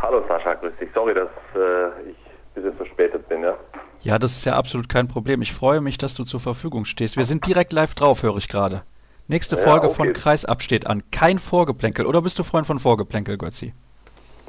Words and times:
Hallo 0.00 0.22
Sascha, 0.28 0.54
grüß 0.54 0.72
dich. 0.80 0.88
Sorry, 0.94 1.12
dass 1.12 1.28
äh, 1.54 2.10
ich 2.10 2.16
ein 2.16 2.54
bisschen 2.54 2.74
verspätet 2.74 3.28
bin, 3.28 3.42
ja? 3.42 3.56
Ja, 4.02 4.18
das 4.18 4.36
ist 4.36 4.44
ja 4.44 4.54
absolut 4.54 4.88
kein 4.88 5.08
Problem. 5.08 5.42
Ich 5.42 5.52
freue 5.52 5.80
mich, 5.80 5.98
dass 5.98 6.14
du 6.14 6.24
zur 6.24 6.38
Verfügung 6.38 6.84
stehst. 6.84 7.16
Wir 7.16 7.24
sind 7.24 7.46
direkt 7.46 7.72
live 7.72 7.94
drauf, 7.94 8.22
höre 8.22 8.36
ich 8.36 8.48
gerade. 8.48 8.82
Nächste 9.26 9.56
ja, 9.56 9.62
Folge 9.62 9.88
okay. 9.88 9.96
von 9.96 10.12
Kreisab 10.12 10.62
steht 10.62 10.86
an. 10.86 11.02
Kein 11.10 11.38
Vorgeplänkel. 11.38 12.06
Oder 12.06 12.22
bist 12.22 12.38
du 12.38 12.44
Freund 12.44 12.66
von 12.66 12.78
Vorgeplänkel, 12.78 13.36
Götzi? 13.36 13.74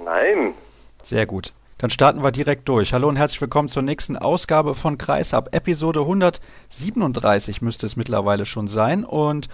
Nein. 0.06 0.54
Sehr 1.02 1.26
gut. 1.26 1.54
Dann 1.80 1.90
starten 1.90 2.24
wir 2.24 2.32
direkt 2.32 2.70
durch. 2.70 2.94
Hallo 2.94 3.08
und 3.08 3.16
herzlich 3.16 3.42
willkommen 3.42 3.70
zur 3.70 3.84
nächsten 3.84 4.18
Ausgabe 4.18 4.76
von 4.76 4.98
Kreisab. 4.98 5.56
Episode 5.56 6.02
137 6.02 7.62
müsste 7.62 7.88
es 7.88 7.96
mittlerweile 7.96 8.46
schon 8.46 8.68
sein. 8.68 9.04
Und 9.04 9.50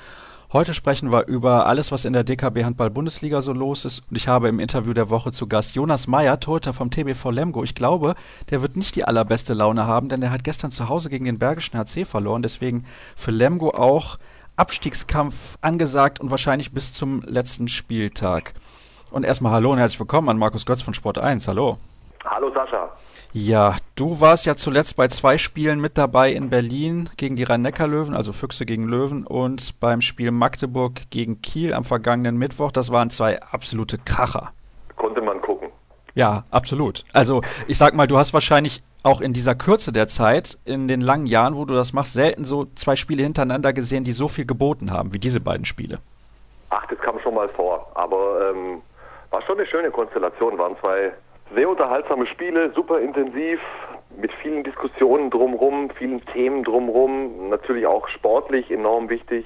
Heute 0.53 0.75
sprechen 0.75 1.11
wir 1.11 1.25
über 1.25 1.65
alles, 1.65 1.91
was 1.91 2.05
in 2.05 2.13
der 2.13 2.23
DKB 2.23 2.63
Handball 2.63 2.91
Bundesliga 2.91 3.41
so 3.41 3.51
los 3.51 3.83
ist. 3.83 4.03
Und 4.09 4.15
ich 4.15 4.27
habe 4.27 4.47
im 4.47 4.59
Interview 4.59 4.93
der 4.93 5.09
Woche 5.09 5.31
zu 5.31 5.47
Gast 5.47 5.73
Jonas 5.73 6.05
Meyer, 6.07 6.39
Torhüter 6.39 6.71
vom 6.71 6.91
TBV 6.91 7.31
Lemgo. 7.31 7.63
Ich 7.63 7.73
glaube, 7.73 8.13
der 8.51 8.61
wird 8.61 8.75
nicht 8.75 8.95
die 8.95 9.05
allerbeste 9.05 9.55
Laune 9.55 9.87
haben, 9.87 10.07
denn 10.07 10.21
er 10.21 10.31
hat 10.31 10.43
gestern 10.43 10.69
zu 10.69 10.87
Hause 10.87 11.09
gegen 11.09 11.25
den 11.25 11.39
Bergischen 11.39 11.79
HC 11.79 12.05
verloren. 12.05 12.43
Deswegen 12.43 12.85
für 13.15 13.31
Lemgo 13.31 13.71
auch 13.71 14.17
Abstiegskampf 14.55 15.57
angesagt 15.61 16.19
und 16.19 16.29
wahrscheinlich 16.29 16.71
bis 16.71 16.93
zum 16.93 17.21
letzten 17.23 17.67
Spieltag. 17.67 18.53
Und 19.09 19.25
erstmal 19.25 19.51
Hallo 19.51 19.71
und 19.71 19.79
herzlich 19.79 19.99
willkommen 19.99 20.29
an 20.29 20.37
Markus 20.37 20.65
Götz 20.65 20.83
von 20.83 20.93
Sport 20.93 21.17
1. 21.17 21.47
Hallo. 21.47 21.79
Hallo 22.23 22.51
Sascha. 22.53 22.91
Ja, 23.37 23.75
du 23.97 24.21
warst 24.21 24.45
ja 24.45 24.55
zuletzt 24.55 24.95
bei 24.95 25.09
zwei 25.09 25.37
Spielen 25.37 25.81
mit 25.81 25.97
dabei 25.97 26.31
in 26.31 26.49
Berlin 26.49 27.09
gegen 27.17 27.35
die 27.35 27.43
Rhein-Neckar-Löwen, 27.43 28.15
also 28.15 28.31
Füchse 28.31 28.65
gegen 28.65 28.87
Löwen, 28.87 29.27
und 29.27 29.77
beim 29.81 29.99
Spiel 29.99 30.31
Magdeburg 30.31 31.01
gegen 31.09 31.41
Kiel 31.41 31.73
am 31.73 31.83
vergangenen 31.83 32.37
Mittwoch. 32.37 32.71
Das 32.71 32.93
waren 32.93 33.09
zwei 33.09 33.41
absolute 33.41 33.97
Kracher. 33.97 34.53
Konnte 34.95 35.19
man 35.19 35.41
gucken. 35.41 35.67
Ja, 36.13 36.45
absolut. 36.49 37.03
Also 37.11 37.41
ich 37.67 37.77
sag 37.77 37.93
mal, 37.93 38.07
du 38.07 38.17
hast 38.17 38.33
wahrscheinlich 38.33 38.83
auch 39.03 39.19
in 39.19 39.33
dieser 39.33 39.53
Kürze 39.53 39.91
der 39.91 40.07
Zeit, 40.07 40.57
in 40.63 40.87
den 40.87 41.01
langen 41.01 41.25
Jahren, 41.25 41.57
wo 41.57 41.65
du 41.65 41.73
das 41.73 41.91
machst, 41.91 42.13
selten 42.13 42.45
so 42.45 42.67
zwei 42.75 42.95
Spiele 42.95 43.23
hintereinander 43.23 43.73
gesehen, 43.73 44.05
die 44.05 44.13
so 44.13 44.29
viel 44.29 44.45
geboten 44.45 44.91
haben 44.91 45.11
wie 45.11 45.19
diese 45.19 45.41
beiden 45.41 45.65
Spiele. 45.65 45.99
Ach, 46.69 46.85
das 46.87 46.99
kam 46.99 47.19
schon 47.19 47.35
mal 47.35 47.49
vor, 47.49 47.85
aber 47.95 48.49
ähm, 48.49 48.81
war 49.29 49.41
schon 49.41 49.57
eine 49.57 49.67
schöne 49.67 49.91
Konstellation, 49.91 50.57
waren 50.57 50.77
zwei 50.79 51.11
sehr 51.53 51.69
unterhaltsame 51.69 52.25
Spiele, 52.27 52.71
super 52.71 52.99
intensiv, 52.99 53.59
mit 54.17 54.31
vielen 54.41 54.63
Diskussionen 54.63 55.29
drumherum, 55.29 55.89
vielen 55.91 56.25
Themen 56.27 56.63
drumherum, 56.63 57.49
natürlich 57.49 57.85
auch 57.85 58.07
sportlich 58.07 58.71
enorm 58.71 59.09
wichtig. 59.09 59.45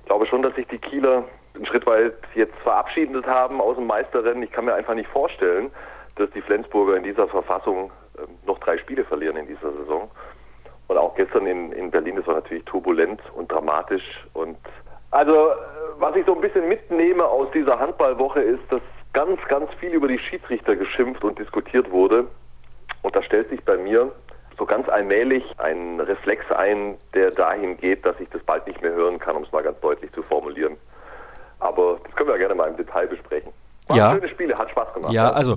Ich 0.00 0.06
glaube 0.06 0.26
schon, 0.26 0.42
dass 0.42 0.54
sich 0.54 0.66
die 0.68 0.78
Kieler 0.78 1.24
einen 1.54 1.66
Schritt 1.66 1.86
weit 1.86 2.14
jetzt 2.34 2.56
verabschiedet 2.62 3.26
haben 3.26 3.60
aus 3.60 3.76
dem 3.76 3.86
Meisterrennen. 3.86 4.42
Ich 4.42 4.52
kann 4.52 4.64
mir 4.64 4.74
einfach 4.74 4.94
nicht 4.94 5.08
vorstellen, 5.08 5.70
dass 6.16 6.30
die 6.30 6.42
Flensburger 6.42 6.96
in 6.96 7.02
dieser 7.02 7.26
Verfassung 7.28 7.90
ähm, 8.18 8.28
noch 8.46 8.58
drei 8.58 8.78
Spiele 8.78 9.04
verlieren 9.04 9.36
in 9.36 9.46
dieser 9.46 9.72
Saison. 9.72 10.10
Und 10.88 10.98
auch 10.98 11.14
gestern 11.14 11.46
in, 11.46 11.72
in 11.72 11.90
Berlin, 11.90 12.16
das 12.16 12.26
war 12.26 12.34
natürlich 12.34 12.64
turbulent 12.64 13.20
und 13.34 13.50
dramatisch. 13.50 14.04
Und 14.34 14.58
also, 15.10 15.50
äh, 15.50 15.54
was 15.98 16.16
ich 16.16 16.26
so 16.26 16.34
ein 16.34 16.40
bisschen 16.40 16.68
mitnehme 16.68 17.24
aus 17.24 17.50
dieser 17.52 17.78
Handballwoche 17.78 18.40
ist, 18.40 18.62
dass 18.70 18.82
ganz, 19.12 19.40
ganz 19.48 19.70
viel 19.80 19.90
über 19.90 20.08
die 20.08 20.18
Schiedsrichter 20.18 20.76
geschimpft 20.76 21.24
und 21.24 21.38
diskutiert 21.38 21.90
wurde. 21.90 22.26
Und 23.02 23.16
da 23.16 23.22
stellt 23.22 23.48
sich 23.50 23.62
bei 23.64 23.76
mir 23.76 24.12
so 24.58 24.66
ganz 24.66 24.88
allmählich 24.88 25.44
ein 25.58 26.00
Reflex 26.00 26.50
ein, 26.52 26.96
der 27.14 27.30
dahin 27.30 27.76
geht, 27.78 28.04
dass 28.04 28.18
ich 28.20 28.28
das 28.30 28.42
bald 28.42 28.66
nicht 28.66 28.80
mehr 28.82 28.92
hören 28.92 29.18
kann, 29.18 29.36
um 29.36 29.42
es 29.42 29.52
mal 29.52 29.62
ganz 29.62 29.80
deutlich 29.80 30.12
zu 30.12 30.22
formulieren. 30.22 30.76
Aber 31.58 31.98
das 32.04 32.14
können 32.14 32.28
wir 32.28 32.34
ja 32.34 32.40
gerne 32.40 32.54
mal 32.54 32.68
im 32.68 32.76
Detail 32.76 33.06
besprechen. 33.06 33.52
War 33.88 33.96
ja. 33.96 34.12
schöne 34.12 34.28
Spiele, 34.28 34.56
hat 34.56 34.70
Spaß 34.70 34.94
gemacht. 34.94 35.12
Ja, 35.12 35.30
also 35.30 35.56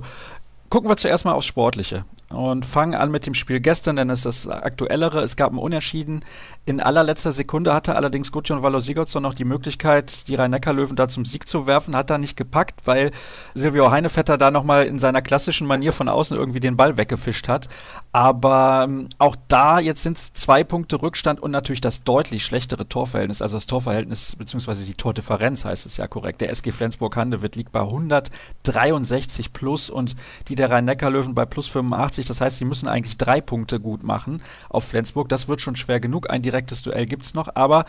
gucken 0.70 0.88
wir 0.88 0.96
zuerst 0.96 1.24
mal 1.24 1.32
aufs 1.32 1.46
Sportliche 1.46 2.04
und 2.28 2.66
fangen 2.66 2.94
an 2.94 3.12
mit 3.12 3.24
dem 3.26 3.34
Spiel 3.34 3.60
gestern, 3.60 3.96
denn 3.96 4.10
es 4.10 4.26
ist 4.26 4.46
das 4.46 4.48
aktuellere. 4.48 5.20
Es 5.20 5.36
gab 5.36 5.52
ein 5.52 5.58
Unentschieden. 5.58 6.24
In 6.64 6.80
allerletzter 6.80 7.30
Sekunde 7.30 7.72
hatte 7.72 7.94
allerdings 7.94 8.32
Gudjon 8.32 8.62
Valo 8.62 8.80
Sigurdsson 8.80 9.22
noch 9.22 9.34
die 9.34 9.44
Möglichkeit, 9.44 10.26
die 10.26 10.34
Rhein-Neckar-Löwen 10.34 10.96
da 10.96 11.06
zum 11.06 11.24
Sieg 11.24 11.46
zu 11.46 11.68
werfen, 11.68 11.94
hat 11.94 12.10
er 12.10 12.18
nicht 12.18 12.36
gepackt, 12.36 12.80
weil 12.84 13.12
Silvio 13.54 13.92
Heinevetter 13.92 14.38
da 14.38 14.50
nochmal 14.50 14.86
in 14.86 14.98
seiner 14.98 15.22
klassischen 15.22 15.68
Manier 15.68 15.92
von 15.92 16.08
außen 16.08 16.36
irgendwie 16.36 16.58
den 16.58 16.76
Ball 16.76 16.96
weggefischt 16.96 17.46
hat. 17.46 17.68
Aber 18.10 18.86
ähm, 18.88 19.08
auch 19.18 19.36
da, 19.46 19.78
jetzt 19.78 20.02
sind 20.02 20.16
es 20.16 20.32
zwei 20.32 20.64
Punkte 20.64 21.00
Rückstand 21.00 21.40
und 21.40 21.52
natürlich 21.52 21.80
das 21.80 22.02
deutlich 22.02 22.44
schlechtere 22.44 22.88
Torverhältnis, 22.88 23.40
also 23.40 23.56
das 23.56 23.66
Torverhältnis 23.66 24.34
beziehungsweise 24.34 24.84
die 24.84 24.94
Tordifferenz 24.94 25.64
heißt 25.64 25.86
es 25.86 25.96
ja 25.96 26.08
korrekt. 26.08 26.40
Der 26.40 26.50
SG 26.50 26.72
Flensburg-Handewitt 26.72 27.54
liegt 27.54 27.70
bei 27.70 27.82
163 27.82 29.52
plus 29.52 29.90
und 29.90 30.16
die 30.48 30.55
der 30.56 30.70
Rhein-Neckar-Löwen 30.70 31.34
bei 31.34 31.44
plus 31.44 31.68
85 31.68 32.06
80. 32.06 32.26
Das 32.26 32.40
heißt, 32.40 32.58
sie 32.58 32.64
müssen 32.64 32.88
eigentlich 32.88 33.18
drei 33.18 33.40
Punkte 33.40 33.80
gut 33.80 34.02
machen 34.02 34.42
auf 34.68 34.84
Flensburg. 34.84 35.28
Das 35.28 35.48
wird 35.48 35.60
schon 35.60 35.76
schwer 35.76 36.00
genug. 36.00 36.30
Ein 36.30 36.42
direktes 36.42 36.82
Duell 36.82 37.06
gibt 37.06 37.22
es 37.22 37.34
noch. 37.34 37.48
Aber 37.54 37.84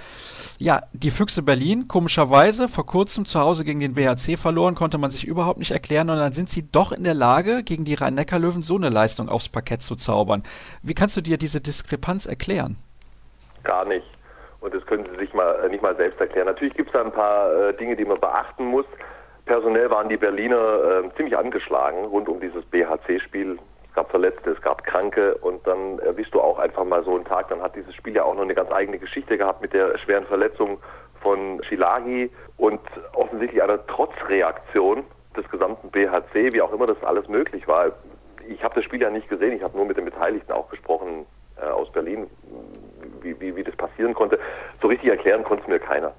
ja, 0.60 0.82
die 0.94 1.12
Füchse 1.12 1.42
Berlin, 1.42 1.88
komischerweise, 1.88 2.68
vor 2.68 2.86
kurzem 2.86 3.26
zu 3.26 3.40
Hause 3.40 3.64
gegen 3.64 3.80
den 3.80 3.94
BHC 3.94 4.38
verloren, 4.38 4.76
konnte 4.76 4.98
man 4.98 5.12
sich 5.12 5.26
überhaupt 5.26 5.60
nicht 5.60 5.72
erklären. 5.72 6.10
Und 6.10 6.18
dann 6.18 6.34
sind 6.34 6.50
sie 6.50 6.70
doch 6.70 6.92
in 6.92 7.04
der 7.04 7.14
Lage, 7.14 7.64
gegen 7.64 7.86
die 7.86 7.94
Rhein-Neckar-Löwen 7.94 8.62
so 8.62 8.76
eine 8.76 8.90
Leistung 8.90 9.30
aufs 9.30 9.50
Parkett 9.50 9.82
zu 9.82 9.96
zaubern. 9.96 10.44
Wie 10.82 10.94
kannst 10.94 11.16
du 11.18 11.22
dir 11.22 11.38
diese 11.38 11.62
Diskrepanz 11.62 12.26
erklären? 12.26 12.78
Gar 13.64 13.86
nicht. 13.86 14.06
Und 14.60 14.74
das 14.74 14.86
können 14.86 15.08
Sie 15.12 15.18
sich 15.20 15.34
mal 15.34 15.64
äh, 15.64 15.70
nicht 15.70 15.84
mal 15.84 15.96
selbst 15.96 16.20
erklären. 16.20 16.48
Natürlich 16.48 16.74
gibt 16.74 16.90
es 16.90 16.94
da 16.94 17.04
ein 17.04 17.12
paar 17.12 17.54
äh, 17.54 17.74
Dinge, 17.78 17.96
die 17.96 18.06
man 18.06 18.20
beachten 18.20 18.66
muss. 18.66 18.86
Personell 19.48 19.90
waren 19.90 20.10
die 20.10 20.18
Berliner 20.18 21.04
äh, 21.06 21.16
ziemlich 21.16 21.38
angeschlagen 21.38 22.06
rund 22.06 22.30
um 22.30 22.40
dieses 22.40 22.64
BHC-Spiel 22.66 23.58
gab 23.98 24.12
Verletzte, 24.12 24.52
es 24.52 24.62
gab 24.62 24.84
Kranke 24.84 25.34
und 25.38 25.66
dann 25.66 25.98
erwischst 25.98 26.32
du 26.36 26.40
auch 26.40 26.60
einfach 26.60 26.86
mal 26.86 27.04
so 27.04 27.16
einen 27.16 27.26
Tag. 27.26 27.50
Dann 27.50 27.64
hat 27.64 27.76
dieses 27.76 27.96
Spiel 27.96 28.14
ja 28.16 28.24
auch 28.24 28.36
noch 28.36 28.44
eine 28.44 28.54
ganz 28.54 28.72
eigene 28.72 29.00
Geschichte 29.00 29.40
gehabt 29.40 29.64
mit 29.64 29.74
der 29.74 29.98
schweren 29.98 30.28
Verletzung 30.28 30.78
von 31.24 31.64
Shilagi 31.64 32.30
und 32.58 32.80
offensichtlich 33.14 33.62
einer 33.64 33.84
Trotzreaktion 33.88 35.04
des 35.36 35.50
gesamten 35.50 35.90
BHC, 35.90 36.54
wie 36.54 36.62
auch 36.62 36.72
immer 36.72 36.86
das 36.86 37.04
alles 37.04 37.28
möglich 37.28 37.68
war. 37.68 37.92
Ich 38.48 38.64
habe 38.64 38.76
das 38.76 38.84
Spiel 38.84 39.02
ja 39.02 39.10
nicht 39.10 39.30
gesehen, 39.30 39.54
ich 39.54 39.64
habe 39.64 39.76
nur 39.76 39.88
mit 39.88 39.98
den 39.98 40.06
Beteiligten 40.06 40.52
auch 40.52 40.70
gesprochen 40.70 41.26
äh, 41.60 41.66
aus 41.66 41.92
Berlin, 41.92 42.28
wie, 43.22 43.42
wie, 43.42 43.56
wie 43.56 43.64
das 43.64 43.76
passieren 43.76 44.14
konnte. 44.14 44.38
So 44.80 44.90
richtig 44.90 45.10
erklären 45.10 45.44
konnte 45.44 45.64
es 45.64 45.70
mir 45.70 45.80
keiner. 45.80 46.14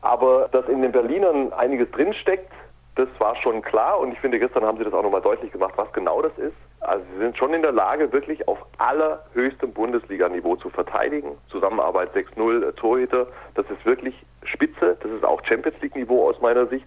Aber 0.00 0.48
dass 0.50 0.66
in 0.66 0.80
den 0.80 0.92
Berlinern 0.92 1.52
einiges 1.52 1.90
drinsteckt, 1.90 2.50
das 2.98 3.08
war 3.18 3.36
schon 3.36 3.62
klar 3.62 4.00
und 4.00 4.12
ich 4.12 4.18
finde, 4.18 4.40
gestern 4.40 4.64
haben 4.64 4.76
sie 4.76 4.82
das 4.82 4.92
auch 4.92 5.04
nochmal 5.04 5.22
deutlich 5.22 5.52
gemacht, 5.52 5.74
was 5.76 5.92
genau 5.92 6.20
das 6.20 6.36
ist. 6.36 6.56
Also 6.80 7.04
sie 7.12 7.18
sind 7.20 7.36
schon 7.36 7.54
in 7.54 7.62
der 7.62 7.70
Lage, 7.70 8.12
wirklich 8.12 8.48
auf 8.48 8.58
allerhöchstem 8.78 9.72
Bundesliga-Niveau 9.72 10.56
zu 10.56 10.68
verteidigen. 10.68 11.38
Zusammenarbeit 11.48 12.10
6-0 12.12 12.68
äh, 12.68 12.72
Torhüter, 12.72 13.28
das 13.54 13.66
ist 13.70 13.86
wirklich 13.86 14.14
spitze. 14.42 14.96
Das 15.00 15.12
ist 15.12 15.24
auch 15.24 15.40
Champions 15.44 15.80
League-Niveau 15.80 16.28
aus 16.28 16.40
meiner 16.40 16.66
Sicht. 16.66 16.86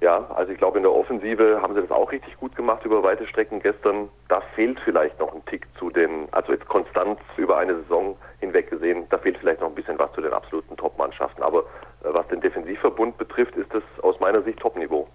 Ja, 0.00 0.28
also 0.34 0.50
ich 0.50 0.58
glaube, 0.58 0.78
in 0.78 0.82
der 0.82 0.92
Offensive 0.92 1.60
haben 1.62 1.74
sie 1.74 1.82
das 1.82 1.90
auch 1.92 2.10
richtig 2.10 2.36
gut 2.38 2.56
gemacht 2.56 2.84
über 2.84 3.04
weite 3.04 3.26
Strecken 3.28 3.60
gestern. 3.60 4.08
Da 4.28 4.40
fehlt 4.56 4.80
vielleicht 4.80 5.20
noch 5.20 5.32
ein 5.32 5.44
Tick 5.46 5.68
zu 5.78 5.88
den, 5.88 6.26
also 6.32 6.52
jetzt 6.52 6.66
konstant 6.68 7.20
über 7.36 7.58
eine 7.58 7.76
Saison 7.82 8.16
hinweg 8.40 8.70
gesehen, 8.70 9.06
da 9.10 9.18
fehlt 9.18 9.38
vielleicht 9.38 9.60
noch 9.60 9.68
ein 9.68 9.74
bisschen 9.74 9.98
was 10.00 10.12
zu 10.12 10.20
den 10.20 10.32
absoluten 10.32 10.76
Top-Mannschaften. 10.76 11.44
Aber 11.44 11.60
äh, 11.60 12.12
was 12.12 12.26
den 12.26 12.40
Defensivverbund 12.40 13.18
betrifft, 13.18 13.56
ist 13.56 13.72
das 13.72 13.84
aus 14.02 14.18
meiner 14.18 14.42
Sicht 14.42 14.58
Top-Niveau. 14.58 15.06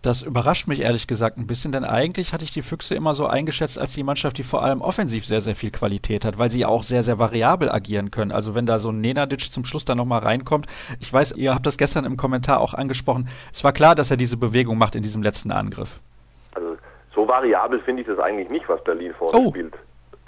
Das 0.00 0.22
überrascht 0.22 0.68
mich 0.68 0.82
ehrlich 0.82 1.08
gesagt 1.08 1.38
ein 1.38 1.48
bisschen, 1.48 1.72
denn 1.72 1.84
eigentlich 1.84 2.32
hatte 2.32 2.44
ich 2.44 2.52
die 2.52 2.62
Füchse 2.62 2.94
immer 2.94 3.14
so 3.14 3.26
eingeschätzt 3.26 3.80
als 3.80 3.94
die 3.94 4.04
Mannschaft, 4.04 4.38
die 4.38 4.44
vor 4.44 4.62
allem 4.62 4.80
offensiv 4.80 5.26
sehr, 5.26 5.40
sehr 5.40 5.56
viel 5.56 5.72
Qualität 5.72 6.24
hat, 6.24 6.38
weil 6.38 6.52
sie 6.52 6.64
auch 6.64 6.84
sehr, 6.84 7.02
sehr 7.02 7.18
variabel 7.18 7.68
agieren 7.68 8.12
können. 8.12 8.30
Also 8.30 8.54
wenn 8.54 8.64
da 8.64 8.78
so 8.78 8.90
ein 8.90 9.00
Nenadic 9.00 9.50
zum 9.52 9.64
Schluss 9.64 9.84
dann 9.84 9.98
nochmal 9.98 10.20
reinkommt, 10.20 10.66
ich 11.00 11.12
weiß, 11.12 11.32
ihr 11.32 11.52
habt 11.52 11.66
das 11.66 11.78
gestern 11.78 12.04
im 12.04 12.16
Kommentar 12.16 12.60
auch 12.60 12.74
angesprochen, 12.74 13.28
es 13.52 13.64
war 13.64 13.72
klar, 13.72 13.96
dass 13.96 14.12
er 14.12 14.16
diese 14.16 14.36
Bewegung 14.36 14.78
macht 14.78 14.94
in 14.94 15.02
diesem 15.02 15.22
letzten 15.22 15.50
Angriff. 15.50 16.00
Also 16.54 16.76
so 17.12 17.26
variabel 17.26 17.80
finde 17.80 18.02
ich 18.02 18.08
das 18.08 18.20
eigentlich 18.20 18.50
nicht, 18.50 18.68
was 18.68 18.82
Berlin 18.84 19.12
vorne 19.18 19.36
oh. 19.36 19.50
spielt. 19.50 19.74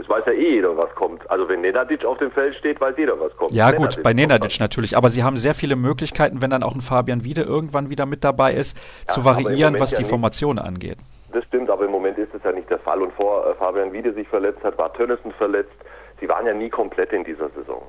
Es 0.00 0.08
weiß 0.08 0.24
ja 0.26 0.32
eh 0.32 0.54
jeder, 0.54 0.76
was 0.76 0.94
kommt. 0.94 1.28
Also 1.30 1.48
wenn 1.48 1.60
Nenadic 1.60 2.04
auf 2.04 2.16
dem 2.18 2.30
Feld 2.30 2.54
steht, 2.56 2.80
weiß 2.80 2.94
jeder, 2.96 3.20
was 3.20 3.36
kommt. 3.36 3.52
Ja 3.52 3.70
Nenadic 3.70 3.96
gut, 3.96 4.02
bei 4.02 4.14
Nenadic 4.14 4.58
natürlich. 4.58 4.96
Aber 4.96 5.10
sie 5.10 5.22
haben 5.22 5.36
sehr 5.36 5.54
viele 5.54 5.76
Möglichkeiten, 5.76 6.40
wenn 6.40 6.50
dann 6.50 6.62
auch 6.62 6.74
ein 6.74 6.80
Fabian 6.80 7.22
Wiede 7.22 7.42
irgendwann 7.42 7.90
wieder 7.90 8.06
mit 8.06 8.24
dabei 8.24 8.54
ist, 8.54 8.76
ja, 9.08 9.14
zu 9.14 9.24
variieren, 9.24 9.78
was 9.78 9.92
ja 9.92 9.98
die 9.98 10.04
Formation 10.04 10.58
angeht. 10.58 10.96
Das 11.32 11.44
stimmt, 11.44 11.68
aber 11.70 11.84
im 11.84 11.90
Moment 11.90 12.18
ist 12.18 12.34
es 12.34 12.42
ja 12.42 12.52
nicht 12.52 12.70
der 12.70 12.78
Fall. 12.78 13.02
Und 13.02 13.12
vor 13.12 13.46
äh, 13.46 13.54
Fabian 13.54 13.92
Wiede 13.92 14.12
sich 14.14 14.26
verletzt 14.28 14.64
hat, 14.64 14.78
war 14.78 14.92
Tönnissen 14.94 15.32
verletzt. 15.32 15.76
Sie 16.18 16.28
waren 16.28 16.46
ja 16.46 16.54
nie 16.54 16.70
komplett 16.70 17.12
in 17.12 17.24
dieser 17.24 17.50
Saison. 17.50 17.82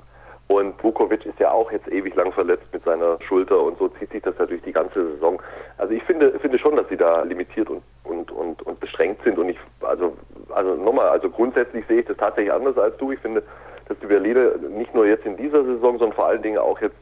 Und 0.52 0.84
Vukovic 0.84 1.26
ist 1.26 1.40
ja 1.40 1.50
auch 1.52 1.72
jetzt 1.72 1.88
ewig 1.88 2.14
lang 2.16 2.34
verletzt 2.34 2.66
mit 2.74 2.84
seiner 2.84 3.18
Schulter 3.22 3.62
und 3.62 3.78
so 3.78 3.88
zieht 3.88 4.12
sich 4.12 4.22
das 4.22 4.38
ja 4.38 4.46
durch 4.46 4.62
die 4.64 4.74
ganze 4.74 5.14
Saison. 5.14 5.42
Also 5.78 5.94
ich 5.94 6.04
finde, 6.04 6.38
finde 6.40 6.60
schon, 6.60 6.76
dass 6.76 6.90
sie 6.90 6.98
da 6.98 7.22
limitiert 7.24 7.70
und, 7.70 7.82
und, 8.04 8.30
und, 8.32 8.62
und 8.64 8.80
beschränkt 8.82 9.24
sind. 9.24 9.38
Und 9.40 9.48
ich, 9.48 9.58
also, 9.80 10.18
also 10.54 10.76
nochmal, 10.76 11.10
also 11.10 11.30
grundsätzlich 11.30 11.86
sehe 11.88 12.00
ich 12.00 12.06
das 12.06 12.18
tatsächlich 12.18 12.54
anders 12.54 12.78
als 12.78 12.98
du. 12.98 13.12
Ich 13.12 13.20
finde, 13.20 13.44
dass 13.88 14.00
die 14.00 14.08
Berliner 14.08 14.58
nicht 14.70 14.94
nur 14.94 15.06
jetzt 15.06 15.26
in 15.26 15.38
dieser 15.38 15.64
Saison, 15.64 15.98
sondern 15.98 16.14
vor 16.14 16.28
allen 16.28 16.42
Dingen 16.42 16.58
auch 16.58 16.80
jetzt, 16.82 16.96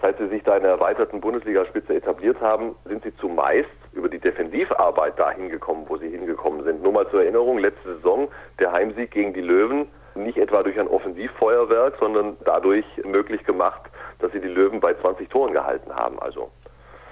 seit 0.00 0.18
sie 0.18 0.28
sich 0.28 0.42
da 0.44 0.56
in 0.56 0.62
der 0.62 0.72
erweiterten 0.72 1.20
Bundesligaspitze 1.20 1.94
etabliert 1.94 2.40
haben, 2.40 2.76
sind 2.84 3.02
sie 3.02 3.14
zumeist 3.16 3.68
über 3.92 4.08
die 4.08 4.18
Defensivarbeit 4.18 5.18
dahin 5.18 5.48
gekommen, 5.48 5.84
wo 5.88 5.96
sie 5.96 6.08
hingekommen 6.08 6.62
sind. 6.64 6.82
Nur 6.82 6.92
mal 6.92 7.08
zur 7.10 7.22
Erinnerung, 7.22 7.58
letzte 7.58 7.96
Saison 7.96 8.28
der 8.60 8.72
Heimsieg 8.72 9.10
gegen 9.10 9.32
die 9.32 9.40
Löwen, 9.40 9.88
nicht 10.14 10.38
etwa 10.38 10.62
durch 10.62 10.78
ein 10.78 10.88
Offensivfeuerwerk, 10.88 11.94
sondern 11.98 12.36
dadurch 12.44 12.84
möglich 13.04 13.44
gemacht, 13.44 13.82
dass 14.20 14.32
sie 14.32 14.40
die 14.40 14.48
Löwen 14.48 14.80
bei 14.80 14.94
20 14.94 15.28
Toren 15.28 15.52
gehalten 15.52 15.94
haben. 15.94 16.18
Also 16.20 16.50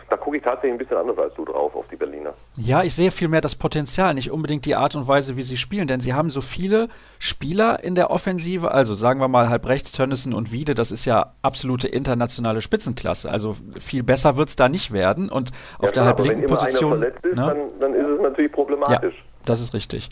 da 0.09 0.17
gucke 0.17 0.37
ich 0.37 0.43
tatsächlich 0.43 0.73
ein 0.73 0.79
bisschen 0.79 0.97
anders 0.97 1.19
als 1.19 1.35
du 1.35 1.45
drauf 1.45 1.75
auf 1.75 1.87
die 1.91 1.97
Berliner. 1.97 2.35
Ja, 2.57 2.83
ich 2.83 2.95
sehe 2.95 3.11
vielmehr 3.11 3.41
das 3.41 3.57
Potenzial, 3.57 4.15
nicht 4.15 4.31
unbedingt 4.31 4.65
die 4.65 4.77
Art 4.77 4.95
und 4.95 5.09
Weise, 5.09 5.37
wie 5.37 5.43
sie 5.43 5.57
spielen, 5.57 5.89
denn 5.89 6.01
sie 6.01 6.15
haben 6.15 6.31
so 6.31 6.41
viele 6.41 6.89
Spieler 7.19 7.83
in 7.83 7.95
der 7.95 8.11
Offensive, 8.11 8.71
also 8.71 8.95
sagen 8.95 9.21
wir 9.21 9.29
mal 9.29 9.49
halb 9.49 9.67
rechts 9.67 9.93
Tönnissen 9.93 10.33
und 10.33 10.53
Wiede, 10.53 10.75
das 10.75 10.93
ist 10.93 11.05
ja 11.05 11.33
absolute 11.43 11.89
internationale 11.89 12.61
Spitzenklasse, 12.61 13.31
also 13.31 13.57
viel 13.81 14.03
besser 14.03 14.37
wird 14.37 14.49
es 14.49 14.57
da 14.57 14.69
nicht 14.69 14.93
werden 14.93 15.29
und 15.29 15.51
auf 15.79 15.87
ja, 15.87 15.93
der 15.93 16.05
halb 16.05 16.21
linken 16.21 16.47
Position. 16.47 17.03
Ist, 17.03 17.25
ne? 17.25 17.35
dann, 17.35 17.59
dann, 17.81 17.95
ist 17.95 18.09
es 18.09 18.21
natürlich 18.21 18.53
problematisch. 18.53 19.15
Ja, 19.15 19.36
das 19.49 19.61
ist 19.61 19.75
richtig. 19.75 20.09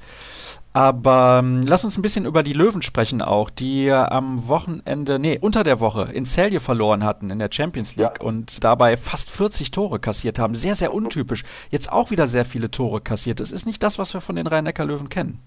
Aber 0.72 1.40
ähm, 1.42 1.60
lass 1.66 1.84
uns 1.84 1.96
ein 1.96 2.02
bisschen 2.02 2.26
über 2.26 2.42
die 2.42 2.52
Löwen 2.52 2.82
sprechen 2.82 3.22
auch, 3.22 3.48
die 3.50 3.90
am 3.92 4.48
Wochenende, 4.48 5.18
nee, 5.18 5.38
unter 5.40 5.62
der 5.62 5.78
Woche 5.80 6.08
in 6.12 6.24
Celje 6.24 6.58
verloren 6.60 7.04
hatten 7.04 7.30
in 7.30 7.38
der 7.38 7.48
Champions 7.52 7.96
League 7.96 8.18
ja. 8.20 8.26
und 8.26 8.64
dabei 8.64 8.96
fast 8.96 9.30
40 9.30 9.70
Tore 9.70 10.00
kassiert 10.00 10.38
haben. 10.38 10.54
Sehr, 10.54 10.74
sehr 10.74 10.92
untypisch. 10.92 11.44
Jetzt 11.70 11.92
auch 11.92 12.10
wieder 12.10 12.26
sehr 12.26 12.44
viele 12.44 12.70
Tore 12.70 13.00
kassiert. 13.00 13.40
Es 13.40 13.52
ist 13.52 13.66
nicht 13.66 13.82
das, 13.82 13.98
was 13.98 14.14
wir 14.14 14.20
von 14.20 14.36
den 14.36 14.46
Rhein-Neckar-Löwen 14.46 15.08
kennen. 15.08 15.40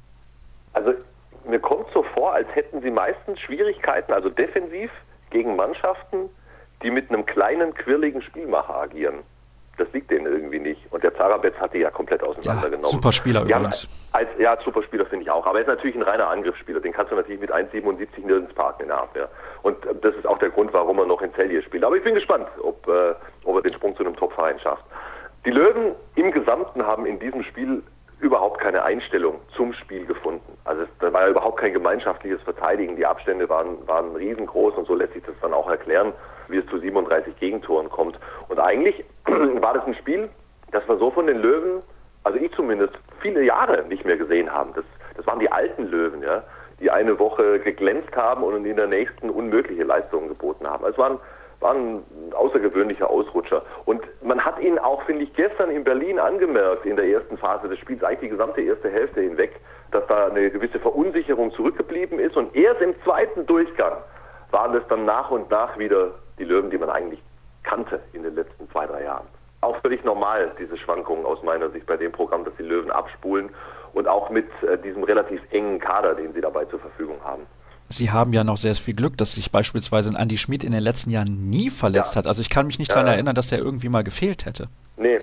Also 0.74 0.94
mir 1.46 1.60
kommt 1.60 1.88
so 1.94 2.04
vor, 2.14 2.34
als 2.34 2.48
hätten 2.54 2.82
sie 2.82 2.92
meistens 2.92 3.40
Schwierigkeiten, 3.42 4.14
also 4.14 4.30
defensiv 4.30 4.92
gegen 5.32 5.56
Mannschaften, 5.56 6.30
die 6.84 6.92
mit 6.92 7.10
einem 7.10 7.26
kleinen, 7.26 7.74
quirligen 7.74 8.22
Spielmacher 8.22 8.76
agieren 8.76 9.24
das 9.78 9.92
liegt 9.94 10.12
denen 10.12 10.26
irgendwie 10.26 10.60
nicht. 10.60 10.82
Und 10.92 11.04
der 11.04 11.16
Zarabetz 11.16 11.56
hat 11.58 11.74
die 11.74 11.80
ja 11.80 11.92
komplett 11.92 12.24
auseinandergenommen. 12.24 12.86
Ja, 12.86 12.92
super 12.92 13.12
Spieler 13.12 13.46
ja, 13.48 13.58
übrigens. 13.58 13.88
Als, 14.12 14.28
ja, 14.40 14.58
super 14.64 14.84
Spieler 14.84 15.06
finde 15.06 15.24
ich 15.24 15.32
auch. 15.32 15.46
Aber 15.46 15.60
er 15.60 15.62
ist 15.62 15.68
natürlich 15.68 15.96
ein 15.96 16.02
reiner 16.02 16.28
Angriffsspieler. 16.30 16.80
Den 16.80 16.94
kannst 16.94 17.12
du 17.12 17.16
natürlich 17.16 17.40
mit 17.40 17.54
1,77 17.54 18.26
nirgends 18.26 18.54
parken 18.54 18.84
in 18.84 18.88
der 18.90 19.02
Abwehr. 19.02 19.30
Und 19.62 19.78
das 20.02 20.16
ist 20.16 20.28
auch 20.28 20.40
der 20.40 20.50
Grund, 20.50 20.74
warum 20.74 21.00
er 21.00 21.06
noch 21.06 21.22
in 21.22 21.34
Celje 21.34 21.62
spielt. 21.62 21.84
Aber 21.84 21.96
ich 21.96 22.04
bin 22.04 22.16
gespannt, 22.16 22.48
ob, 22.62 22.88
äh, 22.88 23.14
ob 23.44 23.56
er 23.58 23.62
den 23.62 23.74
Sprung 23.74 23.96
zu 23.96 24.04
einem 24.04 24.16
Top-Verein 24.16 24.60
schafft. 24.60 24.84
Die 25.46 25.52
Löwen 25.52 25.96
im 26.16 26.32
Gesamten 26.32 26.86
haben 26.86 27.06
in 27.06 27.20
diesem 27.20 27.44
Spiel 27.44 27.84
überhaupt 28.20 28.60
keine 28.60 28.84
Einstellung 28.84 29.40
zum 29.56 29.74
Spiel 29.74 30.06
gefunden. 30.06 30.58
Also 30.66 30.84
es, 30.84 30.90
da 31.00 31.14
war 31.14 31.22
ja 31.22 31.30
überhaupt 31.30 31.60
kein 31.60 31.74
gemeinschaftliches 31.74 32.42
Verteidigen. 32.42 32.96
Die 32.96 33.06
Abstände 33.06 33.48
waren, 33.48 33.88
waren 33.88 34.16
riesengroß 34.16 34.76
und 34.76 34.88
so 34.88 34.96
lässt 34.96 35.14
sich 35.14 35.24
das 35.24 35.36
dann 35.42 35.54
auch 35.54 35.70
erklären, 35.70 36.14
wie 36.50 36.58
es 36.58 36.66
zu 36.68 36.80
37 36.80 37.38
Gegentoren 37.40 37.90
kommt. 37.90 38.20
Und 38.50 38.60
eigentlich 38.60 39.04
war 39.26 39.74
das 39.74 39.86
ein 39.86 39.96
Spiel, 39.96 40.30
das 40.72 40.88
wir 40.88 40.98
so 40.98 41.12
von 41.12 41.28
den 41.28 41.38
Löwen, 41.38 41.82
also 42.24 42.40
ich 42.40 42.52
zumindest, 42.54 42.94
viele 43.22 43.44
Jahre 43.44 43.84
nicht 43.86 44.06
mehr 44.06 44.18
gesehen 44.18 44.52
haben. 44.52 44.72
Das, 44.76 44.86
das 45.16 45.26
waren 45.28 45.40
die 45.40 45.52
alten 45.52 45.88
Löwen, 45.88 46.22
ja, 46.22 46.44
die 46.80 46.92
eine 46.92 47.18
Woche 47.18 47.60
geglänzt 47.60 48.16
haben 48.16 48.44
und 48.44 48.66
in 48.66 48.76
der 48.76 48.88
nächsten 48.88 49.30
unmögliche 49.30 49.84
Leistungen 49.84 50.28
geboten 50.28 50.68
haben. 50.68 50.84
Also 50.84 50.94
es 50.94 50.98
waren 50.98 51.20
war 51.60 51.74
ein 51.74 52.04
außergewöhnlicher 52.34 53.10
Ausrutscher. 53.10 53.64
Und 53.86 54.02
man 54.22 54.44
hat 54.44 54.60
ihn 54.60 54.78
auch, 54.78 55.02
finde 55.04 55.24
ich, 55.24 55.34
gestern 55.34 55.72
in 55.72 55.84
Berlin 55.84 56.20
angemerkt, 56.20 56.86
in 56.86 56.96
der 56.96 57.06
ersten 57.06 57.38
Phase 57.38 57.68
des 57.68 57.80
Spiels, 57.80 58.04
eigentlich 58.04 58.20
die 58.20 58.30
gesamte 58.30 58.62
erste 58.62 58.90
Hälfte 58.90 59.22
hinweg, 59.22 59.60
dass 59.92 60.06
da 60.08 60.28
eine 60.28 60.52
gewisse 60.52 60.80
Verunsicherung 60.80 61.52
zurückgeblieben 61.52 62.20
ist. 62.20 62.38
Und 62.38 62.56
erst 62.56 62.82
im 62.82 62.94
zweiten 63.04 63.46
Durchgang 63.46 63.98
waren 64.52 64.76
es 64.76 64.84
dann 64.88 65.06
nach 65.06 65.32
und 65.32 65.50
nach 65.50 65.78
wieder 65.80 66.12
die 66.40 66.44
Löwen, 66.44 66.70
die 66.70 66.78
man 66.78 66.90
eigentlich 66.90 67.22
kannte 67.64 68.00
in 68.14 68.24
den 68.24 68.36
letzten 68.36 68.70
zwei, 68.72 68.86
drei 68.86 69.04
Jahren. 69.04 69.28
Auch 69.62 69.80
völlig 69.82 70.04
normal, 70.04 70.52
diese 70.60 70.78
Schwankungen 70.78 71.26
aus 71.26 71.42
meiner 71.44 71.70
Sicht 71.72 71.86
bei 71.86 71.98
dem 71.98 72.12
Programm, 72.12 72.46
dass 72.46 72.54
die 72.58 72.64
Löwen 72.64 72.92
abspulen 72.92 73.50
und 73.94 74.08
auch 74.08 74.30
mit 74.30 74.48
äh, 74.64 74.78
diesem 74.78 75.04
relativ 75.04 75.42
engen 75.52 75.80
Kader, 75.80 76.16
den 76.16 76.34
sie 76.34 76.42
dabei 76.42 76.66
zur 76.66 76.80
Verfügung 76.80 77.18
haben. 77.24 77.44
Sie 77.90 78.12
haben 78.12 78.34
ja 78.34 78.44
noch 78.44 78.58
sehr 78.58 78.76
viel 78.76 78.94
Glück, 78.94 79.18
dass 79.18 79.36
sich 79.36 79.52
beispielsweise 79.52 80.10
ein 80.10 80.22
Andy 80.22 80.38
Schmid 80.38 80.64
in 80.64 80.74
den 80.74 80.82
letzten 80.82 81.10
Jahren 81.10 81.50
nie 81.50 81.70
verletzt 81.70 82.16
ja. 82.16 82.20
hat. 82.20 82.28
Also 82.28 82.42
ich 82.42 82.50
kann 82.50 82.68
mich 82.68 82.80
nicht 82.80 82.92
daran 82.92 83.08
erinnern, 83.08 83.34
dass 83.34 83.48
der 83.48 83.60
irgendwie 83.60 83.88
mal 83.88 84.04
gefehlt 84.04 84.46
hätte. 84.46 84.68
Nee, 84.98 85.20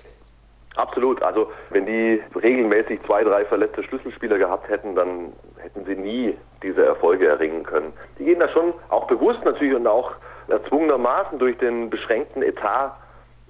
absolut. 0.74 1.22
Also 1.22 1.52
wenn 1.70 1.84
die 1.84 2.22
regelmäßig 2.34 3.00
zwei, 3.06 3.22
drei 3.22 3.44
verletzte 3.44 3.82
Schlüsselspieler 3.82 4.38
gehabt 4.38 4.68
hätten, 4.70 4.94
dann 4.94 5.32
hätten 5.58 5.84
sie 5.84 5.94
nie 5.94 6.36
diese 6.62 6.84
Erfolge 6.84 7.28
erringen 7.28 7.64
können. 7.64 7.92
Die 8.18 8.24
gehen 8.24 8.40
da 8.40 8.48
schon 8.48 8.72
auch 8.88 9.06
bewusst 9.06 9.44
natürlich 9.44 9.74
und 9.74 9.86
auch 9.86 10.12
erzwungenermaßen 10.48 11.38
durch 11.38 11.56
den 11.58 11.90
beschränkten 11.90 12.42
Etat 12.42 12.96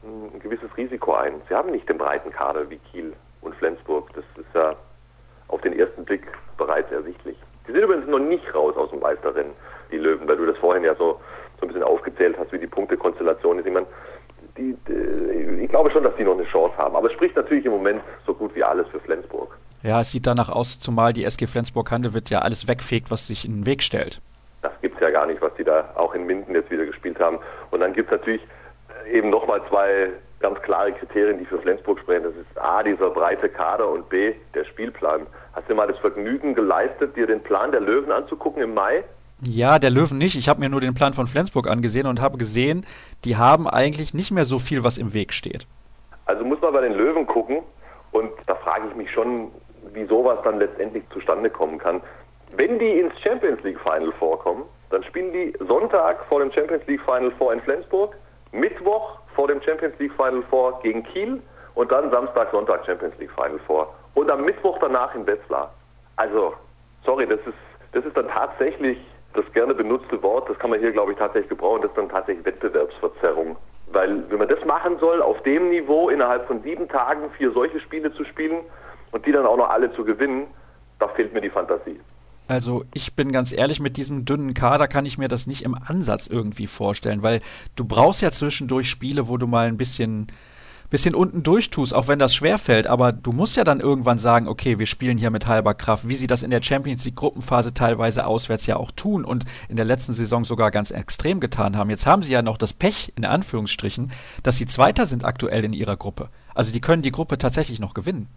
ein 0.02 0.38
gewisses 0.40 0.74
Risiko 0.76 1.14
ein. 1.14 1.40
Sie 1.48 1.54
haben 1.54 1.70
nicht 1.70 1.88
den 1.88 1.98
breiten 1.98 2.30
Kader 2.30 2.68
wie 2.68 2.78
Kiel 2.90 3.12
und 3.40 3.54
Flensburg. 3.56 4.12
Das 4.14 4.24
ist 4.36 4.54
ja 4.54 4.74
auf 5.48 5.60
den 5.62 5.78
ersten 5.78 6.04
Blick 6.04 6.26
bereits 6.56 6.90
ersichtlich. 6.92 7.36
Die 7.66 7.72
sind 7.72 7.82
übrigens 7.82 8.06
noch 8.06 8.18
nicht 8.18 8.54
raus 8.54 8.76
aus 8.76 8.90
dem 8.90 9.00
Meisterrennen, 9.00 9.52
die 9.90 9.98
Löwen, 9.98 10.28
weil 10.28 10.36
du 10.36 10.46
das 10.46 10.58
vorhin 10.58 10.84
ja 10.84 10.94
so, 10.94 11.20
so 11.58 11.62
ein 11.62 11.68
bisschen 11.68 11.82
aufgezählt 11.82 12.36
hast, 12.38 12.52
wie 12.52 12.58
die 12.58 12.66
Punktekonstellation 12.66 13.58
ist. 13.58 13.66
Ich 13.66 13.72
meine, 13.72 13.86
die, 14.56 14.76
die, 14.86 15.62
ich 15.62 15.68
glaube 15.70 15.90
schon, 15.90 16.04
dass 16.04 16.14
die 16.16 16.24
noch 16.24 16.34
eine 16.34 16.44
Chance 16.44 16.76
haben. 16.76 16.94
Aber 16.94 17.08
es 17.08 17.14
spricht 17.14 17.36
natürlich 17.36 17.64
im 17.64 17.72
Moment 17.72 18.02
so 18.26 18.34
gut 18.34 18.54
wie 18.54 18.62
alles 18.62 18.86
für 18.88 19.00
Flensburg. 19.00 19.56
Ja, 19.82 20.00
es 20.00 20.10
sieht 20.10 20.26
danach 20.26 20.48
aus, 20.48 20.80
zumal 20.80 21.12
die 21.12 21.24
SG 21.24 21.46
Flensburg-Handewitt 21.46 22.30
ja 22.30 22.40
alles 22.40 22.68
wegfegt, 22.68 23.10
was 23.10 23.26
sich 23.26 23.44
in 23.44 23.60
den 23.60 23.66
Weg 23.66 23.82
stellt. 23.82 24.20
Das 24.62 24.72
gibt 24.80 24.94
es 24.94 25.00
ja 25.00 25.03
gar 25.14 25.26
nicht, 25.26 25.40
was 25.40 25.54
die 25.54 25.64
da 25.64 25.90
auch 25.94 26.12
in 26.14 26.26
Minden 26.26 26.54
jetzt 26.54 26.70
wieder 26.72 26.84
gespielt 26.84 27.20
haben. 27.20 27.38
Und 27.70 27.80
dann 27.80 27.92
gibt 27.92 28.10
es 28.10 28.18
natürlich 28.18 28.42
eben 29.10 29.30
nochmal 29.30 29.62
zwei 29.68 30.10
ganz 30.40 30.60
klare 30.62 30.92
Kriterien, 30.92 31.38
die 31.38 31.46
für 31.46 31.60
Flensburg 31.60 32.00
sprechen. 32.00 32.24
Das 32.24 32.34
ist 32.34 32.58
A, 32.60 32.82
dieser 32.82 33.10
breite 33.10 33.48
Kader 33.48 33.88
und 33.88 34.08
B, 34.08 34.34
der 34.54 34.64
Spielplan. 34.64 35.26
Hast 35.52 35.70
du 35.70 35.74
mal 35.76 35.86
das 35.86 35.98
Vergnügen 35.98 36.54
geleistet, 36.54 37.16
dir 37.16 37.28
den 37.28 37.40
Plan 37.42 37.70
der 37.70 37.80
Löwen 37.80 38.10
anzugucken 38.10 38.60
im 38.60 38.74
Mai? 38.74 39.04
Ja, 39.42 39.78
der 39.78 39.90
Löwen 39.90 40.18
nicht. 40.18 40.36
Ich 40.36 40.48
habe 40.48 40.60
mir 40.60 40.68
nur 40.68 40.80
den 40.80 40.94
Plan 40.94 41.14
von 41.14 41.28
Flensburg 41.28 41.68
angesehen 41.70 42.08
und 42.08 42.20
habe 42.20 42.36
gesehen, 42.36 42.84
die 43.24 43.36
haben 43.36 43.68
eigentlich 43.68 44.14
nicht 44.14 44.32
mehr 44.32 44.44
so 44.44 44.58
viel, 44.58 44.82
was 44.82 44.98
im 44.98 45.14
Weg 45.14 45.32
steht. 45.32 45.66
Also 46.26 46.44
muss 46.44 46.60
man 46.60 46.72
bei 46.72 46.80
den 46.80 46.94
Löwen 46.94 47.26
gucken 47.26 47.62
und 48.10 48.30
da 48.46 48.56
frage 48.56 48.88
ich 48.90 48.96
mich 48.96 49.10
schon, 49.12 49.52
wie 49.92 50.06
sowas 50.06 50.38
dann 50.42 50.58
letztendlich 50.58 51.04
zustande 51.10 51.50
kommen 51.50 51.78
kann. 51.78 52.00
Wenn 52.56 52.78
die 52.78 52.98
ins 53.00 53.14
Champions 53.20 53.62
League 53.62 53.80
Final 53.80 54.12
vorkommen, 54.18 54.64
dann 54.94 55.04
spielen 55.04 55.32
die 55.32 55.52
Sonntag 55.66 56.24
vor 56.26 56.40
dem 56.40 56.52
Champions 56.52 56.86
League 56.86 57.02
Final 57.02 57.32
vor 57.32 57.52
in 57.52 57.60
Flensburg, 57.60 58.16
Mittwoch 58.52 59.18
vor 59.34 59.48
dem 59.48 59.60
Champions 59.60 59.98
League 59.98 60.12
Final 60.12 60.42
vor 60.48 60.80
gegen 60.82 61.02
Kiel 61.02 61.42
und 61.74 61.90
dann 61.90 62.10
Samstag, 62.10 62.50
Sonntag 62.52 62.86
Champions 62.86 63.18
League 63.18 63.32
Final 63.32 63.58
vor. 63.66 63.92
Und 64.14 64.30
am 64.30 64.44
Mittwoch 64.44 64.78
danach 64.80 65.12
in 65.14 65.26
Wetzlar. 65.26 65.74
Also, 66.16 66.54
sorry, 67.04 67.26
das 67.26 67.40
ist, 67.40 67.58
das 67.92 68.04
ist 68.04 68.16
dann 68.16 68.28
tatsächlich 68.28 68.98
das 69.34 69.44
gerne 69.52 69.74
benutzte 69.74 70.22
Wort, 70.22 70.48
das 70.48 70.56
kann 70.60 70.70
man 70.70 70.78
hier, 70.78 70.92
glaube 70.92 71.10
ich, 71.10 71.18
tatsächlich 71.18 71.48
gebrauchen, 71.48 71.82
das 71.82 71.90
ist 71.90 71.98
dann 71.98 72.08
tatsächlich 72.08 72.46
Wettbewerbsverzerrung. 72.46 73.56
Weil, 73.88 74.30
wenn 74.30 74.38
man 74.38 74.48
das 74.48 74.64
machen 74.64 74.98
soll, 75.00 75.20
auf 75.20 75.42
dem 75.42 75.70
Niveau 75.70 76.08
innerhalb 76.08 76.46
von 76.46 76.62
sieben 76.62 76.88
Tagen 76.88 77.30
vier 77.36 77.50
solche 77.50 77.80
Spiele 77.80 78.12
zu 78.12 78.24
spielen 78.24 78.60
und 79.10 79.26
die 79.26 79.32
dann 79.32 79.44
auch 79.44 79.56
noch 79.56 79.70
alle 79.70 79.92
zu 79.94 80.04
gewinnen, 80.04 80.46
da 81.00 81.08
fehlt 81.08 81.34
mir 81.34 81.40
die 81.40 81.50
Fantasie. 81.50 82.00
Also 82.46 82.84
ich 82.92 83.14
bin 83.14 83.32
ganz 83.32 83.52
ehrlich, 83.52 83.80
mit 83.80 83.96
diesem 83.96 84.24
dünnen 84.24 84.52
Kader 84.52 84.86
kann 84.86 85.06
ich 85.06 85.16
mir 85.16 85.28
das 85.28 85.46
nicht 85.46 85.62
im 85.62 85.74
Ansatz 85.74 86.26
irgendwie 86.26 86.66
vorstellen, 86.66 87.22
weil 87.22 87.40
du 87.74 87.84
brauchst 87.84 88.20
ja 88.20 88.30
zwischendurch 88.30 88.90
Spiele, 88.90 89.28
wo 89.28 89.38
du 89.38 89.46
mal 89.46 89.66
ein 89.66 89.78
bisschen 89.78 90.26
bisschen 90.94 91.16
unten 91.16 91.42
durchtust, 91.42 91.92
auch 91.92 92.06
wenn 92.06 92.20
das 92.20 92.36
schwerfällt, 92.36 92.86
aber 92.86 93.10
du 93.10 93.32
musst 93.32 93.56
ja 93.56 93.64
dann 93.64 93.80
irgendwann 93.80 94.18
sagen, 94.18 94.46
okay, 94.46 94.78
wir 94.78 94.86
spielen 94.86 95.18
hier 95.18 95.32
mit 95.32 95.48
halber 95.48 95.74
Kraft, 95.74 96.06
wie 96.06 96.14
sie 96.14 96.28
das 96.28 96.44
in 96.44 96.50
der 96.50 96.62
Champions 96.62 97.04
League 97.04 97.16
Gruppenphase 97.16 97.74
teilweise 97.74 98.24
auswärts 98.26 98.66
ja 98.66 98.76
auch 98.76 98.92
tun 98.92 99.24
und 99.24 99.44
in 99.68 99.74
der 99.74 99.86
letzten 99.86 100.12
Saison 100.12 100.44
sogar 100.44 100.70
ganz 100.70 100.92
extrem 100.92 101.40
getan 101.40 101.76
haben. 101.76 101.90
Jetzt 101.90 102.06
haben 102.06 102.22
sie 102.22 102.30
ja 102.30 102.42
noch 102.42 102.58
das 102.58 102.72
Pech, 102.72 103.12
in 103.16 103.24
Anführungsstrichen, 103.24 104.12
dass 104.44 104.56
sie 104.56 104.66
Zweiter 104.66 105.06
sind 105.06 105.24
aktuell 105.24 105.64
in 105.64 105.72
ihrer 105.72 105.96
Gruppe. 105.96 106.28
Also 106.54 106.72
die 106.72 106.80
können 106.80 107.02
die 107.02 107.10
Gruppe 107.10 107.38
tatsächlich 107.38 107.80
noch 107.80 107.94
gewinnen. 107.94 108.28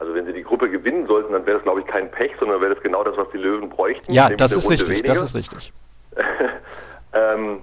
Also 0.00 0.14
wenn 0.14 0.26
sie 0.26 0.32
die 0.32 0.42
Gruppe 0.42 0.68
gewinnen 0.86 1.06
sollten, 1.06 1.32
dann 1.32 1.44
wäre 1.46 1.56
das, 1.56 1.64
glaube 1.64 1.80
ich, 1.80 1.86
kein 1.86 2.10
Pech, 2.10 2.32
sondern 2.38 2.60
wäre 2.60 2.74
das 2.74 2.82
genau 2.82 3.02
das, 3.02 3.16
was 3.16 3.28
die 3.30 3.38
Löwen 3.38 3.68
bräuchten. 3.68 4.12
Ja, 4.12 4.30
das 4.30 4.52
ist 4.52 4.70
richtig, 4.70 4.88
weniger. 4.88 5.08
das 5.08 5.22
ist 5.22 5.34
richtig. 5.34 5.72
ähm, 7.12 7.60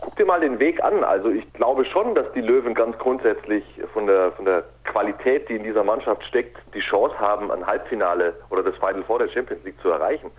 guck 0.00 0.16
dir 0.16 0.24
mal 0.24 0.40
den 0.40 0.58
Weg 0.58 0.82
an. 0.82 1.04
Also 1.04 1.28
ich 1.28 1.50
glaube 1.52 1.84
schon, 1.84 2.14
dass 2.14 2.30
die 2.32 2.40
Löwen 2.40 2.74
ganz 2.74 2.96
grundsätzlich 2.98 3.64
von 3.92 4.06
der, 4.06 4.32
von 4.32 4.46
der 4.46 4.64
Qualität, 4.84 5.48
die 5.48 5.56
in 5.56 5.64
dieser 5.64 5.84
Mannschaft 5.84 6.24
steckt, 6.24 6.56
die 6.72 6.80
Chance 6.80 7.18
haben, 7.18 7.50
ein 7.50 7.66
Halbfinale 7.66 8.34
oder 8.48 8.62
das 8.62 8.74
Final 8.76 9.04
Four 9.04 9.18
der 9.18 9.28
Champions 9.28 9.62
League 9.64 9.80
zu 9.82 9.90
erreichen. 9.90 10.30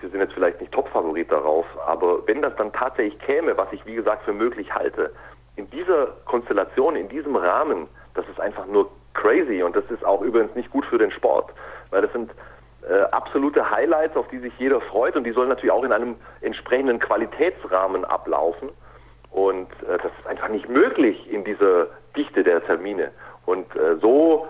Sie 0.00 0.08
sind 0.08 0.20
jetzt 0.20 0.32
vielleicht 0.32 0.60
nicht 0.60 0.72
Topfavorit 0.72 1.30
darauf, 1.30 1.66
aber 1.86 2.26
wenn 2.26 2.40
das 2.40 2.56
dann 2.56 2.72
tatsächlich 2.72 3.18
käme, 3.20 3.54
was 3.58 3.70
ich 3.72 3.84
wie 3.84 3.94
gesagt 3.94 4.24
für 4.24 4.32
möglich 4.32 4.74
halte, 4.74 5.12
in 5.56 5.68
dieser 5.68 6.06
Konstellation, 6.24 6.96
in 6.96 7.10
diesem 7.10 7.36
Rahmen, 7.36 7.86
das 8.14 8.26
ist 8.28 8.40
einfach 8.40 8.64
nur 8.66 8.90
crazy 9.14 9.62
und 9.62 9.76
das 9.76 9.90
ist 9.90 10.04
auch 10.04 10.22
übrigens 10.22 10.54
nicht 10.54 10.70
gut 10.70 10.84
für 10.86 10.98
den 10.98 11.10
Sport, 11.10 11.52
weil 11.90 12.02
das 12.02 12.12
sind 12.12 12.30
äh, 12.88 13.02
absolute 13.12 13.70
Highlights, 13.70 14.16
auf 14.16 14.28
die 14.28 14.38
sich 14.38 14.52
jeder 14.58 14.80
freut 14.80 15.16
und 15.16 15.24
die 15.24 15.32
sollen 15.32 15.48
natürlich 15.48 15.72
auch 15.72 15.84
in 15.84 15.92
einem 15.92 16.16
entsprechenden 16.40 16.98
Qualitätsrahmen 16.98 18.04
ablaufen 18.04 18.70
und 19.30 19.70
äh, 19.82 19.98
das 19.98 20.12
ist 20.18 20.26
einfach 20.26 20.48
nicht 20.48 20.68
möglich 20.68 21.30
in 21.30 21.44
dieser 21.44 21.86
Dichte 22.16 22.42
der 22.42 22.64
Termine 22.64 23.10
und 23.46 23.74
äh, 23.76 23.96
so 24.00 24.46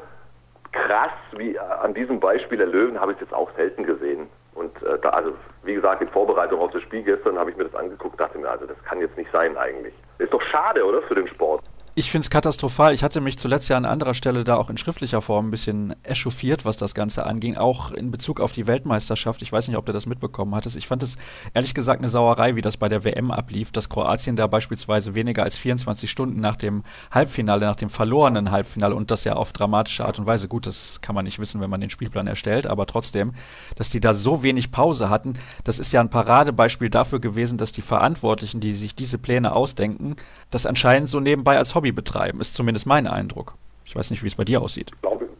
krass 0.72 1.12
wie 1.36 1.58
an 1.58 1.94
diesem 1.94 2.20
Beispiel 2.20 2.58
der 2.58 2.66
Löwen 2.66 3.00
habe 3.00 3.12
ich 3.12 3.16
es 3.18 3.22
jetzt 3.22 3.34
auch 3.34 3.50
selten 3.56 3.84
gesehen. 3.84 4.28
Und 4.54 4.82
äh, 4.82 4.98
da, 5.00 5.10
also 5.10 5.32
wie 5.62 5.74
gesagt, 5.74 6.02
in 6.02 6.08
Vorbereitung 6.08 6.60
auf 6.60 6.70
das 6.72 6.82
Spiel 6.82 7.02
gestern 7.02 7.38
habe 7.38 7.50
ich 7.50 7.56
mir 7.56 7.64
das 7.64 7.74
angeguckt, 7.74 8.20
dachte 8.20 8.38
mir, 8.38 8.50
also 8.50 8.66
das 8.66 8.76
kann 8.84 9.00
jetzt 9.00 9.16
nicht 9.16 9.30
sein 9.32 9.56
eigentlich. 9.56 9.94
Ist 10.18 10.32
doch 10.32 10.42
schade, 10.42 10.84
oder, 10.84 11.02
für 11.02 11.14
den 11.14 11.28
Sport? 11.28 11.62
Ich 12.00 12.10
finde 12.10 12.24
es 12.24 12.30
katastrophal. 12.30 12.94
Ich 12.94 13.02
hatte 13.02 13.20
mich 13.20 13.36
zuletzt 13.36 13.68
ja 13.68 13.76
an 13.76 13.84
anderer 13.84 14.14
Stelle 14.14 14.42
da 14.42 14.56
auch 14.56 14.70
in 14.70 14.78
schriftlicher 14.78 15.20
Form 15.20 15.48
ein 15.48 15.50
bisschen 15.50 15.94
echauffiert, 16.02 16.64
was 16.64 16.78
das 16.78 16.94
Ganze 16.94 17.26
anging, 17.26 17.58
auch 17.58 17.92
in 17.92 18.10
Bezug 18.10 18.40
auf 18.40 18.52
die 18.52 18.66
Weltmeisterschaft. 18.66 19.42
Ich 19.42 19.52
weiß 19.52 19.68
nicht, 19.68 19.76
ob 19.76 19.84
du 19.84 19.92
das 19.92 20.06
mitbekommen 20.06 20.54
hattest. 20.54 20.76
Ich 20.76 20.86
fand 20.86 21.02
es 21.02 21.18
ehrlich 21.52 21.74
gesagt 21.74 22.00
eine 22.00 22.08
Sauerei, 22.08 22.56
wie 22.56 22.62
das 22.62 22.78
bei 22.78 22.88
der 22.88 23.04
WM 23.04 23.30
ablief, 23.30 23.70
dass 23.70 23.90
Kroatien 23.90 24.34
da 24.34 24.46
beispielsweise 24.46 25.14
weniger 25.14 25.42
als 25.42 25.58
24 25.58 26.10
Stunden 26.10 26.40
nach 26.40 26.56
dem 26.56 26.84
Halbfinale, 27.10 27.66
nach 27.66 27.76
dem 27.76 27.90
verlorenen 27.90 28.50
Halbfinale 28.50 28.94
und 28.94 29.10
das 29.10 29.24
ja 29.24 29.34
auf 29.34 29.52
dramatische 29.52 30.06
Art 30.06 30.18
und 30.18 30.24
Weise, 30.24 30.48
gut, 30.48 30.66
das 30.66 31.02
kann 31.02 31.14
man 31.14 31.26
nicht 31.26 31.38
wissen, 31.38 31.60
wenn 31.60 31.68
man 31.68 31.82
den 31.82 31.90
Spielplan 31.90 32.26
erstellt, 32.26 32.66
aber 32.66 32.86
trotzdem, 32.86 33.34
dass 33.76 33.90
die 33.90 34.00
da 34.00 34.14
so 34.14 34.42
wenig 34.42 34.72
Pause 34.72 35.10
hatten, 35.10 35.34
das 35.64 35.78
ist 35.78 35.92
ja 35.92 36.00
ein 36.00 36.08
Paradebeispiel 36.08 36.88
dafür 36.88 37.20
gewesen, 37.20 37.58
dass 37.58 37.72
die 37.72 37.82
Verantwortlichen, 37.82 38.60
die 38.60 38.72
sich 38.72 38.94
diese 38.94 39.18
Pläne 39.18 39.52
ausdenken, 39.52 40.16
das 40.48 40.64
anscheinend 40.64 41.10
so 41.10 41.20
nebenbei 41.20 41.58
als 41.58 41.74
Hobby 41.74 41.89
betreiben, 41.92 42.40
ist 42.40 42.54
zumindest 42.54 42.86
mein 42.86 43.06
Eindruck. 43.06 43.54
Ich 43.84 43.96
weiß 43.96 44.10
nicht, 44.10 44.22
wie 44.22 44.28
es 44.28 44.36
bei 44.36 44.44
dir 44.44 44.62
aussieht. 44.62 44.92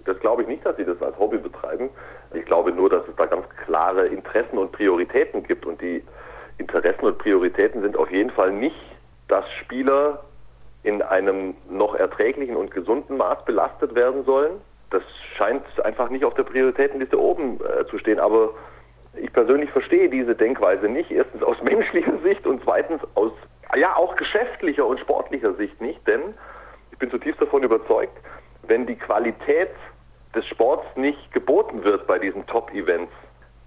Das 0.05 0.19
glaube 0.19 0.43
ich 0.43 0.49
nicht, 0.49 0.67
dass 0.67 0.77
sie 0.77 0.85
das 0.85 1.01
als 1.03 1.17
Hobby 1.19 1.39
betreiben. 1.39 1.89
Ich 2.35 2.45
glaube 2.45 2.73
nur, 2.73 2.91
dass 2.91 3.07
es 3.07 3.15
da 3.17 3.27
ganz 3.27 3.49
klare 3.65 4.07
Interessen 4.09 4.59
und 4.59 4.73
Prioritäten 4.73 5.45
gibt. 5.45 5.67
Und 5.67 5.81
die 5.81 6.03
Interessen 6.59 7.05
und 7.05 7.19
Prioritäten 7.19 7.81
sind 7.83 7.97
auf 7.97 8.11
jeden 8.11 8.31
Fall 8.31 8.51
nicht, 8.53 8.77
dass 9.29 9.45
Spieler 9.61 10.25
in 10.83 11.03
einem 11.03 11.55
noch 11.71 11.95
erträglichen 11.95 12.57
und 12.57 12.71
gesunden 12.71 13.17
Maß 13.17 13.45
belastet 13.45 13.95
werden 13.95 14.25
sollen. 14.25 14.53
Das 14.91 15.03
scheint 15.37 15.63
einfach 15.85 16.11
nicht 16.11 16.25
auf 16.25 16.35
der 16.35 16.43
Prioritätenliste 16.43 17.21
oben 17.21 17.61
äh, 17.61 17.87
zu 17.87 17.99
stehen. 17.99 18.19
Aber 18.19 18.51
ich 19.15 19.33
persönlich 19.33 19.71
verstehe 19.71 20.09
diese 20.09 20.35
Denkweise 20.35 20.89
nicht. 20.89 21.11
Erstens 21.11 21.43
aus 21.43 21.57
menschlicher 21.63 22.19
Sicht 22.25 22.47
und 22.47 22.63
zweitens 22.65 23.01
aus 23.15 23.33
ja 23.77 23.97
auch 23.97 24.17
geschäftlicher 24.17 24.87
und 24.87 25.01
sportlicher 25.01 25.55
Sicht 25.55 25.81
nicht, 25.81 26.07
denn 26.07 26.35
ich 26.93 26.99
bin 26.99 27.11
zutiefst 27.11 27.41
davon 27.41 27.63
überzeugt, 27.63 28.17
wenn 28.63 28.87
die 28.87 28.97
Qualität 28.97 29.71
des 30.35 30.47
Sports 30.47 30.87
nicht 30.97 31.33
geboten 31.33 31.83
wird 31.85 32.07
bei 32.07 32.19
diesen 32.19 32.47
Top-Events, 32.47 33.13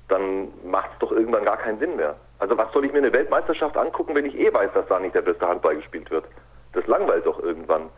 dann 0.07 0.49
macht 0.65 0.91
es 0.93 0.99
doch 0.99 1.11
irgendwann 1.11 1.45
gar 1.45 1.57
keinen 1.57 1.79
Sinn 1.79 1.95
mehr. 1.95 2.15
Also 2.39 2.57
was 2.57 2.71
soll 2.71 2.85
ich 2.85 2.91
mir 2.91 2.99
eine 2.99 3.13
Weltmeisterschaft 3.13 3.77
angucken, 3.77 4.15
wenn 4.15 4.25
ich 4.25 4.37
eh 4.37 4.53
weiß, 4.53 4.71
dass 4.73 4.87
da 4.87 4.99
nicht 4.99 5.15
der 5.15 5.21
beste 5.21 5.47
Handball 5.47 5.75
gespielt 5.75 6.11
wird? 6.11 6.25
Das 6.73 6.85
langweilt 6.87 7.25
doch 7.25 7.39
irgendwann. 7.41 7.89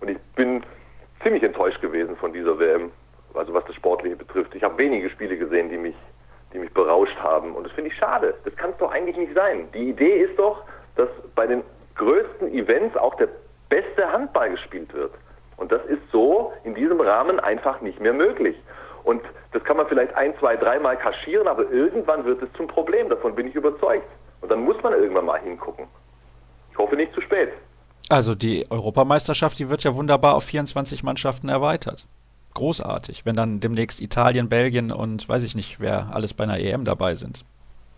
Und 0.00 0.08
ich 0.08 0.18
bin 0.34 0.62
ziemlich 1.22 1.42
enttäuscht 1.42 1.80
gewesen 1.80 2.16
von 2.16 2.32
dieser 2.32 2.58
WM, 2.58 2.90
also 3.34 3.54
was 3.54 3.64
das 3.64 3.74
Sportliche 3.74 4.16
betrifft. 4.16 4.54
Ich 4.54 4.62
habe 4.62 4.76
wenige 4.78 5.10
Spiele 5.10 5.36
gesehen, 5.36 5.70
die 5.70 5.78
mich, 5.78 5.96
die 6.52 6.58
mich 6.58 6.72
berauscht 6.72 7.16
haben. 7.18 7.54
Und 7.54 7.64
das 7.64 7.72
finde 7.72 7.90
ich 7.90 7.96
schade. 7.96 8.34
Das 8.44 8.54
kann 8.56 8.70
es 8.70 8.76
doch 8.78 8.92
eigentlich 8.92 9.16
nicht 9.16 9.34
sein. 9.34 9.68
Die 9.72 9.90
Idee 9.90 10.22
ist 10.22 10.38
doch, 10.38 10.62
dass 10.96 11.08
bei 11.34 11.46
den 11.46 11.62
größten 11.94 12.52
Events 12.52 12.96
auch 12.96 13.14
der 13.16 13.28
beste 13.68 14.10
Handball 14.10 14.50
gespielt 14.50 14.92
wird. 14.92 15.12
Und 15.56 15.72
das 15.72 15.84
ist 15.86 16.02
so 16.12 16.52
in 16.64 16.74
diesem 16.74 17.00
Rahmen 17.00 17.40
einfach 17.40 17.80
nicht 17.80 18.00
mehr 18.00 18.12
möglich. 18.12 18.56
Und 19.04 19.22
das 19.52 19.62
kann 19.64 19.76
man 19.76 19.86
vielleicht 19.86 20.14
ein, 20.14 20.36
zwei, 20.38 20.56
dreimal 20.56 20.96
kaschieren, 20.96 21.48
aber 21.48 21.70
irgendwann 21.70 22.24
wird 22.24 22.42
es 22.42 22.52
zum 22.56 22.66
Problem. 22.66 23.08
Davon 23.08 23.34
bin 23.34 23.46
ich 23.46 23.54
überzeugt. 23.54 24.08
Und 24.40 24.50
dann 24.50 24.64
muss 24.64 24.80
man 24.82 24.92
irgendwann 24.92 25.24
mal 25.24 25.40
hingucken. 25.40 25.86
Ich 26.72 26.78
hoffe 26.78 26.96
nicht 26.96 27.14
zu 27.14 27.20
spät. 27.20 27.50
Also 28.08 28.34
die 28.34 28.66
Europameisterschaft, 28.70 29.58
die 29.58 29.68
wird 29.68 29.82
ja 29.82 29.94
wunderbar 29.94 30.34
auf 30.34 30.44
24 30.44 31.02
Mannschaften 31.02 31.48
erweitert. 31.48 32.06
Großartig, 32.54 33.26
wenn 33.26 33.34
dann 33.36 33.60
demnächst 33.60 34.00
Italien, 34.00 34.48
Belgien 34.48 34.92
und 34.92 35.28
weiß 35.28 35.42
ich 35.42 35.54
nicht, 35.54 35.80
wer 35.80 36.08
alles 36.12 36.34
bei 36.34 36.44
einer 36.44 36.58
EM 36.58 36.84
dabei 36.84 37.14
sind. 37.14 37.44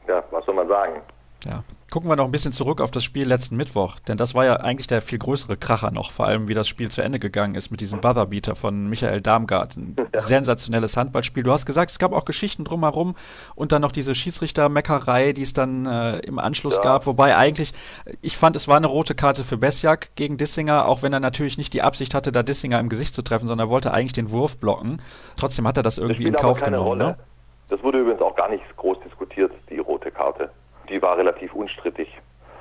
Ja, 0.06 0.22
was 0.30 0.44
soll 0.46 0.54
man 0.54 0.68
sagen? 0.68 1.00
Ja. 1.47 1.62
Gucken 1.90 2.11
wir 2.11 2.16
noch 2.16 2.26
ein 2.26 2.30
bisschen 2.30 2.52
zurück 2.52 2.83
auf 2.83 2.90
das 2.90 3.02
Spiel 3.02 3.26
letzten 3.26 3.57
Mittwoch, 3.57 3.97
denn 4.00 4.18
das 4.18 4.35
war 4.35 4.45
ja 4.45 4.57
eigentlich 4.57 4.88
der 4.88 5.00
viel 5.00 5.18
größere 5.18 5.57
Kracher 5.57 5.90
noch, 5.90 6.11
vor 6.12 6.26
allem 6.26 6.47
wie 6.47 6.52
das 6.52 6.68
Spiel 6.68 6.90
zu 6.90 7.00
Ende 7.00 7.18
gegangen 7.18 7.54
ist 7.54 7.71
mit 7.71 7.80
diesem 7.80 8.02
Buzzerbeater 8.02 8.57
von 8.57 8.88
Michael 8.88 9.23
Darmgard. 9.23 9.76
Ein 9.78 9.97
ja. 9.97 10.21
sensationelles 10.21 10.99
Handballspiel. 10.99 11.45
Du 11.45 11.52
hast 11.52 11.64
gesagt, 11.64 11.90
es 11.90 11.99
gab 11.99 12.12
auch 12.12 12.26
Geschichten 12.26 12.64
drumherum 12.64 13.14
und 13.54 13.73
dann 13.73 13.80
noch 13.80 13.92
diese 13.92 14.14
Schiedsrichtermeckerei, 14.14 15.33
die 15.33 15.42
es 15.42 15.54
dann 15.54 15.87
äh, 15.87 16.18
im 16.18 16.38
Anschluss 16.38 16.76
ja. 16.76 16.83
gab, 16.83 17.07
wobei 17.07 17.37
eigentlich, 17.37 17.73
ich 18.21 18.37
fand, 18.37 18.54
es 18.54 18.68
war 18.68 18.76
eine 18.76 18.88
rote 18.88 19.14
Karte 19.14 19.42
für 19.42 19.57
Besjak 19.57 20.14
gegen 20.14 20.37
Dissinger, 20.37 20.87
auch 20.88 21.02
wenn 21.02 21.14
er 21.14 21.21
natürlich 21.21 21.57
nicht 21.57 21.73
die 21.73 21.80
Absicht 21.80 22.12
hatte, 22.12 22.33
da 22.33 22.42
Dissinger 22.42 22.80
im 22.80 22.90
Gesicht 22.90 23.14
zu 23.14 23.23
treffen, 23.23 23.47
sondern 23.47 23.68
er 23.68 23.71
wollte 23.71 23.95
eigentlich 23.95 24.12
den 24.12 24.30
Wurf 24.30 24.59
blocken. 24.59 25.00
Trotzdem 25.37 25.66
hat 25.66 25.78
er 25.78 25.83
das 25.83 25.97
irgendwie 25.97 26.25
das 26.25 26.35
in 26.35 26.37
Kauf 26.37 26.61
genommen. 26.61 26.87
Rolle. 26.87 27.04
Ne? 27.04 27.18
Das 27.71 27.83
wurde 27.83 28.00
übrigens 28.00 28.21
auch 28.21 28.37
gar 28.37 28.50
nicht 28.50 28.64
groß 28.76 28.99
diskutiert, 29.04 29.52
die 29.71 29.78
rote 29.78 30.11
Karte 30.11 30.50
die 30.88 30.97
war 31.08 31.16
relativ 31.16 31.54
unstrittig. 31.54 32.08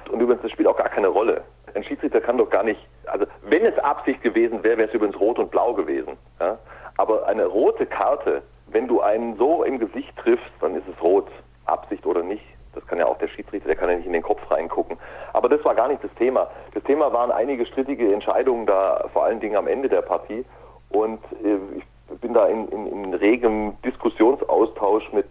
Und 0.09 0.21
übrigens, 0.21 0.41
das 0.41 0.51
spielt 0.51 0.69
auch 0.69 0.77
gar 0.77 0.87
keine 0.87 1.09
Rolle. 1.09 1.41
Ein 1.75 1.83
Schiedsrichter 1.83 2.21
kann 2.21 2.37
doch 2.37 2.49
gar 2.49 2.63
nicht, 2.63 2.79
also 3.07 3.25
wenn 3.41 3.65
es 3.65 3.77
Absicht 3.79 4.21
gewesen 4.21 4.63
wäre, 4.63 4.77
wäre 4.77 4.87
es 4.87 4.93
übrigens 4.93 5.19
rot 5.19 5.37
und 5.37 5.51
blau 5.51 5.73
gewesen. 5.73 6.17
Ja? 6.39 6.57
Aber 6.95 7.27
eine 7.27 7.45
rote 7.45 7.85
Karte, 7.85 8.41
wenn 8.67 8.87
du 8.87 9.01
einen 9.01 9.35
so 9.35 9.63
im 9.63 9.79
Gesicht 9.79 10.15
triffst, 10.15 10.53
dann 10.61 10.75
ist 10.75 10.87
es 10.87 11.03
rot. 11.03 11.27
Absicht 11.65 12.05
oder 12.05 12.23
nicht. 12.23 12.45
Das 12.73 12.87
kann 12.87 12.99
ja 12.99 13.05
auch 13.05 13.17
der 13.17 13.27
Schiedsrichter, 13.27 13.67
der 13.67 13.75
kann 13.75 13.89
ja 13.89 13.97
nicht 13.97 14.05
in 14.05 14.13
den 14.13 14.23
Kopf 14.23 14.49
reingucken. 14.49 14.97
Aber 15.33 15.49
das 15.49 15.63
war 15.65 15.75
gar 15.75 15.89
nicht 15.89 16.01
das 16.01 16.13
Thema. 16.13 16.49
Das 16.73 16.83
Thema 16.83 17.11
waren 17.11 17.31
einige 17.31 17.65
strittige 17.65 18.13
Entscheidungen 18.13 18.65
da, 18.65 19.09
vor 19.11 19.25
allen 19.25 19.41
Dingen 19.41 19.57
am 19.57 19.67
Ende 19.67 19.89
der 19.89 20.03
Partie. 20.03 20.45
Und 20.89 21.19
äh, 21.43 21.57
ich 21.77 22.19
bin 22.21 22.33
da 22.33 22.45
in, 22.45 22.69
in, 22.69 22.87
in 22.87 23.13
regem 23.13 23.75
Diskussionsaustausch 23.83 25.11
mit 25.11 25.25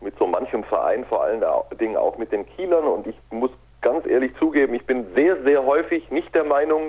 mit 0.00 0.16
so 0.18 0.26
manchem 0.26 0.64
Verein, 0.64 1.04
vor 1.04 1.22
allen 1.22 1.42
Dingen 1.78 1.96
auch 1.96 2.18
mit 2.18 2.32
den 2.32 2.46
Kielern. 2.46 2.84
Und 2.84 3.06
ich 3.06 3.16
muss 3.30 3.50
ganz 3.80 4.06
ehrlich 4.06 4.34
zugeben, 4.38 4.74
ich 4.74 4.86
bin 4.86 5.06
sehr, 5.14 5.42
sehr 5.42 5.64
häufig 5.64 6.10
nicht 6.10 6.34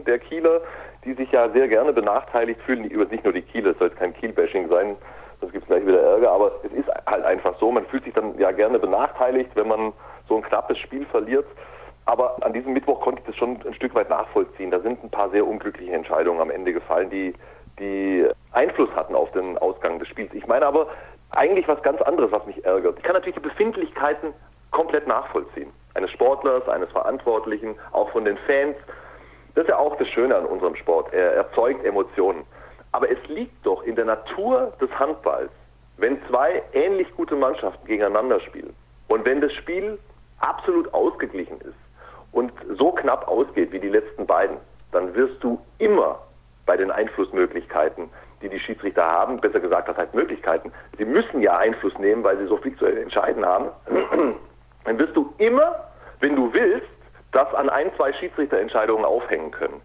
der 0.03 0.19
Kieler, 0.19 0.61
die 1.05 1.13
sich 1.13 1.31
ja 1.31 1.49
sehr 1.49 1.67
gerne 1.67 1.93
benachteiligt 1.93 2.61
fühlen. 2.61 2.83
Nicht 2.83 3.23
nur 3.23 3.33
die 3.33 3.41
Kieler, 3.41 3.71
es 3.71 3.77
soll 3.77 3.89
jetzt 3.89 3.99
kein 3.99 4.13
Kiel-Bashing 4.13 4.69
sein, 4.69 4.95
sonst 5.39 5.53
gibt 5.53 5.63
es 5.63 5.67
gleich 5.67 5.85
wieder 5.85 6.01
Ärger, 6.01 6.31
aber 6.31 6.51
es 6.63 6.71
ist 6.71 6.89
halt 7.05 7.25
einfach 7.25 7.57
so, 7.59 7.71
man 7.71 7.85
fühlt 7.85 8.03
sich 8.03 8.13
dann 8.13 8.37
ja 8.37 8.51
gerne 8.51 8.79
benachteiligt, 8.79 9.51
wenn 9.55 9.67
man 9.67 9.93
so 10.27 10.35
ein 10.35 10.43
knappes 10.43 10.77
Spiel 10.77 11.05
verliert. 11.05 11.45
Aber 12.05 12.37
an 12.41 12.53
diesem 12.53 12.73
Mittwoch 12.73 13.01
konnte 13.01 13.21
ich 13.21 13.27
das 13.27 13.35
schon 13.35 13.59
ein 13.65 13.73
Stück 13.75 13.93
weit 13.93 14.09
nachvollziehen. 14.09 14.71
Da 14.71 14.79
sind 14.79 15.03
ein 15.03 15.11
paar 15.11 15.29
sehr 15.29 15.45
unglückliche 15.45 15.93
Entscheidungen 15.93 16.41
am 16.41 16.49
Ende 16.49 16.73
gefallen, 16.73 17.09
die, 17.09 17.33
die 17.79 18.27
Einfluss 18.51 18.89
hatten 18.95 19.15
auf 19.15 19.31
den 19.31 19.57
Ausgang 19.59 19.99
des 19.99 20.07
Spiels. 20.07 20.33
Ich 20.33 20.47
meine 20.47 20.65
aber, 20.65 20.87
eigentlich 21.31 21.67
was 21.67 21.81
ganz 21.83 22.01
anderes, 22.01 22.31
was 22.31 22.45
mich 22.47 22.65
ärgert. 22.65 22.97
Ich 22.97 23.03
kann 23.03 23.13
natürlich 23.13 23.35
die 23.35 23.41
Befindlichkeiten 23.41 24.33
komplett 24.71 25.07
nachvollziehen. 25.07 25.71
Eines 25.93 26.11
Sportlers, 26.11 26.67
eines 26.67 26.89
Verantwortlichen, 26.91 27.75
auch 27.91 28.09
von 28.09 28.25
den 28.25 28.37
Fans. 28.47 28.75
Das 29.55 29.63
ist 29.63 29.69
ja 29.69 29.77
auch 29.77 29.95
das 29.97 30.07
Schöne 30.09 30.35
an 30.35 30.45
unserem 30.45 30.75
Sport. 30.75 31.13
Er 31.13 31.33
erzeugt 31.33 31.85
Emotionen. 31.85 32.43
Aber 32.91 33.09
es 33.09 33.19
liegt 33.27 33.65
doch 33.65 33.83
in 33.83 33.95
der 33.95 34.05
Natur 34.05 34.73
des 34.81 34.89
Handballs, 34.97 35.51
wenn 35.97 36.19
zwei 36.27 36.63
ähnlich 36.73 37.07
gute 37.15 37.35
Mannschaften 37.35 37.85
gegeneinander 37.85 38.39
spielen 38.39 38.73
und 39.07 39.25
wenn 39.25 39.41
das 39.41 39.53
Spiel 39.53 39.99
absolut 40.39 40.91
ausgeglichen 40.93 41.59
ist 41.61 41.77
und 42.31 42.51
so 42.77 42.91
knapp 42.91 43.27
ausgeht 43.27 43.71
wie 43.71 43.79
die 43.79 43.89
letzten 43.89 44.25
beiden, 44.25 44.57
dann 44.91 45.13
wirst 45.13 45.43
du 45.43 45.59
immer 45.77 46.19
bei 46.65 46.77
den 46.77 46.89
Einflussmöglichkeiten 46.89 48.09
die 48.41 48.49
die 48.49 48.59
Schiedsrichter 48.59 49.03
haben, 49.03 49.39
besser 49.39 49.59
gesagt, 49.59 49.89
das 49.89 49.97
heißt 49.97 50.13
Möglichkeiten. 50.13 50.71
Sie 50.97 51.05
müssen 51.05 51.41
ja 51.41 51.57
Einfluss 51.57 51.97
nehmen, 51.97 52.23
weil 52.23 52.37
sie 52.37 52.45
so 52.45 52.57
viel 52.57 52.75
zu 52.77 52.85
entscheiden 52.85 53.45
haben. 53.45 53.69
Dann 54.85 54.97
wirst 54.97 55.15
du 55.15 55.33
immer, 55.37 55.75
wenn 56.19 56.35
du 56.35 56.51
willst, 56.53 56.87
das 57.31 57.53
an 57.53 57.69
ein, 57.69 57.91
zwei 57.95 58.13
Schiedsrichterentscheidungen 58.13 59.05
aufhängen 59.05 59.51
können. 59.51 59.81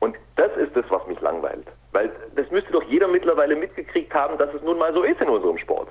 Und 0.00 0.16
das 0.36 0.54
ist 0.56 0.76
das, 0.76 0.84
was 0.90 1.06
mich 1.06 1.20
langweilt. 1.20 1.66
Weil 1.92 2.10
das 2.34 2.50
müsste 2.50 2.72
doch 2.72 2.82
jeder 2.84 3.08
mittlerweile 3.08 3.56
mitgekriegt 3.56 4.12
haben, 4.14 4.36
dass 4.38 4.52
es 4.54 4.62
nun 4.62 4.78
mal 4.78 4.92
so 4.92 5.02
ist 5.02 5.20
in 5.20 5.28
unserem 5.28 5.58
Sport. 5.58 5.88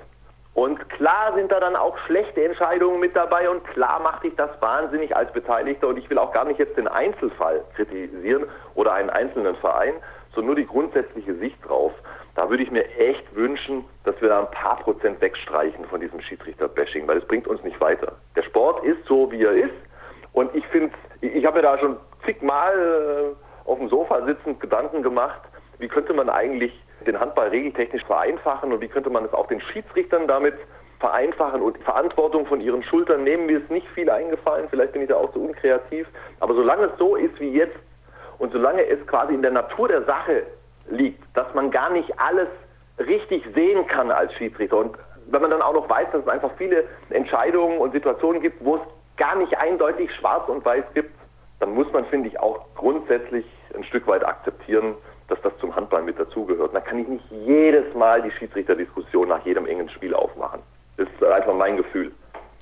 Und 0.54 0.88
klar 0.88 1.34
sind 1.34 1.52
da 1.52 1.60
dann 1.60 1.76
auch 1.76 1.98
schlechte 2.06 2.42
Entscheidungen 2.42 2.98
mit 2.98 3.14
dabei 3.14 3.50
und 3.50 3.62
klar 3.64 4.00
macht 4.00 4.22
dich 4.22 4.34
das 4.36 4.50
wahnsinnig 4.62 5.14
als 5.14 5.30
Beteiligter 5.32 5.88
und 5.88 5.98
ich 5.98 6.08
will 6.08 6.16
auch 6.16 6.32
gar 6.32 6.46
nicht 6.46 6.58
jetzt 6.58 6.78
den 6.78 6.88
Einzelfall 6.88 7.62
kritisieren 7.74 8.46
oder 8.74 8.94
einen 8.94 9.10
einzelnen 9.10 9.54
Verein, 9.56 9.92
so 10.34 10.40
nur 10.40 10.54
die 10.54 10.66
grundsätzliche 10.66 11.34
Sicht 11.34 11.58
drauf. 11.68 11.92
Da 12.36 12.48
würde 12.48 12.62
ich 12.62 12.70
mir 12.70 12.86
echt 12.98 13.34
wünschen, 13.34 13.84
dass 14.04 14.18
wir 14.22 14.30
da 14.30 14.40
ein 14.40 14.50
paar 14.50 14.78
Prozent 14.78 15.20
wegstreichen 15.20 15.84
von 15.86 16.00
diesem 16.00 16.22
Schiedsrichter-Bashing, 16.22 17.06
weil 17.06 17.18
es 17.18 17.26
bringt 17.26 17.46
uns 17.46 17.62
nicht 17.62 17.78
weiter. 17.80 18.12
Der 18.34 18.42
Sport 18.42 18.82
ist 18.82 19.04
so, 19.06 19.30
wie 19.30 19.42
er 19.42 19.52
ist. 19.52 19.74
Und 20.36 20.54
ich 20.54 20.66
finde, 20.66 20.94
ich 21.22 21.46
habe 21.46 21.56
mir 21.56 21.62
da 21.62 21.78
schon 21.78 21.96
zigmal 22.26 22.74
äh, 22.74 23.68
auf 23.70 23.78
dem 23.78 23.88
Sofa 23.88 24.22
sitzend 24.26 24.60
Gedanken 24.60 25.02
gemacht, 25.02 25.40
wie 25.78 25.88
könnte 25.88 26.12
man 26.12 26.28
eigentlich 26.28 26.78
den 27.06 27.18
Handball 27.18 27.48
regeltechnisch 27.48 28.04
vereinfachen 28.04 28.70
und 28.70 28.82
wie 28.82 28.88
könnte 28.88 29.08
man 29.08 29.24
es 29.24 29.32
auch 29.32 29.46
den 29.46 29.62
Schiedsrichtern 29.62 30.28
damit 30.28 30.52
vereinfachen 31.00 31.62
und 31.62 31.78
Verantwortung 31.78 32.44
von 32.44 32.60
ihren 32.60 32.82
Schultern 32.82 33.24
nehmen. 33.24 33.46
Mir 33.46 33.60
ist 33.60 33.70
nicht 33.70 33.88
viel 33.94 34.10
eingefallen, 34.10 34.66
vielleicht 34.68 34.92
bin 34.92 35.00
ich 35.00 35.08
da 35.08 35.14
auch 35.16 35.32
so 35.32 35.40
unkreativ. 35.40 36.06
Aber 36.40 36.52
solange 36.52 36.84
es 36.84 36.98
so 36.98 37.16
ist 37.16 37.40
wie 37.40 37.52
jetzt, 37.52 37.78
und 38.36 38.52
solange 38.52 38.84
es 38.86 39.06
quasi 39.06 39.32
in 39.32 39.40
der 39.40 39.52
Natur 39.52 39.88
der 39.88 40.02
Sache 40.02 40.42
liegt, 40.90 41.24
dass 41.32 41.46
man 41.54 41.70
gar 41.70 41.88
nicht 41.88 42.12
alles 42.20 42.48
richtig 42.98 43.42
sehen 43.54 43.86
kann 43.86 44.10
als 44.10 44.34
Schiedsrichter. 44.34 44.76
Und 44.76 44.98
wenn 45.28 45.40
man 45.40 45.50
dann 45.50 45.62
auch 45.62 45.72
noch 45.72 45.88
weiß, 45.88 46.08
dass 46.12 46.20
es 46.20 46.28
einfach 46.28 46.50
viele 46.58 46.84
Entscheidungen 47.08 47.78
und 47.78 47.92
Situationen 47.92 48.42
gibt, 48.42 48.62
wo 48.62 48.76
es 48.76 48.82
gar 49.16 49.36
nicht 49.36 49.56
eindeutig 49.58 50.10
schwarz 50.14 50.48
und 50.48 50.64
weiß 50.64 50.84
gibt, 50.94 51.14
dann 51.60 51.74
muss 51.74 51.90
man, 51.92 52.04
finde 52.06 52.28
ich, 52.28 52.38
auch 52.38 52.66
grundsätzlich 52.74 53.44
ein 53.74 53.84
Stück 53.84 54.06
weit 54.06 54.24
akzeptieren, 54.24 54.94
dass 55.28 55.40
das 55.42 55.52
zum 55.58 55.74
Handball 55.74 56.02
mit 56.02 56.18
dazugehört. 56.18 56.74
Da 56.74 56.80
kann 56.80 56.98
ich 56.98 57.08
nicht 57.08 57.24
jedes 57.30 57.94
Mal 57.94 58.22
die 58.22 58.30
Schiedsrichterdiskussion 58.32 59.28
nach 59.28 59.44
jedem 59.44 59.66
engen 59.66 59.88
Spiel 59.90 60.14
aufmachen. 60.14 60.60
Das 60.96 61.08
ist 61.08 61.24
einfach 61.24 61.54
mein 61.54 61.76
Gefühl. 61.76 62.12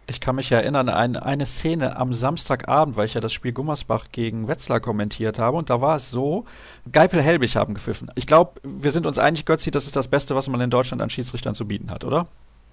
Ich 0.07 0.21
kann 0.21 0.37
mich 0.37 0.53
erinnern 0.53 0.91
an 0.91 1.17
eine 1.17 1.47
Szene 1.47 1.97
am 1.97 2.13
Samstagabend, 2.13 2.97
weil 2.97 3.07
ich 3.07 3.15
ja 3.15 3.23
das 3.23 3.33
Spiel 3.33 3.53
Gummersbach 3.53 4.09
gegen 4.13 4.49
Wetzlar 4.49 4.81
kommentiert 4.81 5.39
habe. 5.39 5.57
Und 5.57 5.71
da 5.71 5.81
war 5.81 5.97
es 5.97 6.11
so, 6.11 6.45
Geipel 6.93 7.23
Helbig 7.23 7.57
haben 7.57 7.73
gepfiffen. 7.73 8.11
Ich 8.15 8.27
glaube, 8.27 8.61
wir 8.63 8.91
sind 8.91 9.07
uns 9.07 9.19
einig, 9.19 9.47
Götzi, 9.47 9.71
das 9.71 9.87
ist 9.87 9.97
das 9.97 10.09
Beste, 10.09 10.35
was 10.35 10.49
man 10.49 10.61
in 10.61 10.69
Deutschland 10.69 11.01
an 11.01 11.09
Schiedsrichtern 11.09 11.55
zu 11.55 11.67
bieten 11.67 11.91
hat, 11.91 12.05
oder? 12.05 12.27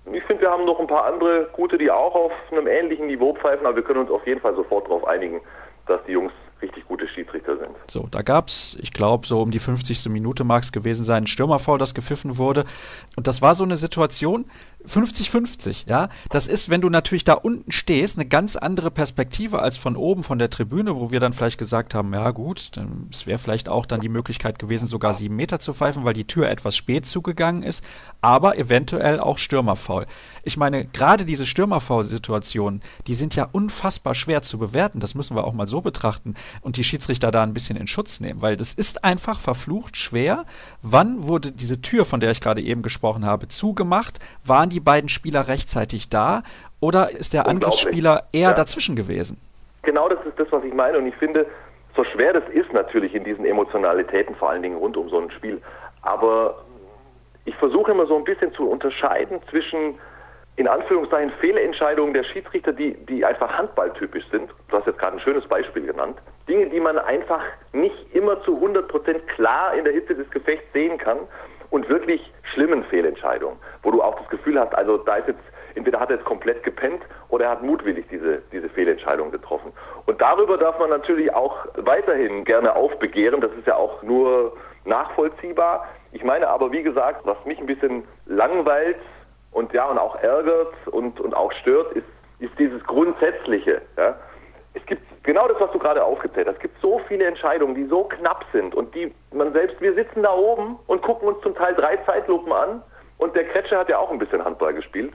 Ich 0.05 0.23
finde, 0.23 0.41
wir 0.41 0.51
haben 0.51 0.65
noch 0.65 0.79
ein 0.79 0.87
paar 0.87 1.05
andere 1.05 1.49
gute, 1.53 1.77
die 1.77 1.91
auch 1.91 2.15
auf 2.15 2.31
einem 2.51 2.67
ähnlichen 2.67 3.07
Niveau 3.07 3.33
pfeifen, 3.33 3.65
aber 3.65 3.75
wir 3.75 3.83
können 3.83 3.99
uns 3.99 4.11
auf 4.11 4.25
jeden 4.25 4.41
Fall 4.41 4.55
sofort 4.55 4.87
darauf 4.87 5.05
einigen, 5.05 5.41
dass 5.87 6.03
die 6.05 6.13
Jungs 6.13 6.33
richtig 6.61 6.87
gute 6.87 7.07
Schiedsrichter 7.07 7.57
sind. 7.57 7.71
So, 7.89 8.07
da 8.09 8.21
gab 8.21 8.47
es, 8.47 8.77
ich 8.79 8.91
glaube, 8.91 9.27
so 9.27 9.41
um 9.41 9.51
die 9.51 9.59
50. 9.59 10.09
Minute 10.09 10.43
mag 10.43 10.63
es 10.63 10.71
gewesen 10.71 11.05
sein, 11.05 11.23
ein 11.23 11.27
Stürmerfoul, 11.27 11.77
das 11.77 11.93
gepfiffen 11.93 12.37
wurde. 12.37 12.65
Und 13.15 13.27
das 13.27 13.41
war 13.41 13.55
so 13.55 13.63
eine 13.63 13.77
Situation, 13.77 14.45
50-50, 14.87 15.89
ja. 15.89 16.09
Das 16.29 16.47
ist, 16.47 16.69
wenn 16.69 16.81
du 16.81 16.89
natürlich 16.89 17.23
da 17.23 17.33
unten 17.33 17.71
stehst, 17.71 18.17
eine 18.17 18.27
ganz 18.27 18.55
andere 18.55 18.89
Perspektive 18.91 19.59
als 19.59 19.77
von 19.77 19.95
oben, 19.95 20.23
von 20.23 20.39
der 20.39 20.49
Tribüne, 20.49 20.95
wo 20.95 21.11
wir 21.11 21.19
dann 21.19 21.33
vielleicht 21.33 21.57
gesagt 21.57 21.93
haben, 21.93 22.13
ja 22.13 22.31
gut, 22.31 22.71
es 23.11 23.27
wäre 23.27 23.39
vielleicht 23.39 23.69
auch 23.69 23.85
dann 23.85 24.01
die 24.01 24.09
Möglichkeit 24.09 24.57
gewesen, 24.57 24.87
sogar 24.87 25.13
sieben 25.13 25.35
Meter 25.35 25.59
zu 25.59 25.73
pfeifen, 25.73 26.03
weil 26.03 26.13
die 26.13 26.25
Tür 26.25 26.49
etwas 26.49 26.75
spät 26.75 27.05
zugegangen 27.05 27.63
ist, 27.63 27.83
aber 28.21 28.57
eventuell 28.57 29.19
auch 29.19 29.37
Stürmerfoul. 29.37 30.05
Ich 30.43 30.57
meine, 30.57 30.85
gerade 30.85 31.25
diese 31.25 31.45
Stürmerfoul-Situationen, 31.45 32.81
die 33.07 33.15
sind 33.15 33.35
ja 33.35 33.47
unfassbar 33.51 34.15
schwer 34.15 34.41
zu 34.41 34.57
bewerten, 34.57 34.99
das 34.99 35.13
müssen 35.13 35.35
wir 35.35 35.43
auch 35.43 35.53
mal 35.53 35.67
so 35.67 35.81
betrachten 35.81 36.33
und 36.61 36.77
die 36.77 36.83
Schiedsrichter 36.83 37.31
da 37.31 37.43
ein 37.43 37.53
bisschen 37.53 37.77
in 37.77 37.87
Schutz 37.87 38.19
nehmen, 38.19 38.41
weil 38.41 38.55
das 38.55 38.73
ist 38.73 39.03
einfach 39.03 39.39
verflucht 39.39 39.97
schwer. 39.97 40.45
Wann 40.81 41.27
wurde 41.27 41.51
diese 41.51 41.81
Tür, 41.81 42.05
von 42.05 42.19
der 42.19 42.31
ich 42.31 42.41
gerade 42.41 42.61
eben 42.61 42.81
gesprochen 42.81 43.25
habe, 43.25 43.47
zugemacht? 43.47 44.19
Waren 44.45 44.69
die 44.69 44.79
beiden 44.79 45.09
Spieler 45.09 45.47
rechtzeitig 45.47 46.09
da 46.09 46.43
oder 46.79 47.11
ist 47.11 47.33
der 47.33 47.47
Angriffsspieler 47.47 48.23
eher 48.31 48.49
ja. 48.49 48.53
dazwischen 48.53 48.95
gewesen? 48.95 49.39
Genau 49.83 50.09
das 50.09 50.25
ist 50.25 50.37
das, 50.37 50.51
was 50.51 50.63
ich 50.63 50.73
meine 50.73 50.97
und 50.97 51.07
ich 51.07 51.15
finde, 51.15 51.45
so 51.95 52.03
schwer 52.03 52.33
das 52.33 52.43
ist 52.53 52.71
natürlich 52.73 53.13
in 53.15 53.23
diesen 53.23 53.45
Emotionalitäten, 53.45 54.35
vor 54.35 54.49
allen 54.51 54.61
Dingen 54.61 54.77
rund 54.77 54.95
um 54.95 55.09
so 55.09 55.19
ein 55.19 55.31
Spiel, 55.31 55.61
aber 56.01 56.63
ich 57.45 57.55
versuche 57.55 57.91
immer 57.91 58.05
so 58.05 58.15
ein 58.17 58.23
bisschen 58.23 58.53
zu 58.53 58.69
unterscheiden 58.69 59.39
zwischen 59.49 59.95
in 60.57 60.67
Anführungszeichen 60.67 61.31
Fehlentscheidungen 61.39 62.13
der 62.13 62.23
Schiedsrichter, 62.23 62.73
die, 62.73 62.93
die 63.05 63.25
einfach 63.25 63.51
handballtypisch 63.57 64.25
sind. 64.31 64.51
Du 64.69 64.77
hast 64.77 64.85
jetzt 64.85 64.99
gerade 64.99 65.17
ein 65.17 65.21
schönes 65.21 65.47
Beispiel 65.47 65.85
genannt. 65.85 66.17
Dinge, 66.47 66.67
die 66.67 66.79
man 66.79 66.97
einfach 66.97 67.41
nicht 67.73 68.13
immer 68.13 68.41
zu 68.43 68.55
100 68.55 68.87
Prozent 68.87 69.27
klar 69.29 69.73
in 69.73 69.83
der 69.83 69.93
Hitze 69.93 70.15
des 70.15 70.29
Gefechts 70.31 70.65
sehen 70.73 70.97
kann 70.97 71.19
und 71.69 71.87
wirklich 71.89 72.31
schlimmen 72.53 72.83
Fehlentscheidungen, 72.85 73.57
wo 73.83 73.91
du 73.91 74.01
auch 74.01 74.19
das 74.19 74.29
Gefühl 74.29 74.59
hast, 74.59 74.75
also 74.75 74.97
da 74.97 75.15
ist 75.15 75.27
jetzt, 75.29 75.43
entweder 75.75 75.99
hat 75.99 76.09
er 76.09 76.17
jetzt 76.17 76.25
komplett 76.25 76.63
gepennt 76.63 77.01
oder 77.29 77.45
er 77.45 77.51
hat 77.51 77.63
mutwillig 77.63 78.05
diese, 78.11 78.41
diese 78.51 78.69
Fehlentscheidung 78.69 79.31
getroffen. 79.31 79.71
Und 80.05 80.21
darüber 80.21 80.57
darf 80.57 80.77
man 80.79 80.89
natürlich 80.89 81.33
auch 81.33 81.65
weiterhin 81.75 82.43
gerne 82.43 82.75
aufbegehren, 82.75 83.41
das 83.41 83.51
ist 83.53 83.67
ja 83.67 83.75
auch 83.75 84.03
nur 84.03 84.53
nachvollziehbar. 84.85 85.87
Ich 86.11 86.23
meine 86.23 86.47
aber, 86.49 86.71
wie 86.71 86.83
gesagt, 86.83 87.25
was 87.25 87.37
mich 87.45 87.59
ein 87.59 87.67
bisschen 87.67 88.03
langweilt 88.25 88.97
und 89.51 89.71
ja 89.73 89.85
und 89.85 89.97
auch 89.97 90.15
ärgert 90.17 90.73
und, 90.87 91.19
und 91.19 91.33
auch 91.33 91.51
stört, 91.53 91.93
ist, 91.93 92.07
ist 92.39 92.57
dieses 92.59 92.83
Grundsätzliche. 92.85 93.81
Ja? 93.97 94.17
Es 94.73 94.85
gibt 94.85 95.03
genau 95.23 95.47
das, 95.47 95.59
was 95.59 95.71
du 95.71 95.79
gerade 95.79 96.03
aufgezählt 96.03 96.47
hast. 96.47 96.55
Es 96.55 96.61
gibt 96.61 96.81
so 96.81 96.99
viele 97.07 97.25
Entscheidungen, 97.25 97.75
die 97.75 97.85
so 97.85 98.03
knapp 98.05 98.45
sind 98.51 98.75
und 98.75 98.93
die 98.95 99.13
man 99.33 99.53
selbst, 99.53 99.79
wir 99.81 99.93
sitzen 99.93 100.23
da 100.23 100.33
oben 100.33 100.79
und 100.87 101.01
gucken 101.01 101.27
uns 101.27 101.41
zum 101.41 101.55
Teil 101.55 101.73
drei 101.75 101.97
Zeitlupen 101.97 102.51
an 102.51 102.81
und 103.17 103.35
der 103.35 103.45
Kretsche 103.45 103.77
hat 103.77 103.89
ja 103.89 103.97
auch 103.97 104.11
ein 104.11 104.19
bisschen 104.19 104.43
Handball 104.43 104.73
gespielt 104.73 105.13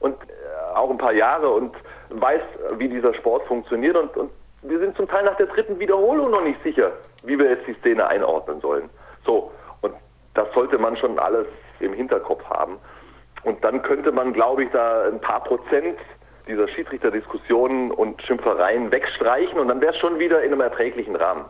und 0.00 0.14
äh, 0.14 0.76
auch 0.76 0.90
ein 0.90 0.98
paar 0.98 1.12
Jahre 1.12 1.48
und 1.48 1.74
weiß, 2.10 2.42
wie 2.78 2.88
dieser 2.88 3.14
Sport 3.14 3.44
funktioniert 3.46 3.96
und, 3.96 4.16
und 4.16 4.30
wir 4.62 4.78
sind 4.78 4.96
zum 4.96 5.08
Teil 5.08 5.24
nach 5.24 5.36
der 5.36 5.46
dritten 5.46 5.78
Wiederholung 5.78 6.30
noch 6.30 6.42
nicht 6.42 6.62
sicher, 6.62 6.92
wie 7.22 7.38
wir 7.38 7.48
jetzt 7.50 7.66
die 7.66 7.74
Szene 7.74 8.06
einordnen 8.06 8.60
sollen. 8.60 8.90
So, 9.24 9.52
und 9.82 9.94
das 10.34 10.52
sollte 10.54 10.78
man 10.78 10.96
schon 10.96 11.18
alles 11.18 11.46
im 11.80 11.92
Hinterkopf 11.92 12.44
haben. 12.48 12.78
Und 13.44 13.62
dann 13.62 13.82
könnte 13.82 14.10
man, 14.10 14.32
glaube 14.32 14.64
ich, 14.64 14.70
da 14.70 15.04
ein 15.04 15.20
paar 15.20 15.44
Prozent 15.44 15.98
dieser 16.46 16.68
Schiedsrichterdiskussionen 16.68 17.90
und 17.90 18.22
Schimpfereien 18.22 18.90
wegstreichen 18.90 19.58
und 19.58 19.68
dann 19.68 19.80
wäre 19.80 19.94
es 19.94 19.98
schon 19.98 20.18
wieder 20.18 20.42
in 20.42 20.52
einem 20.52 20.60
erträglichen 20.60 21.16
Rahmen. 21.16 21.44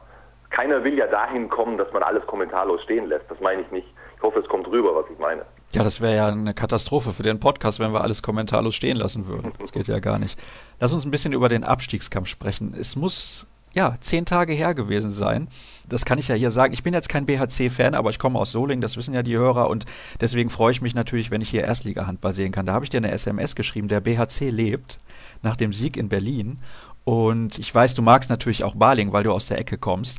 Keiner 0.50 0.84
will 0.84 0.96
ja 0.96 1.06
dahin 1.06 1.48
kommen, 1.48 1.76
dass 1.76 1.92
man 1.92 2.02
alles 2.02 2.24
kommentarlos 2.26 2.82
stehen 2.82 3.06
lässt. 3.06 3.30
Das 3.30 3.40
meine 3.40 3.62
ich 3.62 3.70
nicht. 3.70 3.86
Ich 4.16 4.22
hoffe, 4.22 4.38
es 4.38 4.48
kommt 4.48 4.66
rüber, 4.68 4.94
was 4.94 5.04
ich 5.12 5.18
meine. 5.18 5.44
Ja, 5.72 5.82
das 5.82 6.00
wäre 6.00 6.16
ja 6.16 6.28
eine 6.28 6.54
Katastrophe 6.54 7.12
für 7.12 7.22
den 7.22 7.40
Podcast, 7.40 7.80
wenn 7.80 7.92
wir 7.92 8.00
alles 8.00 8.22
kommentarlos 8.22 8.74
stehen 8.74 8.96
lassen 8.96 9.26
würden. 9.26 9.52
Das 9.58 9.72
geht 9.72 9.88
ja 9.88 9.98
gar 9.98 10.18
nicht. 10.18 10.38
Lass 10.80 10.92
uns 10.92 11.04
ein 11.04 11.10
bisschen 11.10 11.32
über 11.32 11.48
den 11.48 11.64
Abstiegskampf 11.64 12.28
sprechen. 12.28 12.74
Es 12.78 12.96
muss 12.96 13.46
ja, 13.76 13.94
zehn 14.00 14.24
Tage 14.24 14.54
her 14.54 14.74
gewesen 14.74 15.10
sein. 15.10 15.48
Das 15.88 16.06
kann 16.06 16.18
ich 16.18 16.28
ja 16.28 16.34
hier 16.34 16.50
sagen. 16.50 16.72
Ich 16.72 16.82
bin 16.82 16.94
jetzt 16.94 17.10
kein 17.10 17.26
BHC-Fan, 17.26 17.94
aber 17.94 18.08
ich 18.08 18.18
komme 18.18 18.38
aus 18.38 18.50
Solingen, 18.50 18.80
das 18.80 18.96
wissen 18.96 19.14
ja 19.14 19.22
die 19.22 19.36
Hörer 19.36 19.68
und 19.68 19.84
deswegen 20.20 20.48
freue 20.48 20.72
ich 20.72 20.80
mich 20.80 20.94
natürlich, 20.94 21.30
wenn 21.30 21.42
ich 21.42 21.50
hier 21.50 21.62
Erstliga-Handball 21.62 22.34
sehen 22.34 22.52
kann. 22.52 22.64
Da 22.64 22.72
habe 22.72 22.86
ich 22.86 22.90
dir 22.90 22.96
eine 22.96 23.12
SMS 23.12 23.54
geschrieben, 23.54 23.88
der 23.88 24.00
BHC 24.00 24.48
lebt 24.48 24.98
nach 25.42 25.56
dem 25.56 25.74
Sieg 25.74 25.98
in 25.98 26.08
Berlin. 26.08 26.58
Und 27.04 27.58
ich 27.58 27.72
weiß, 27.72 27.94
du 27.94 28.02
magst 28.02 28.30
natürlich 28.30 28.64
auch 28.64 28.74
Baling, 28.74 29.12
weil 29.12 29.24
du 29.24 29.32
aus 29.32 29.46
der 29.46 29.58
Ecke 29.58 29.76
kommst. 29.76 30.18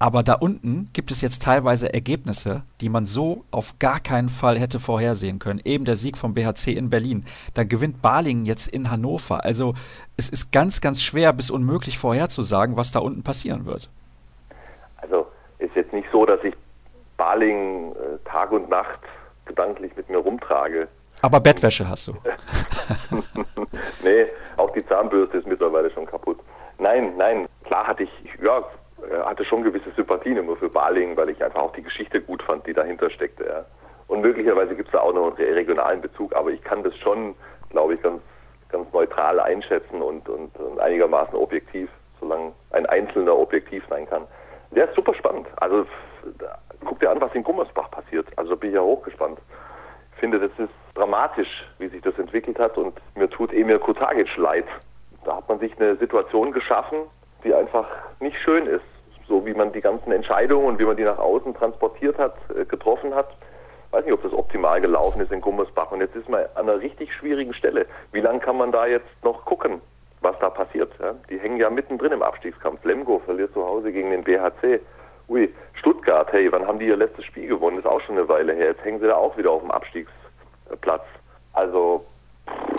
Aber 0.00 0.22
da 0.22 0.34
unten 0.34 0.88
gibt 0.92 1.10
es 1.10 1.20
jetzt 1.20 1.42
teilweise 1.42 1.92
Ergebnisse, 1.92 2.62
die 2.80 2.88
man 2.88 3.04
so 3.04 3.44
auf 3.50 3.78
gar 3.80 3.98
keinen 3.98 4.28
Fall 4.28 4.58
hätte 4.58 4.78
vorhersehen 4.78 5.40
können. 5.40 5.60
Eben 5.64 5.84
der 5.84 5.96
Sieg 5.96 6.16
vom 6.16 6.34
BHC 6.34 6.72
in 6.72 6.88
Berlin. 6.88 7.24
Da 7.54 7.64
gewinnt 7.64 8.00
Balingen 8.00 8.44
jetzt 8.44 8.68
in 8.68 8.90
Hannover. 8.90 9.44
Also 9.44 9.74
es 10.16 10.28
ist 10.28 10.52
ganz, 10.52 10.80
ganz 10.80 11.02
schwer 11.02 11.32
bis 11.32 11.50
unmöglich 11.50 11.98
vorherzusagen, 11.98 12.76
was 12.76 12.92
da 12.92 13.00
unten 13.00 13.24
passieren 13.24 13.66
wird. 13.66 13.90
Also 14.98 15.26
ist 15.58 15.74
jetzt 15.74 15.92
nicht 15.92 16.08
so, 16.12 16.24
dass 16.24 16.42
ich 16.44 16.54
Balingen 17.16 17.92
äh, 17.92 18.18
Tag 18.24 18.52
und 18.52 18.68
Nacht 18.68 19.00
gedanklich 19.46 19.96
mit 19.96 20.08
mir 20.08 20.18
rumtrage. 20.18 20.86
Aber 21.22 21.40
Bettwäsche 21.40 21.88
hast 21.88 22.06
du. 22.06 22.12
nee, 24.04 24.26
auch 24.56 24.70
die 24.70 24.86
Zahnbürste 24.86 25.38
ist 25.38 25.46
mittlerweile 25.48 25.90
schon 25.90 26.06
kaputt. 26.06 26.38
Nein, 26.78 27.16
nein, 27.16 27.48
klar 27.64 27.88
hatte 27.88 28.04
ich, 28.04 28.10
ja, 28.40 28.62
hatte 29.24 29.44
schon 29.44 29.62
gewisse 29.62 29.90
Sympathien 29.92 30.36
immer 30.36 30.56
für 30.56 30.68
Baling, 30.68 31.16
weil 31.16 31.30
ich 31.30 31.42
einfach 31.42 31.60
auch 31.60 31.72
die 31.72 31.82
Geschichte 31.82 32.20
gut 32.20 32.42
fand, 32.42 32.66
die 32.66 32.72
dahinter 32.72 33.10
steckte. 33.10 33.46
Ja. 33.46 33.64
Und 34.08 34.22
möglicherweise 34.22 34.74
gibt 34.74 34.88
es 34.88 34.92
da 34.92 35.00
auch 35.00 35.12
noch 35.12 35.36
einen 35.36 35.54
regionalen 35.54 36.00
Bezug, 36.00 36.34
aber 36.34 36.50
ich 36.50 36.62
kann 36.62 36.82
das 36.82 36.96
schon, 36.96 37.34
glaube 37.70 37.94
ich, 37.94 38.02
ganz, 38.02 38.22
ganz 38.70 38.90
neutral 38.92 39.38
einschätzen 39.38 40.02
und, 40.02 40.28
und, 40.28 40.56
und 40.58 40.80
einigermaßen 40.80 41.34
objektiv, 41.34 41.90
solange 42.18 42.52
ein 42.70 42.86
Einzelner 42.86 43.36
objektiv 43.36 43.84
sein 43.88 44.08
kann. 44.08 44.26
Der 44.70 44.88
ist 44.88 44.94
super 44.94 45.14
spannend. 45.14 45.46
Also 45.56 45.86
guck 46.84 47.00
dir 47.00 47.10
an, 47.10 47.20
was 47.20 47.34
in 47.34 47.44
Gummersbach 47.44 47.90
passiert. 47.90 48.26
Also 48.36 48.56
bin 48.56 48.70
ich 48.70 48.76
ja 48.76 48.82
hochgespannt. 48.82 49.38
Ich 50.14 50.20
finde, 50.20 50.40
das 50.40 50.50
ist 50.58 50.72
dramatisch, 50.94 51.64
wie 51.78 51.88
sich 51.88 52.02
das 52.02 52.18
entwickelt 52.18 52.58
hat 52.58 52.76
und 52.76 52.98
mir 53.14 53.30
tut 53.30 53.52
Emir 53.52 53.78
Kutagic 53.78 54.36
leid. 54.36 54.66
Da 55.24 55.36
hat 55.36 55.48
man 55.48 55.58
sich 55.58 55.78
eine 55.78 55.96
Situation 55.96 56.52
geschaffen, 56.52 56.98
die 57.44 57.54
einfach 57.54 57.86
nicht 58.20 58.36
schön 58.38 58.66
ist. 58.66 58.84
So 59.28 59.44
wie 59.46 59.54
man 59.54 59.72
die 59.72 59.80
ganzen 59.80 60.10
Entscheidungen 60.10 60.66
und 60.66 60.78
wie 60.78 60.84
man 60.84 60.96
die 60.96 61.04
nach 61.04 61.18
außen 61.18 61.54
transportiert 61.54 62.18
hat, 62.18 62.34
äh, 62.56 62.64
getroffen 62.64 63.14
hat. 63.14 63.28
Weiß 63.90 64.04
nicht, 64.04 64.14
ob 64.14 64.22
das 64.22 64.32
optimal 64.32 64.80
gelaufen 64.80 65.20
ist 65.20 65.32
in 65.32 65.40
Gummersbach. 65.40 65.92
Und 65.92 66.00
jetzt 66.00 66.16
ist 66.16 66.28
man 66.28 66.44
an 66.54 66.68
einer 66.68 66.80
richtig 66.80 67.12
schwierigen 67.14 67.54
Stelle. 67.54 67.86
Wie 68.12 68.20
lange 68.20 68.40
kann 68.40 68.56
man 68.56 68.72
da 68.72 68.86
jetzt 68.86 69.08
noch 69.22 69.44
gucken, 69.44 69.80
was 70.20 70.38
da 70.40 70.50
passiert? 70.50 70.92
Ja? 71.00 71.14
Die 71.30 71.38
hängen 71.38 71.58
ja 71.58 71.70
mittendrin 71.70 72.12
im 72.12 72.22
Abstiegskampf. 72.22 72.84
Lemgo 72.84 73.20
verliert 73.20 73.52
zu 73.54 73.64
Hause 73.64 73.92
gegen 73.92 74.10
den 74.10 74.24
BHC. 74.24 74.80
Ui, 75.28 75.52
Stuttgart, 75.74 76.32
hey, 76.32 76.50
wann 76.50 76.66
haben 76.66 76.78
die 76.78 76.86
ihr 76.86 76.96
letztes 76.96 77.24
Spiel 77.24 77.48
gewonnen? 77.48 77.78
Ist 77.78 77.86
auch 77.86 78.00
schon 78.00 78.16
eine 78.16 78.28
Weile 78.28 78.54
her. 78.54 78.68
Jetzt 78.68 78.84
hängen 78.84 79.00
sie 79.00 79.06
da 79.06 79.16
auch 79.16 79.36
wieder 79.36 79.50
auf 79.50 79.60
dem 79.60 79.70
Abstiegsplatz. 79.70 81.04
Also 81.52 82.04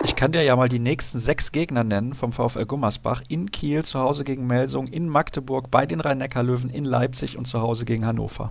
ich 0.02 0.16
kann 0.16 0.32
dir 0.32 0.42
ja 0.42 0.56
mal 0.56 0.68
die 0.68 0.78
nächsten 0.78 1.18
sechs 1.18 1.52
Gegner 1.52 1.84
nennen 1.84 2.14
vom 2.14 2.32
VfL 2.32 2.64
Gummersbach. 2.64 3.22
In 3.28 3.50
Kiel, 3.50 3.84
zu 3.84 3.98
Hause 3.98 4.24
gegen 4.24 4.46
Melsung, 4.46 4.86
in 4.86 5.08
Magdeburg, 5.08 5.70
bei 5.70 5.84
den 5.86 6.00
Rhein-Neckar-Löwen, 6.00 6.70
in 6.70 6.84
Leipzig 6.84 7.36
und 7.36 7.44
zu 7.44 7.60
Hause 7.60 7.84
gegen 7.84 8.06
Hannover. 8.06 8.50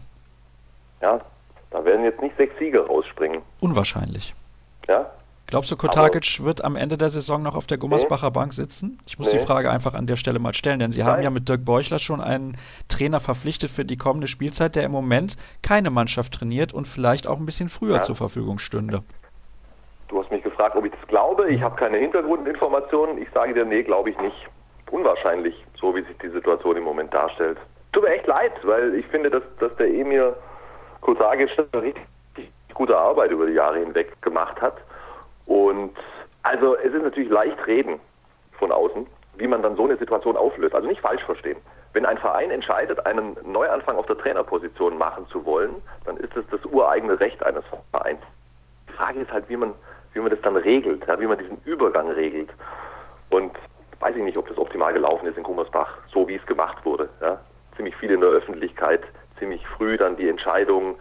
Ja, 1.02 1.20
da 1.72 1.84
werden 1.86 2.04
jetzt 2.04 2.22
nicht 2.22 2.36
sechs 2.38 2.58
Siege 2.60 2.86
rausspringen. 2.86 3.42
Unwahrscheinlich. 3.60 4.34
Ja? 4.88 5.10
Glaubst 5.48 5.72
du, 5.72 5.78
Kotakic 5.78 6.44
wird 6.44 6.64
am 6.64 6.76
Ende 6.76 6.96
der 6.96 7.10
Saison 7.10 7.42
noch 7.42 7.56
auf 7.56 7.66
der 7.66 7.80
Gummersbacher 7.80 8.28
nee. 8.28 8.34
Bank 8.34 8.54
sitzen? 8.54 9.00
Ich 9.08 9.18
muss 9.18 9.32
nee. 9.32 9.40
die 9.40 9.44
Frage 9.44 9.72
einfach 9.72 9.96
an 9.96 10.06
der 10.06 10.16
Stelle 10.16 10.38
mal 10.38 10.54
stellen, 10.54 10.78
denn 10.78 10.92
Sie 10.92 11.00
Nein. 11.00 11.10
haben 11.10 11.24
ja 11.24 11.32
mit 11.32 11.50
Dirk 11.50 11.66
Beuchler 11.66 11.98
schon 11.98 12.22
einen 12.22 12.56
Trainer 12.88 13.20
verpflichtet 13.20 13.72
für 13.72 13.84
die 13.84 13.98
kommende 13.98 14.28
Spielzeit, 14.28 14.76
der 14.76 14.84
im 14.84 14.92
Moment 14.92 15.38
keine 15.64 15.90
Mannschaft 15.90 16.36
trainiert 16.36 16.72
und 16.72 16.88
vielleicht 16.88 17.26
auch 17.26 17.40
ein 17.40 17.48
bisschen 17.48 17.70
früher 17.70 17.96
ja. 17.96 18.02
zur 18.02 18.16
Verfügung 18.16 18.60
stünde. 18.60 19.02
Du 20.08 20.22
hast 20.22 20.30
mich 20.30 20.39
gefragt, 20.60 20.76
ob 20.76 20.86
ich 20.86 20.92
das 20.92 21.08
glaube. 21.08 21.50
Ich 21.50 21.62
habe 21.62 21.78
keine 21.78 21.98
Hintergrundinformationen. 21.98 23.22
Ich 23.22 23.30
sage 23.34 23.54
dir, 23.54 23.64
nee, 23.64 23.82
glaube 23.82 24.10
ich 24.10 24.18
nicht. 24.20 24.36
Unwahrscheinlich, 24.92 25.56
so 25.80 25.96
wie 25.96 26.02
sich 26.02 26.18
die 26.18 26.28
Situation 26.28 26.76
im 26.76 26.84
Moment 26.84 27.14
darstellt. 27.14 27.58
Tut 27.94 28.04
mir 28.04 28.10
echt 28.10 28.28
leid, 28.28 28.52
weil 28.64 28.94
ich 28.96 29.08
finde, 29.08 29.30
dass, 29.30 29.44
dass 29.60 29.74
der 29.78 29.88
Emir 29.88 30.36
Kosagic 31.00 31.50
richtig 31.74 32.04
gute 32.74 32.98
Arbeit 32.98 33.32
über 33.32 33.46
die 33.46 33.54
Jahre 33.54 33.80
hinweg 33.80 34.22
gemacht 34.22 34.60
hat. 34.62 34.76
Und 35.46 35.96
also 36.44 36.76
es 36.76 36.94
ist 36.94 37.04
natürlich 37.04 37.30
leicht 37.30 37.66
reden 37.66 38.00
von 38.58 38.74
außen, 38.74 39.08
wie 39.38 39.48
man 39.48 39.64
dann 39.64 39.78
so 39.78 39.86
eine 39.86 39.96
Situation 39.96 40.36
auflöst. 40.36 40.76
Also 40.76 40.90
nicht 40.90 41.00
falsch 41.00 41.24
verstehen. 41.24 41.58
Wenn 41.94 42.06
ein 42.06 42.18
Verein 42.18 42.52
entscheidet, 42.52 43.06
einen 43.06 43.38
Neuanfang 43.46 43.96
auf 43.96 44.08
der 44.08 44.18
Trainerposition 44.18 44.98
machen 44.98 45.26
zu 45.30 45.46
wollen, 45.46 45.76
dann 46.04 46.18
ist 46.18 46.36
es 46.36 46.46
das 46.52 46.66
ureigene 46.66 47.18
Recht 47.18 47.42
eines 47.44 47.64
Vereins. 47.92 48.20
Die 48.90 48.94
Frage 48.94 49.22
ist 49.22 49.32
halt, 49.32 49.48
wie 49.48 49.56
man, 49.56 49.74
wie 50.14 50.20
man 50.20 50.30
das 50.30 50.42
dann 50.42 50.56
regelt, 50.56 51.06
ja, 51.08 51.20
wie 51.20 51.28
man 51.28 51.38
diesen 51.38 51.62
Übergang 51.66 52.10
regelt. 52.12 52.50
Und 53.30 53.52
weiß 54.00 54.16
ich 54.16 54.24
nicht, 54.24 54.38
ob 54.38 54.48
das 54.48 54.58
optimal 54.58 54.94
gelaufen 54.94 55.28
ist 55.28 55.38
in 55.38 55.44
Gummersbach, 55.44 55.98
so 56.12 56.28
wie 56.28 56.36
es 56.36 56.46
gemacht 56.46 56.84
wurde. 56.86 57.10
Ja. 57.22 57.40
Ziemlich 57.76 57.96
viel 57.98 58.12
in 58.12 58.22
der 58.22 58.30
Öffentlichkeit, 58.30 59.02
ziemlich 59.38 59.66
früh 59.78 59.98
dann 59.98 60.16
die 60.18 60.30
Entscheidung 60.30 60.96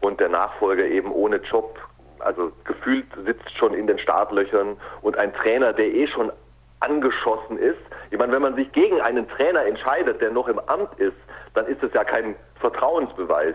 und 0.00 0.20
der 0.20 0.28
Nachfolger 0.28 0.86
eben 0.86 1.12
ohne 1.12 1.36
Job 1.36 1.78
also 2.20 2.52
gefühlt 2.64 3.06
sitzt 3.24 3.50
schon 3.56 3.74
in 3.74 3.86
den 3.86 3.98
Startlöchern 3.98 4.76
und 5.02 5.16
ein 5.16 5.32
Trainer, 5.34 5.72
der 5.72 5.86
eh 5.86 6.06
schon 6.06 6.32
angeschossen 6.80 7.58
ist. 7.58 7.78
Ich 8.10 8.18
meine, 8.18 8.32
wenn 8.32 8.42
man 8.42 8.54
sich 8.54 8.70
gegen 8.72 9.00
einen 9.00 9.28
Trainer 9.28 9.64
entscheidet, 9.64 10.20
der 10.20 10.30
noch 10.30 10.48
im 10.48 10.58
Amt 10.60 10.94
ist, 10.98 11.16
dann 11.54 11.66
ist 11.66 11.82
das 11.82 11.92
ja 11.92 12.04
kein 12.04 12.34
Vertrauensbeweis. 12.60 13.54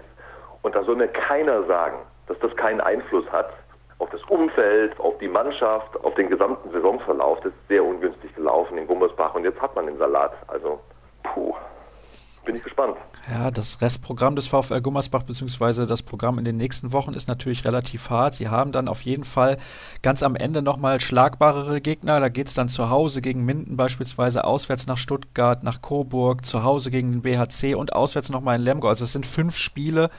Und 0.62 0.76
da 0.76 0.84
soll 0.84 0.95
mir 0.95 1.08
keiner 1.08 1.63
sagen, 1.63 1.98
dass 2.28 2.38
das 2.39 2.56
keinen 2.56 2.82
Einfluss 2.82 3.26
hat 3.32 3.52
auf 3.99 4.09
das 4.09 4.23
Umfeld, 4.23 4.99
auf 4.99 5.17
die 5.19 5.27
Mannschaft, 5.27 6.03
auf 6.03 6.15
den 6.15 6.29
gesamten 6.29 6.71
Saisonverlauf. 6.71 7.39
Das 7.41 7.53
ist 7.53 7.67
sehr 7.67 7.83
ungünstig 7.83 8.33
gelaufen 8.35 8.77
in 8.77 8.88
Gummersbach 8.88 9.35
und 9.35 9.43
jetzt 9.43 9.62
hat 9.62 9.75
man 9.75 9.85
den 9.85 9.97
Salat. 9.97 10.33
Also, 10.47 10.79
puh 11.23 11.53
bin 12.49 12.55
ich 12.55 12.63
gespannt. 12.63 12.97
Ja, 13.29 13.51
das 13.51 13.79
Restprogramm 13.79 14.35
des 14.35 14.47
VfL 14.47 14.81
Gummersbach 14.81 15.21
bzw. 15.21 15.85
das 15.85 16.01
Programm 16.01 16.39
in 16.39 16.45
den 16.45 16.57
nächsten 16.57 16.91
Wochen 16.91 17.13
ist 17.13 17.27
natürlich 17.27 17.63
relativ 17.63 18.09
hart. 18.09 18.33
Sie 18.33 18.49
haben 18.49 18.71
dann 18.71 18.88
auf 18.88 19.01
jeden 19.01 19.23
Fall 19.23 19.57
ganz 20.01 20.23
am 20.23 20.35
Ende 20.35 20.63
nochmal 20.63 20.99
schlagbarere 20.99 21.79
Gegner. 21.79 22.19
Da 22.19 22.29
geht 22.29 22.47
es 22.47 22.55
dann 22.55 22.67
zu 22.67 22.89
Hause 22.89 23.21
gegen 23.21 23.45
Minden 23.45 23.77
beispielsweise, 23.77 24.45
auswärts 24.45 24.88
nach 24.88 24.97
Stuttgart, 24.97 25.63
nach 25.63 25.83
Coburg, 25.83 26.43
zu 26.43 26.63
Hause 26.63 26.89
gegen 26.89 27.12
den 27.12 27.21
BHC 27.21 27.75
und 27.75 27.93
auswärts 27.93 28.31
nochmal 28.31 28.55
in 28.55 28.63
Lemgo. 28.63 28.88
Also 28.88 29.03
es 29.03 29.13
sind 29.13 29.27
fünf 29.27 29.55
Spiele. 29.55 30.09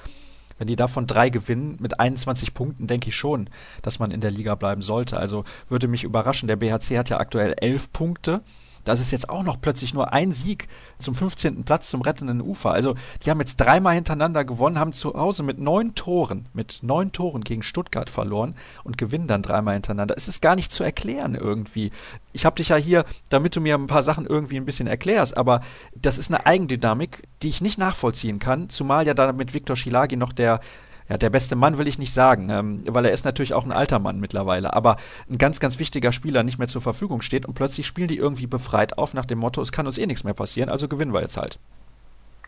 Wenn 0.60 0.66
die 0.66 0.76
davon 0.76 1.06
drei 1.06 1.30
gewinnen 1.30 1.78
mit 1.80 2.00
21 2.00 2.52
Punkten, 2.52 2.86
denke 2.86 3.08
ich 3.08 3.16
schon, 3.16 3.48
dass 3.80 3.98
man 3.98 4.10
in 4.10 4.20
der 4.20 4.30
Liga 4.30 4.56
bleiben 4.56 4.82
sollte. 4.82 5.16
Also 5.16 5.44
würde 5.70 5.88
mich 5.88 6.04
überraschen. 6.04 6.48
Der 6.48 6.56
BHC 6.56 6.98
hat 6.98 7.08
ja 7.08 7.18
aktuell 7.18 7.54
elf 7.58 7.90
Punkte. 7.94 8.42
Das 8.84 9.00
ist 9.00 9.10
jetzt 9.10 9.28
auch 9.28 9.42
noch 9.42 9.60
plötzlich 9.60 9.94
nur 9.94 10.12
ein 10.12 10.32
Sieg 10.32 10.68
zum 10.98 11.14
15. 11.14 11.64
Platz 11.64 11.90
zum 11.90 12.02
rettenden 12.02 12.40
Ufer. 12.40 12.72
Also 12.72 12.94
die 13.24 13.30
haben 13.30 13.40
jetzt 13.40 13.56
dreimal 13.56 13.94
hintereinander 13.94 14.44
gewonnen, 14.44 14.78
haben 14.78 14.92
zu 14.92 15.14
Hause 15.14 15.42
mit 15.42 15.58
neun 15.58 15.94
Toren, 15.94 16.46
mit 16.52 16.80
neun 16.82 17.12
Toren 17.12 17.42
gegen 17.42 17.62
Stuttgart 17.62 18.10
verloren 18.10 18.54
und 18.84 18.98
gewinnen 18.98 19.26
dann 19.26 19.42
dreimal 19.42 19.74
hintereinander. 19.74 20.14
Es 20.16 20.28
ist 20.28 20.42
gar 20.42 20.56
nicht 20.56 20.72
zu 20.72 20.82
erklären 20.82 21.34
irgendwie. 21.34 21.90
Ich 22.32 22.44
habe 22.44 22.56
dich 22.56 22.68
ja 22.68 22.76
hier, 22.76 23.04
damit 23.28 23.56
du 23.56 23.60
mir 23.60 23.74
ein 23.74 23.86
paar 23.86 24.02
Sachen 24.02 24.26
irgendwie 24.26 24.56
ein 24.56 24.64
bisschen 24.64 24.86
erklärst, 24.86 25.36
aber 25.36 25.60
das 25.94 26.18
ist 26.18 26.30
eine 26.30 26.46
Eigendynamik, 26.46 27.24
die 27.42 27.48
ich 27.48 27.60
nicht 27.60 27.78
nachvollziehen 27.78 28.38
kann, 28.38 28.68
zumal 28.68 29.06
ja 29.06 29.14
da 29.14 29.32
mit 29.32 29.54
Viktor 29.54 29.76
Schilagi 29.76 30.16
noch 30.16 30.32
der 30.32 30.60
ja, 31.10 31.16
der 31.16 31.30
beste 31.30 31.56
Mann 31.56 31.76
will 31.76 31.88
ich 31.88 31.98
nicht 31.98 32.14
sagen, 32.14 32.48
ähm, 32.50 32.82
weil 32.86 33.04
er 33.04 33.12
ist 33.12 33.24
natürlich 33.24 33.52
auch 33.52 33.64
ein 33.64 33.72
alter 33.72 33.98
Mann 33.98 34.20
mittlerweile, 34.20 34.72
aber 34.74 34.96
ein 35.28 35.38
ganz, 35.38 35.58
ganz 35.58 35.80
wichtiger 35.80 36.12
Spieler 36.12 36.44
nicht 36.44 36.58
mehr 36.58 36.68
zur 36.68 36.82
Verfügung 36.82 37.20
steht 37.20 37.46
und 37.46 37.54
plötzlich 37.54 37.86
spielen 37.86 38.06
die 38.06 38.16
irgendwie 38.16 38.46
befreit 38.46 38.96
auf 38.96 39.12
nach 39.12 39.26
dem 39.26 39.40
Motto, 39.40 39.60
es 39.60 39.72
kann 39.72 39.86
uns 39.86 39.98
eh 39.98 40.06
nichts 40.06 40.22
mehr 40.22 40.34
passieren, 40.34 40.70
also 40.70 40.86
gewinnen 40.86 41.12
wir 41.12 41.20
jetzt 41.20 41.36
halt. 41.36 41.58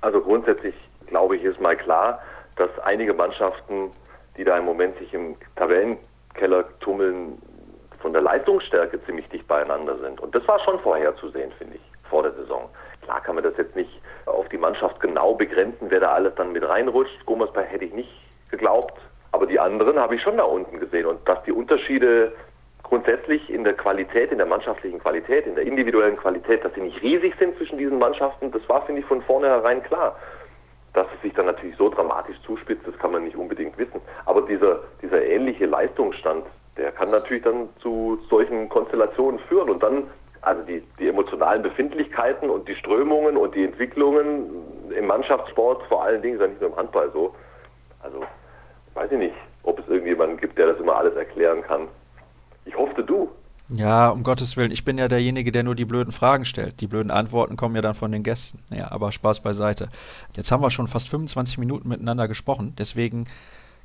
Also 0.00 0.20
grundsätzlich 0.20 0.74
glaube 1.08 1.36
ich, 1.36 1.42
ist 1.42 1.60
mal 1.60 1.76
klar, 1.76 2.20
dass 2.56 2.70
einige 2.84 3.12
Mannschaften, 3.12 3.90
die 4.36 4.44
da 4.44 4.56
im 4.56 4.64
Moment 4.64 4.96
sich 4.98 5.12
im 5.12 5.34
Tabellenkeller 5.56 6.64
tummeln, 6.78 7.42
von 7.98 8.12
der 8.12 8.22
Leistungsstärke 8.22 9.04
ziemlich 9.04 9.28
dicht 9.28 9.46
beieinander 9.48 9.98
sind. 9.98 10.20
Und 10.20 10.34
das 10.34 10.46
war 10.46 10.60
schon 10.60 10.78
vorherzusehen, 10.80 11.52
finde 11.58 11.76
ich, 11.76 12.08
vor 12.08 12.22
der 12.22 12.32
Saison. 12.32 12.68
Klar 13.02 13.20
kann 13.22 13.34
man 13.34 13.44
das 13.44 13.56
jetzt 13.56 13.74
nicht 13.74 13.90
auf 14.26 14.48
die 14.48 14.58
Mannschaft 14.58 15.00
genau 15.00 15.34
begrenzen, 15.34 15.86
wer 15.88 16.00
da 16.00 16.12
alles 16.12 16.34
dann 16.36 16.52
mit 16.52 16.66
reinrutscht. 16.68 17.26
Gommersberg 17.26 17.70
hätte 17.70 17.84
ich 17.84 17.92
nicht 17.92 18.21
geglaubt. 18.52 18.94
Aber 19.32 19.46
die 19.46 19.58
anderen 19.58 19.98
habe 19.98 20.14
ich 20.14 20.22
schon 20.22 20.36
da 20.36 20.44
unten 20.44 20.78
gesehen. 20.78 21.06
Und 21.06 21.26
dass 21.28 21.42
die 21.42 21.52
Unterschiede 21.52 22.32
grundsätzlich 22.84 23.50
in 23.50 23.64
der 23.64 23.72
Qualität, 23.72 24.30
in 24.30 24.38
der 24.38 24.46
mannschaftlichen 24.46 25.00
Qualität, 25.00 25.46
in 25.46 25.54
der 25.54 25.64
individuellen 25.64 26.16
Qualität, 26.16 26.64
dass 26.64 26.74
sie 26.74 26.82
nicht 26.82 27.02
riesig 27.02 27.34
sind 27.38 27.56
zwischen 27.56 27.78
diesen 27.78 27.98
Mannschaften, 27.98 28.52
das 28.52 28.68
war, 28.68 28.82
finde 28.82 29.00
ich, 29.00 29.06
von 29.06 29.22
vornherein 29.22 29.82
klar. 29.82 30.14
Dass 30.92 31.06
es 31.16 31.22
sich 31.22 31.32
dann 31.32 31.46
natürlich 31.46 31.74
so 31.76 31.88
dramatisch 31.88 32.36
zuspitzt, 32.44 32.86
das 32.86 32.96
kann 32.98 33.12
man 33.12 33.24
nicht 33.24 33.34
unbedingt 33.34 33.78
wissen. 33.78 34.02
Aber 34.26 34.42
dieser, 34.42 34.80
dieser 35.00 35.24
ähnliche 35.24 35.64
Leistungsstand, 35.64 36.44
der 36.76 36.92
kann 36.92 37.10
natürlich 37.10 37.44
dann 37.44 37.70
zu 37.80 38.18
solchen 38.28 38.68
Konstellationen 38.68 39.40
führen. 39.48 39.70
Und 39.70 39.82
dann, 39.82 40.10
also 40.42 40.62
die, 40.64 40.82
die 40.98 41.08
emotionalen 41.08 41.62
Befindlichkeiten 41.62 42.50
und 42.50 42.68
die 42.68 42.74
Strömungen 42.74 43.38
und 43.38 43.54
die 43.54 43.64
Entwicklungen 43.64 44.50
im 44.94 45.06
Mannschaftssport, 45.06 45.82
vor 45.84 46.04
allen 46.04 46.20
Dingen, 46.20 46.34
ist 46.34 46.42
ja 46.42 46.48
nicht 46.48 46.60
nur 46.60 46.70
im 46.70 46.76
Handball 46.76 47.10
so. 47.12 47.34
Also 48.02 48.22
weiß 48.94 49.10
ich 49.12 49.18
nicht, 49.18 49.34
ob 49.62 49.78
es 49.78 49.88
irgendjemanden 49.88 50.38
gibt, 50.38 50.58
der 50.58 50.66
das 50.66 50.80
immer 50.80 50.96
alles 50.96 51.14
erklären 51.14 51.62
kann. 51.62 51.88
Ich 52.64 52.76
hoffe, 52.76 53.02
du. 53.02 53.28
Ja, 53.68 54.10
um 54.10 54.22
Gottes 54.22 54.56
Willen, 54.56 54.70
ich 54.70 54.84
bin 54.84 54.98
ja 54.98 55.08
derjenige, 55.08 55.50
der 55.50 55.62
nur 55.62 55.74
die 55.74 55.84
blöden 55.84 56.12
Fragen 56.12 56.44
stellt. 56.44 56.80
Die 56.80 56.86
blöden 56.86 57.10
Antworten 57.10 57.56
kommen 57.56 57.74
ja 57.74 57.80
dann 57.80 57.94
von 57.94 58.12
den 58.12 58.22
Gästen. 58.22 58.58
Ja, 58.70 58.90
aber 58.90 59.12
Spaß 59.12 59.40
beiseite. 59.40 59.88
Jetzt 60.36 60.52
haben 60.52 60.62
wir 60.62 60.70
schon 60.70 60.88
fast 60.88 61.08
25 61.08 61.58
Minuten 61.58 61.88
miteinander 61.88 62.28
gesprochen, 62.28 62.74
deswegen 62.78 63.26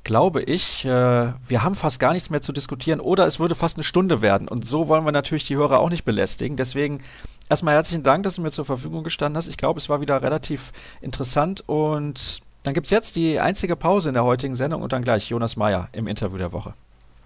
glaube 0.03 0.41
ich, 0.41 0.85
äh, 0.85 0.89
wir 0.89 1.63
haben 1.63 1.75
fast 1.75 1.99
gar 1.99 2.13
nichts 2.13 2.29
mehr 2.29 2.41
zu 2.41 2.53
diskutieren 2.53 3.01
oder 3.01 3.27
es 3.27 3.39
würde 3.39 3.55
fast 3.55 3.77
eine 3.77 3.83
Stunde 3.83 4.21
werden. 4.21 4.47
Und 4.47 4.65
so 4.65 4.87
wollen 4.87 5.05
wir 5.05 5.11
natürlich 5.11 5.43
die 5.43 5.57
Hörer 5.57 5.79
auch 5.79 5.89
nicht 5.89 6.05
belästigen. 6.05 6.55
Deswegen 6.55 7.03
erstmal 7.49 7.75
herzlichen 7.75 8.03
Dank, 8.03 8.23
dass 8.23 8.35
du 8.35 8.41
mir 8.41 8.51
zur 8.51 8.63
Verfügung 8.65 9.03
gestanden 9.03 9.37
hast. 9.37 9.47
Ich 9.47 9.57
glaube, 9.57 9.79
es 9.79 9.89
war 9.89 9.99
wieder 9.99 10.21
relativ 10.21 10.71
interessant 11.01 11.63
und 11.67 12.41
dann 12.67 12.73
gibt 12.73 12.87
es 12.87 12.91
jetzt 12.91 13.15
die 13.15 13.39
einzige 13.39 13.77
Pause 13.77 14.09
in 14.09 14.13
der 14.13 14.25
heutigen 14.25 14.55
Sendung 14.55 14.81
und 14.81 14.91
dann 14.91 15.01
gleich 15.01 15.29
Jonas 15.29 15.55
Meyer 15.55 15.87
im 15.93 16.05
Interview 16.05 16.37
der 16.37 16.51
Woche. 16.51 16.73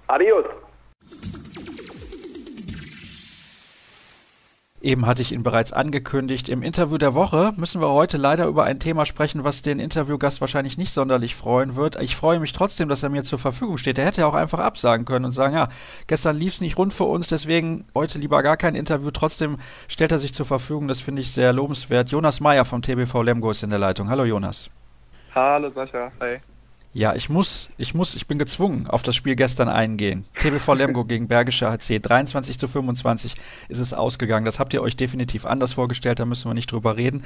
Adios. 0.06 0.45
Eben 4.84 5.08
hatte 5.08 5.23
ich 5.23 5.32
ihn 5.32 5.41
bereits 5.41 5.73
angekündigt. 5.73 6.47
Im 6.47 6.62
Interview 6.62 6.99
der 6.99 7.15
Woche 7.15 7.54
müssen 7.58 7.82
wir 7.82 7.89
heute 7.89 8.17
leider 8.17 8.45
über 8.45 8.65
ein 8.65 8.80
Thema 8.80 9.08
sprechen, 9.08 9.43
was 9.43 9.63
den 9.63 9.80
Interviewgast 9.80 10.41
wahrscheinlich 10.41 10.77
nicht 10.77 10.91
sonderlich 10.91 11.36
freuen 11.36 11.75
wird. 11.75 11.99
Ich 11.99 12.15
freue 12.15 12.39
mich 12.39 12.51
trotzdem, 12.51 12.88
dass 12.88 13.01
er 13.01 13.10
mir 13.10 13.23
zur 13.23 13.39
Verfügung 13.39 13.77
steht. 13.77 13.97
Er 13.97 14.06
hätte 14.06 14.21
ja 14.21 14.27
auch 14.27 14.36
einfach 14.36 14.60
absagen 14.60 15.06
können 15.06 15.25
und 15.25 15.32
sagen, 15.32 15.56
ja, 15.56 15.69
gestern 16.06 16.38
lief 16.38 16.54
es 16.54 16.62
nicht 16.62 16.77
rund 16.77 16.93
für 16.93 17.06
uns, 17.06 17.30
deswegen 17.30 17.86
heute 17.95 18.19
lieber 18.19 18.43
gar 18.43 18.58
kein 18.58 18.75
Interview. 18.75 19.10
Trotzdem 19.10 19.58
stellt 19.88 20.12
er 20.12 20.19
sich 20.19 20.36
zur 20.36 20.45
Verfügung. 20.45 20.88
Das 20.88 21.01
finde 21.01 21.21
ich 21.23 21.32
sehr 21.32 21.51
lobenswert. 21.51 22.10
Jonas 22.12 22.41
Meyer 22.41 22.65
vom 22.65 22.84
TBV 22.84 23.23
Lemgo 23.23 23.49
ist 23.49 23.63
in 23.63 23.71
der 23.71 23.80
Leitung. 23.80 24.08
Hallo 24.08 24.23
Jonas. 24.23 24.69
Hallo 25.34 25.70
Sascha, 25.70 26.12
hi. 26.20 26.39
Ja, 26.94 27.15
ich 27.15 27.30
muss, 27.30 27.70
ich 27.78 27.94
muss, 27.94 28.15
ich 28.17 28.28
bin 28.28 28.38
gezwungen, 28.38 28.86
auf 28.88 29.02
das 29.02 29.15
Spiel 29.15 29.38
gestern 29.38 29.70
eingehen. 29.70 30.26
TBV 30.39 30.74
Lemgo 30.78 31.06
gegen 31.06 31.30
Bergische 31.30 31.72
HC. 31.72 32.00
23 32.00 32.60
zu 32.60 32.67
25 32.67 33.36
ist 33.70 33.80
es 33.80 33.94
ausgegangen. 33.94 34.44
Das 34.44 34.60
habt 34.60 34.74
ihr 34.74 34.82
euch 34.82 34.98
definitiv 34.98 35.46
anders 35.46 35.74
vorgestellt, 35.74 36.20
da 36.20 36.26
müssen 36.26 36.50
wir 36.50 36.54
nicht 36.54 36.70
drüber 36.70 36.98
reden. 36.98 37.24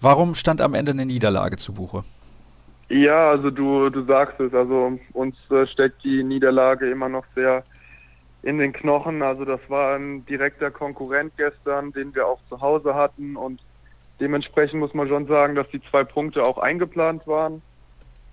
Warum 0.00 0.36
stand 0.36 0.60
am 0.60 0.74
Ende 0.74 0.92
eine 0.92 1.04
Niederlage 1.04 1.56
zu 1.56 1.74
Buche? 1.74 2.04
Ja, 2.90 3.30
also 3.30 3.50
du, 3.50 3.90
du 3.90 4.04
sagst 4.04 4.38
es, 4.38 4.54
also 4.54 4.96
uns 5.12 5.36
äh, 5.50 5.66
steckt 5.66 6.04
die 6.04 6.22
Niederlage 6.22 6.88
immer 6.88 7.08
noch 7.08 7.24
sehr 7.34 7.64
in 8.42 8.58
den 8.58 8.72
Knochen. 8.72 9.20
Also 9.22 9.44
das 9.44 9.60
war 9.68 9.96
ein 9.96 10.24
direkter 10.26 10.70
Konkurrent 10.70 11.32
gestern, 11.36 11.90
den 11.90 12.14
wir 12.14 12.24
auch 12.24 12.38
zu 12.48 12.60
Hause 12.60 12.94
hatten 12.94 13.34
und 13.34 13.60
Dementsprechend 14.20 14.80
muss 14.80 14.94
man 14.94 15.08
schon 15.08 15.26
sagen, 15.26 15.54
dass 15.54 15.68
die 15.68 15.82
zwei 15.90 16.04
Punkte 16.04 16.42
auch 16.42 16.58
eingeplant 16.58 17.26
waren. 17.26 17.62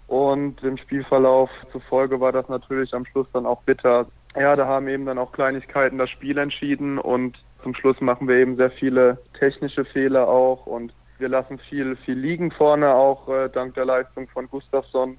Und 0.07 0.61
im 0.63 0.77
Spielverlauf 0.77 1.49
zufolge 1.71 2.19
war 2.19 2.31
das 2.31 2.47
natürlich 2.47 2.93
am 2.93 3.05
Schluss 3.05 3.27
dann 3.33 3.45
auch 3.45 3.61
bitter. 3.63 4.07
Ja, 4.35 4.55
da 4.55 4.67
haben 4.67 4.87
eben 4.87 5.05
dann 5.05 5.17
auch 5.17 5.31
Kleinigkeiten 5.31 5.97
das 5.97 6.09
Spiel 6.09 6.37
entschieden 6.37 6.99
und 6.99 7.37
zum 7.63 7.73
Schluss 7.73 7.99
machen 8.01 8.27
wir 8.27 8.35
eben 8.35 8.57
sehr 8.57 8.69
viele 8.69 9.17
technische 9.39 9.85
Fehler 9.85 10.27
auch 10.27 10.67
und 10.67 10.93
wir 11.17 11.29
lassen 11.29 11.57
viel, 11.57 11.95
viel 11.95 12.17
liegen 12.17 12.51
vorne 12.51 12.93
auch 12.93 13.27
äh, 13.29 13.49
dank 13.49 13.73
der 13.75 13.85
Leistung 13.85 14.27
von 14.27 14.47
Gustafsson, 14.49 15.17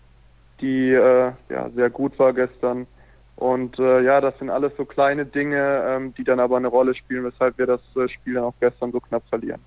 die 0.60 0.92
äh, 0.92 1.32
ja 1.48 1.70
sehr 1.70 1.90
gut 1.90 2.18
war 2.18 2.32
gestern. 2.32 2.86
Und 3.36 3.78
äh, 3.78 4.02
ja, 4.02 4.20
das 4.20 4.38
sind 4.38 4.50
alles 4.50 4.72
so 4.76 4.84
kleine 4.84 5.26
Dinge, 5.26 5.84
ähm, 5.86 6.14
die 6.14 6.24
dann 6.24 6.40
aber 6.40 6.56
eine 6.56 6.68
Rolle 6.68 6.94
spielen, 6.94 7.24
weshalb 7.24 7.58
wir 7.58 7.66
das 7.66 7.80
äh, 7.96 8.08
Spiel 8.08 8.34
dann 8.34 8.44
auch 8.44 8.54
gestern 8.60 8.92
so 8.92 9.00
knapp 9.00 9.22
verlieren. 9.28 9.60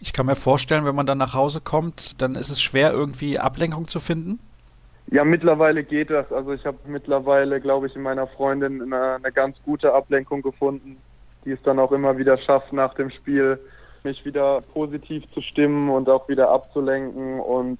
Ich 0.00 0.12
kann 0.12 0.26
mir 0.26 0.36
vorstellen, 0.36 0.84
wenn 0.84 0.94
man 0.94 1.06
dann 1.06 1.18
nach 1.18 1.34
Hause 1.34 1.60
kommt, 1.60 2.22
dann 2.22 2.36
ist 2.36 2.50
es 2.50 2.62
schwer, 2.62 2.92
irgendwie 2.92 3.38
Ablenkung 3.38 3.86
zu 3.86 3.98
finden. 3.98 4.38
Ja, 5.10 5.24
mittlerweile 5.24 5.82
geht 5.84 6.10
das. 6.10 6.30
Also 6.32 6.52
ich 6.52 6.64
habe 6.66 6.78
mittlerweile, 6.86 7.60
glaube 7.60 7.86
ich, 7.86 7.96
in 7.96 8.02
meiner 8.02 8.26
Freundin 8.26 8.82
eine, 8.82 9.14
eine 9.14 9.32
ganz 9.32 9.56
gute 9.64 9.92
Ablenkung 9.94 10.42
gefunden, 10.42 10.98
die 11.44 11.52
es 11.52 11.62
dann 11.62 11.78
auch 11.78 11.92
immer 11.92 12.18
wieder 12.18 12.36
schafft, 12.38 12.72
nach 12.72 12.94
dem 12.94 13.10
Spiel 13.10 13.58
mich 14.04 14.24
wieder 14.24 14.60
positiv 14.72 15.24
zu 15.32 15.40
stimmen 15.40 15.88
und 15.88 16.08
auch 16.08 16.28
wieder 16.28 16.50
abzulenken. 16.50 17.40
Und 17.40 17.78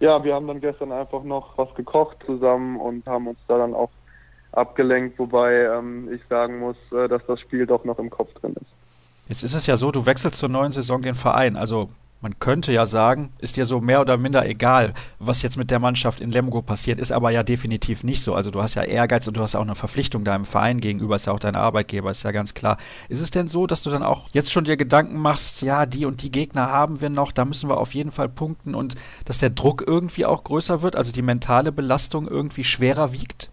ja, 0.00 0.22
wir 0.24 0.34
haben 0.34 0.46
dann 0.46 0.60
gestern 0.60 0.92
einfach 0.92 1.22
noch 1.24 1.58
was 1.58 1.74
gekocht 1.74 2.16
zusammen 2.24 2.78
und 2.80 3.06
haben 3.06 3.26
uns 3.26 3.38
da 3.48 3.58
dann 3.58 3.74
auch 3.74 3.90
abgelenkt, 4.52 5.18
wobei 5.18 5.64
ähm, 5.64 6.12
ich 6.12 6.20
sagen 6.28 6.58
muss, 6.60 6.76
äh, 6.92 7.08
dass 7.08 7.24
das 7.26 7.40
Spiel 7.40 7.66
doch 7.66 7.84
noch 7.84 7.98
im 7.98 8.10
Kopf 8.10 8.32
drin 8.34 8.54
ist. 8.54 8.81
Jetzt 9.32 9.44
ist 9.44 9.54
es 9.54 9.64
ja 9.64 9.78
so, 9.78 9.90
du 9.90 10.04
wechselst 10.04 10.36
zur 10.36 10.50
neuen 10.50 10.72
Saison 10.72 11.00
den 11.00 11.14
Verein. 11.14 11.56
Also 11.56 11.88
man 12.20 12.38
könnte 12.38 12.70
ja 12.70 12.84
sagen, 12.84 13.32
ist 13.38 13.56
dir 13.56 13.64
so 13.64 13.80
mehr 13.80 14.02
oder 14.02 14.18
minder 14.18 14.46
egal, 14.46 14.92
was 15.20 15.40
jetzt 15.40 15.56
mit 15.56 15.70
der 15.70 15.78
Mannschaft 15.78 16.20
in 16.20 16.30
Lemgo 16.30 16.60
passiert, 16.60 17.00
ist 17.00 17.12
aber 17.12 17.30
ja 17.30 17.42
definitiv 17.42 18.04
nicht 18.04 18.22
so. 18.22 18.34
Also 18.34 18.50
du 18.50 18.62
hast 18.62 18.74
ja 18.74 18.82
Ehrgeiz 18.82 19.26
und 19.26 19.38
du 19.38 19.40
hast 19.40 19.54
auch 19.54 19.62
eine 19.62 19.74
Verpflichtung 19.74 20.22
deinem 20.22 20.44
Verein 20.44 20.82
gegenüber, 20.82 21.16
ist 21.16 21.28
ja 21.28 21.32
auch 21.32 21.38
dein 21.38 21.56
Arbeitgeber, 21.56 22.10
ist 22.10 22.24
ja 22.24 22.30
ganz 22.30 22.52
klar. 22.52 22.76
Ist 23.08 23.22
es 23.22 23.30
denn 23.30 23.46
so, 23.46 23.66
dass 23.66 23.82
du 23.82 23.88
dann 23.88 24.02
auch 24.02 24.28
jetzt 24.34 24.52
schon 24.52 24.64
dir 24.64 24.76
Gedanken 24.76 25.16
machst, 25.16 25.62
ja, 25.62 25.86
die 25.86 26.04
und 26.04 26.22
die 26.22 26.30
Gegner 26.30 26.68
haben 26.68 27.00
wir 27.00 27.08
noch, 27.08 27.32
da 27.32 27.46
müssen 27.46 27.70
wir 27.70 27.78
auf 27.78 27.94
jeden 27.94 28.10
Fall 28.10 28.28
punkten 28.28 28.74
und 28.74 28.96
dass 29.24 29.38
der 29.38 29.48
Druck 29.48 29.82
irgendwie 29.86 30.26
auch 30.26 30.44
größer 30.44 30.82
wird, 30.82 30.94
also 30.94 31.10
die 31.10 31.22
mentale 31.22 31.72
Belastung 31.72 32.28
irgendwie 32.28 32.64
schwerer 32.64 33.14
wiegt? 33.14 33.50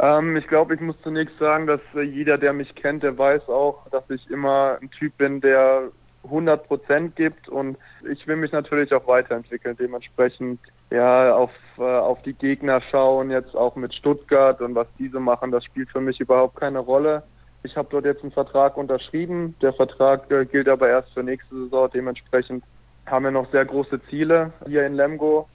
Ähm, 0.00 0.36
ich 0.36 0.46
glaube, 0.46 0.74
ich 0.74 0.80
muss 0.80 0.96
zunächst 1.02 1.38
sagen, 1.38 1.66
dass 1.66 1.80
äh, 1.94 2.00
jeder, 2.00 2.38
der 2.38 2.54
mich 2.54 2.74
kennt, 2.74 3.02
der 3.02 3.18
weiß 3.18 3.48
auch, 3.48 3.86
dass 3.90 4.08
ich 4.08 4.30
immer 4.30 4.78
ein 4.80 4.90
Typ 4.90 5.18
bin, 5.18 5.42
der 5.42 5.90
100 6.24 6.66
Prozent 6.66 7.16
gibt 7.16 7.48
und 7.48 7.76
ich 8.10 8.26
will 8.26 8.36
mich 8.36 8.52
natürlich 8.52 8.92
auch 8.94 9.06
weiterentwickeln. 9.06 9.76
Dementsprechend 9.78 10.58
ja 10.90 11.34
auf, 11.34 11.50
äh, 11.78 11.82
auf 11.82 12.22
die 12.22 12.32
Gegner 12.32 12.80
schauen, 12.90 13.30
jetzt 13.30 13.54
auch 13.54 13.76
mit 13.76 13.94
Stuttgart 13.94 14.60
und 14.62 14.74
was 14.74 14.86
diese 14.98 15.20
machen, 15.20 15.50
das 15.50 15.64
spielt 15.64 15.90
für 15.90 16.00
mich 16.00 16.18
überhaupt 16.18 16.56
keine 16.56 16.78
Rolle. 16.78 17.22
Ich 17.62 17.76
habe 17.76 17.88
dort 17.90 18.06
jetzt 18.06 18.22
einen 18.22 18.32
Vertrag 18.32 18.78
unterschrieben. 18.78 19.54
Der 19.60 19.74
Vertrag 19.74 20.30
äh, 20.30 20.46
gilt 20.46 20.68
aber 20.68 20.88
erst 20.88 21.12
für 21.12 21.22
nächste 21.22 21.54
Saison. 21.54 21.90
Dementsprechend 21.92 22.64
haben 23.04 23.24
wir 23.24 23.32
noch 23.32 23.50
sehr 23.50 23.66
große 23.66 24.00
Ziele 24.04 24.52
hier 24.66 24.86
in 24.86 24.94
Lemgo. 24.94 25.46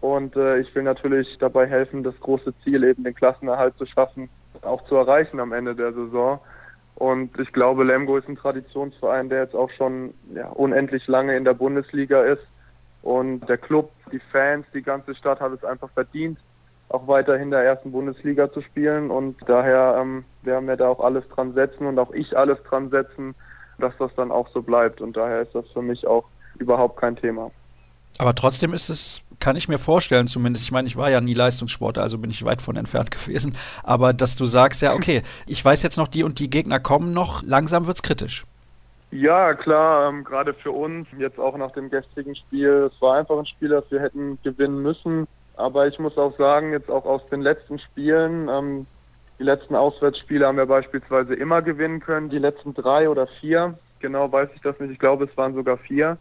Und 0.00 0.34
äh, 0.36 0.58
ich 0.58 0.74
will 0.74 0.82
natürlich 0.82 1.36
dabei 1.38 1.66
helfen, 1.66 2.02
das 2.02 2.18
große 2.20 2.54
Ziel 2.64 2.84
eben 2.84 3.04
den 3.04 3.14
Klassenerhalt 3.14 3.76
zu 3.76 3.86
schaffen, 3.86 4.28
auch 4.62 4.84
zu 4.86 4.96
erreichen 4.96 5.40
am 5.40 5.52
Ende 5.52 5.74
der 5.74 5.92
Saison. 5.92 6.40
Und 6.94 7.38
ich 7.38 7.52
glaube, 7.52 7.84
Lemgo 7.84 8.16
ist 8.16 8.28
ein 8.28 8.36
Traditionsverein, 8.36 9.28
der 9.28 9.42
jetzt 9.42 9.54
auch 9.54 9.70
schon 9.70 10.12
ja, 10.34 10.48
unendlich 10.48 11.06
lange 11.06 11.36
in 11.36 11.44
der 11.44 11.54
Bundesliga 11.54 12.22
ist. 12.22 12.42
Und 13.02 13.40
der 13.48 13.56
Club, 13.56 13.90
die 14.12 14.20
Fans, 14.32 14.66
die 14.74 14.82
ganze 14.82 15.14
Stadt 15.14 15.40
hat 15.40 15.52
es 15.52 15.64
einfach 15.64 15.90
verdient, 15.90 16.38
auch 16.90 17.06
weiterhin 17.06 17.44
in 17.44 17.50
der 17.52 17.64
ersten 17.64 17.92
Bundesliga 17.92 18.52
zu 18.52 18.60
spielen. 18.60 19.10
Und 19.10 19.36
daher 19.46 19.98
ähm, 20.00 20.24
werden 20.42 20.68
wir 20.68 20.76
da 20.76 20.88
auch 20.88 21.00
alles 21.00 21.26
dran 21.28 21.54
setzen 21.54 21.86
und 21.86 21.98
auch 21.98 22.12
ich 22.12 22.36
alles 22.36 22.62
dran 22.64 22.90
setzen, 22.90 23.34
dass 23.78 23.96
das 23.98 24.14
dann 24.16 24.30
auch 24.30 24.48
so 24.48 24.60
bleibt. 24.60 25.00
Und 25.00 25.16
daher 25.16 25.42
ist 25.42 25.54
das 25.54 25.66
für 25.72 25.82
mich 25.82 26.06
auch 26.06 26.24
überhaupt 26.58 27.00
kein 27.00 27.16
Thema. 27.16 27.50
Aber 28.18 28.34
trotzdem 28.34 28.74
ist 28.74 28.90
es, 28.90 29.22
kann 29.40 29.56
ich 29.56 29.68
mir 29.68 29.78
vorstellen, 29.78 30.26
zumindest, 30.26 30.64
ich 30.64 30.72
meine, 30.72 30.86
ich 30.86 30.96
war 30.96 31.10
ja 31.10 31.20
nie 31.20 31.34
Leistungssportler, 31.34 32.02
also 32.02 32.18
bin 32.18 32.30
ich 32.30 32.44
weit 32.44 32.62
von 32.62 32.76
entfernt 32.76 33.10
gewesen, 33.10 33.56
aber 33.82 34.12
dass 34.12 34.36
du 34.36 34.46
sagst, 34.46 34.82
ja, 34.82 34.94
okay, 34.94 35.22
ich 35.46 35.64
weiß 35.64 35.82
jetzt 35.82 35.96
noch, 35.96 36.08
die 36.08 36.22
und 36.22 36.38
die 36.38 36.50
Gegner 36.50 36.78
kommen 36.78 37.12
noch, 37.12 37.42
langsam 37.42 37.86
wird 37.86 37.96
es 37.96 38.02
kritisch. 38.02 38.44
Ja, 39.12 39.54
klar, 39.54 40.08
ähm, 40.08 40.22
gerade 40.22 40.54
für 40.54 40.70
uns, 40.70 41.08
jetzt 41.18 41.40
auch 41.40 41.56
nach 41.56 41.72
dem 41.72 41.90
gestrigen 41.90 42.36
Spiel, 42.36 42.90
es 42.92 43.02
war 43.02 43.16
einfach 43.16 43.38
ein 43.38 43.46
Spiel, 43.46 43.70
das 43.70 43.90
wir 43.90 44.00
hätten 44.00 44.38
gewinnen 44.44 44.82
müssen. 44.82 45.26
Aber 45.56 45.88
ich 45.88 45.98
muss 45.98 46.16
auch 46.16 46.36
sagen, 46.38 46.72
jetzt 46.72 46.88
auch 46.88 47.04
aus 47.04 47.26
den 47.28 47.40
letzten 47.40 47.80
Spielen, 47.80 48.48
ähm, 48.48 48.86
die 49.40 49.44
letzten 49.44 49.74
Auswärtsspiele 49.74 50.46
haben 50.46 50.58
wir 50.58 50.66
beispielsweise 50.66 51.34
immer 51.34 51.60
gewinnen 51.60 51.98
können, 51.98 52.30
die 52.30 52.38
letzten 52.38 52.72
drei 52.72 53.08
oder 53.08 53.26
vier, 53.26 53.76
genau 53.98 54.30
weiß 54.30 54.50
ich 54.54 54.60
das 54.62 54.78
nicht, 54.78 54.92
ich 54.92 54.98
glaube 54.98 55.24
es 55.24 55.36
waren 55.36 55.54
sogar 55.54 55.76
vier. 55.78 56.18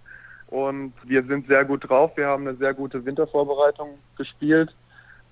Und 0.49 0.93
wir 1.03 1.23
sind 1.23 1.47
sehr 1.47 1.63
gut 1.63 1.87
drauf. 1.87 2.11
Wir 2.15 2.27
haben 2.27 2.47
eine 2.47 2.57
sehr 2.57 2.73
gute 2.73 3.05
Wintervorbereitung 3.05 3.99
gespielt. 4.17 4.73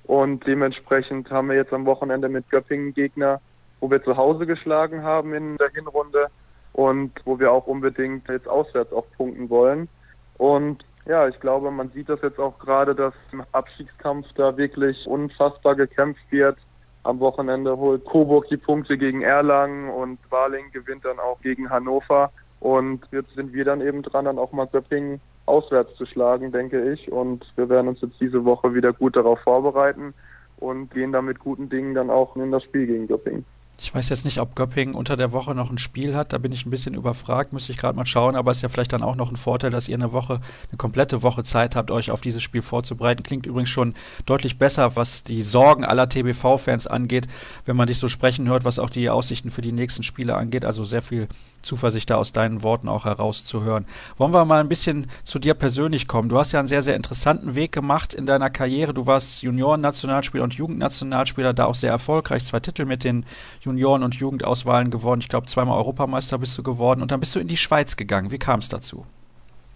Und 0.03 0.45
dementsprechend 0.45 1.29
haben 1.31 1.49
wir 1.49 1.55
jetzt 1.55 1.73
am 1.73 1.85
Wochenende 1.85 2.29
mit 2.29 2.49
Göppingen 2.49 2.93
Gegner, 2.93 3.41
wo 3.79 3.89
wir 3.89 4.03
zu 4.03 4.15
Hause 4.15 4.45
geschlagen 4.45 5.03
haben 5.03 5.33
in 5.33 5.57
der 5.57 5.69
Hinrunde 5.69 6.27
und 6.73 7.11
wo 7.25 7.39
wir 7.39 7.51
auch 7.51 7.67
unbedingt 7.67 8.29
jetzt 8.29 8.47
auswärts 8.47 8.93
auch 8.93 9.05
punkten 9.17 9.49
wollen. 9.49 9.89
Und 10.37 10.85
ja, 11.07 11.27
ich 11.27 11.39
glaube, 11.39 11.71
man 11.71 11.89
sieht 11.91 12.09
das 12.09 12.21
jetzt 12.21 12.39
auch 12.39 12.59
gerade, 12.59 12.93
dass 12.93 13.13
im 13.31 13.43
Abstiegskampf 13.53 14.27
da 14.35 14.55
wirklich 14.55 15.07
unfassbar 15.07 15.75
gekämpft 15.75 16.23
wird. 16.29 16.57
Am 17.03 17.19
Wochenende 17.19 17.77
holt 17.77 18.05
Coburg 18.05 18.47
die 18.49 18.57
Punkte 18.57 18.97
gegen 18.97 19.21
Erlangen 19.21 19.89
und 19.89 20.19
Waling 20.29 20.71
gewinnt 20.71 21.05
dann 21.05 21.19
auch 21.19 21.39
gegen 21.41 21.69
Hannover. 21.69 22.31
Und 22.59 23.01
jetzt 23.11 23.33
sind 23.35 23.53
wir 23.53 23.65
dann 23.65 23.81
eben 23.81 24.01
dran, 24.01 24.25
dann 24.25 24.39
auch 24.39 24.51
mal 24.51 24.67
Göppingen 24.67 25.21
auswärts 25.45 25.95
zu 25.95 26.05
schlagen, 26.05 26.51
denke 26.51 26.91
ich. 26.91 27.11
Und 27.11 27.45
wir 27.55 27.69
werden 27.69 27.87
uns 27.87 28.01
jetzt 28.01 28.19
diese 28.19 28.45
Woche 28.45 28.73
wieder 28.73 28.93
gut 28.93 29.15
darauf 29.15 29.39
vorbereiten 29.39 30.13
und 30.57 30.91
gehen 30.91 31.11
dann 31.11 31.25
mit 31.25 31.39
guten 31.39 31.69
Dingen 31.69 31.93
dann 31.93 32.09
auch 32.09 32.35
in 32.35 32.51
das 32.51 32.63
Spiel 32.63 32.87
gegen 32.87 33.07
Göppingen. 33.07 33.45
Ich 33.79 33.93
weiß 33.93 34.09
jetzt 34.09 34.25
nicht, 34.25 34.39
ob 34.39 34.55
Göppingen 34.55 34.95
unter 34.95 35.15
der 35.15 35.31
Woche 35.31 35.53
noch 35.53 35.69
ein 35.69 35.77
Spiel 35.77 36.15
hat. 36.15 36.33
Da 36.33 36.39
bin 36.39 36.51
ich 36.51 36.65
ein 36.65 36.71
bisschen 36.71 36.95
überfragt, 36.95 37.53
müsste 37.53 37.71
ich 37.71 37.77
gerade 37.77 37.95
mal 37.95 38.07
schauen. 38.07 38.35
Aber 38.35 38.49
es 38.49 38.57
ist 38.57 38.63
ja 38.63 38.69
vielleicht 38.69 38.91
dann 38.91 39.03
auch 39.03 39.15
noch 39.15 39.29
ein 39.29 39.35
Vorteil, 39.35 39.69
dass 39.69 39.87
ihr 39.87 39.95
eine 39.95 40.11
Woche, 40.13 40.39
eine 40.69 40.77
komplette 40.77 41.21
Woche 41.21 41.43
Zeit 41.43 41.75
habt, 41.75 41.91
euch 41.91 42.09
auf 42.09 42.21
dieses 42.21 42.41
Spiel 42.41 42.63
vorzubereiten. 42.63 43.21
Klingt 43.21 43.45
übrigens 43.45 43.69
schon 43.69 43.93
deutlich 44.25 44.57
besser, 44.57 44.95
was 44.95 45.23
die 45.23 45.43
Sorgen 45.43 45.85
aller 45.85 46.09
TBV-Fans 46.09 46.87
angeht, 46.87 47.27
wenn 47.65 47.75
man 47.75 47.85
dich 47.85 47.99
so 47.99 48.09
sprechen 48.09 48.49
hört, 48.49 48.65
was 48.65 48.79
auch 48.79 48.89
die 48.89 49.11
Aussichten 49.11 49.51
für 49.51 49.61
die 49.61 49.71
nächsten 49.71 50.01
Spiele 50.01 50.35
angeht. 50.35 50.65
Also 50.65 50.83
sehr 50.83 51.03
viel 51.03 51.27
Zuversicht 51.67 52.09
da 52.09 52.15
aus 52.15 52.31
deinen 52.31 52.63
Worten 52.63 52.87
auch 52.87 53.05
herauszuhören. 53.05 53.85
Wollen 54.17 54.33
wir 54.33 54.45
mal 54.45 54.59
ein 54.59 54.69
bisschen 54.69 55.07
zu 55.23 55.37
dir 55.37 55.53
persönlich 55.53 56.07
kommen? 56.07 56.29
Du 56.29 56.37
hast 56.37 56.53
ja 56.53 56.59
einen 56.59 56.67
sehr, 56.67 56.81
sehr 56.81 56.95
interessanten 56.95 57.55
Weg 57.55 57.71
gemacht 57.71 58.13
in 58.13 58.25
deiner 58.25 58.49
Karriere. 58.49 58.93
Du 58.93 59.05
warst 59.05 59.43
Junioren-Nationalspieler 59.43 60.43
und 60.43 60.55
Jugendnationalspieler, 60.55 61.53
da 61.53 61.65
auch 61.65 61.75
sehr 61.75 61.91
erfolgreich. 61.91 62.45
Zwei 62.45 62.59
Titel 62.59 62.85
mit 62.85 63.03
den 63.03 63.25
Junioren- 63.61 64.03
und 64.03 64.15
Jugendauswahlen 64.15 64.89
gewonnen. 64.89 65.21
Ich 65.21 65.29
glaube, 65.29 65.47
zweimal 65.47 65.77
Europameister 65.77 66.37
bist 66.39 66.57
du 66.57 66.63
geworden. 66.63 67.01
Und 67.01 67.11
dann 67.11 67.19
bist 67.19 67.35
du 67.35 67.39
in 67.39 67.47
die 67.47 67.57
Schweiz 67.57 67.97
gegangen. 67.97 68.31
Wie 68.31 68.39
kam 68.39 68.59
es 68.59 68.69
dazu? 68.69 69.05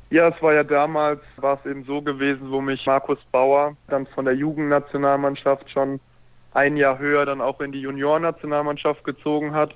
Ja, 0.09 0.27
es 0.27 0.41
war 0.41 0.53
ja 0.53 0.63
damals, 0.63 1.21
war 1.37 1.57
es 1.57 1.69
eben 1.69 1.85
so 1.85 2.01
gewesen, 2.01 2.51
wo 2.51 2.59
mich 2.59 2.85
Markus 2.85 3.19
Bauer 3.31 3.77
dann 3.87 4.07
von 4.07 4.25
der 4.25 4.33
Jugendnationalmannschaft 4.33 5.69
schon 5.71 6.01
ein 6.53 6.75
Jahr 6.75 6.99
höher 6.99 7.25
dann 7.25 7.39
auch 7.39 7.61
in 7.61 7.71
die 7.71 7.79
Juniorennationalmannschaft 7.79 9.05
gezogen 9.05 9.53
hat. 9.53 9.73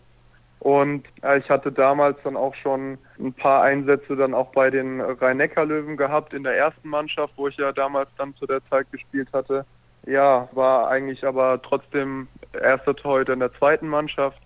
Und 0.60 1.06
äh, 1.22 1.40
ich 1.40 1.50
hatte 1.50 1.72
damals 1.72 2.18
dann 2.24 2.36
auch 2.36 2.56
schon 2.56 2.98
ein 3.20 3.34
paar 3.34 3.62
Einsätze 3.64 4.16
dann 4.16 4.34
auch 4.34 4.52
bei 4.52 4.70
den 4.70 5.00
Rhein-Neckar-Löwen 5.02 5.98
gehabt 5.98 6.34
in 6.34 6.44
der 6.44 6.58
ersten 6.58 6.90
Mannschaft, 6.90 7.34
wo 7.38 7.48
ich 7.48 7.58
ja 7.58 7.72
damals 7.72 8.10
dann 8.18 8.36
zu 8.36 8.48
der 8.48 8.64
Zeit 8.66 8.92
gespielt 8.92 9.30
hatte. 9.34 9.66
Ja, 10.08 10.48
war 10.54 10.88
eigentlich 10.88 11.26
aber 11.26 11.62
trotzdem 11.62 12.28
erster 12.54 12.96
Torhüter 12.96 13.34
in 13.34 13.40
der 13.40 13.54
zweiten 13.54 13.88
Mannschaft. 13.88 14.40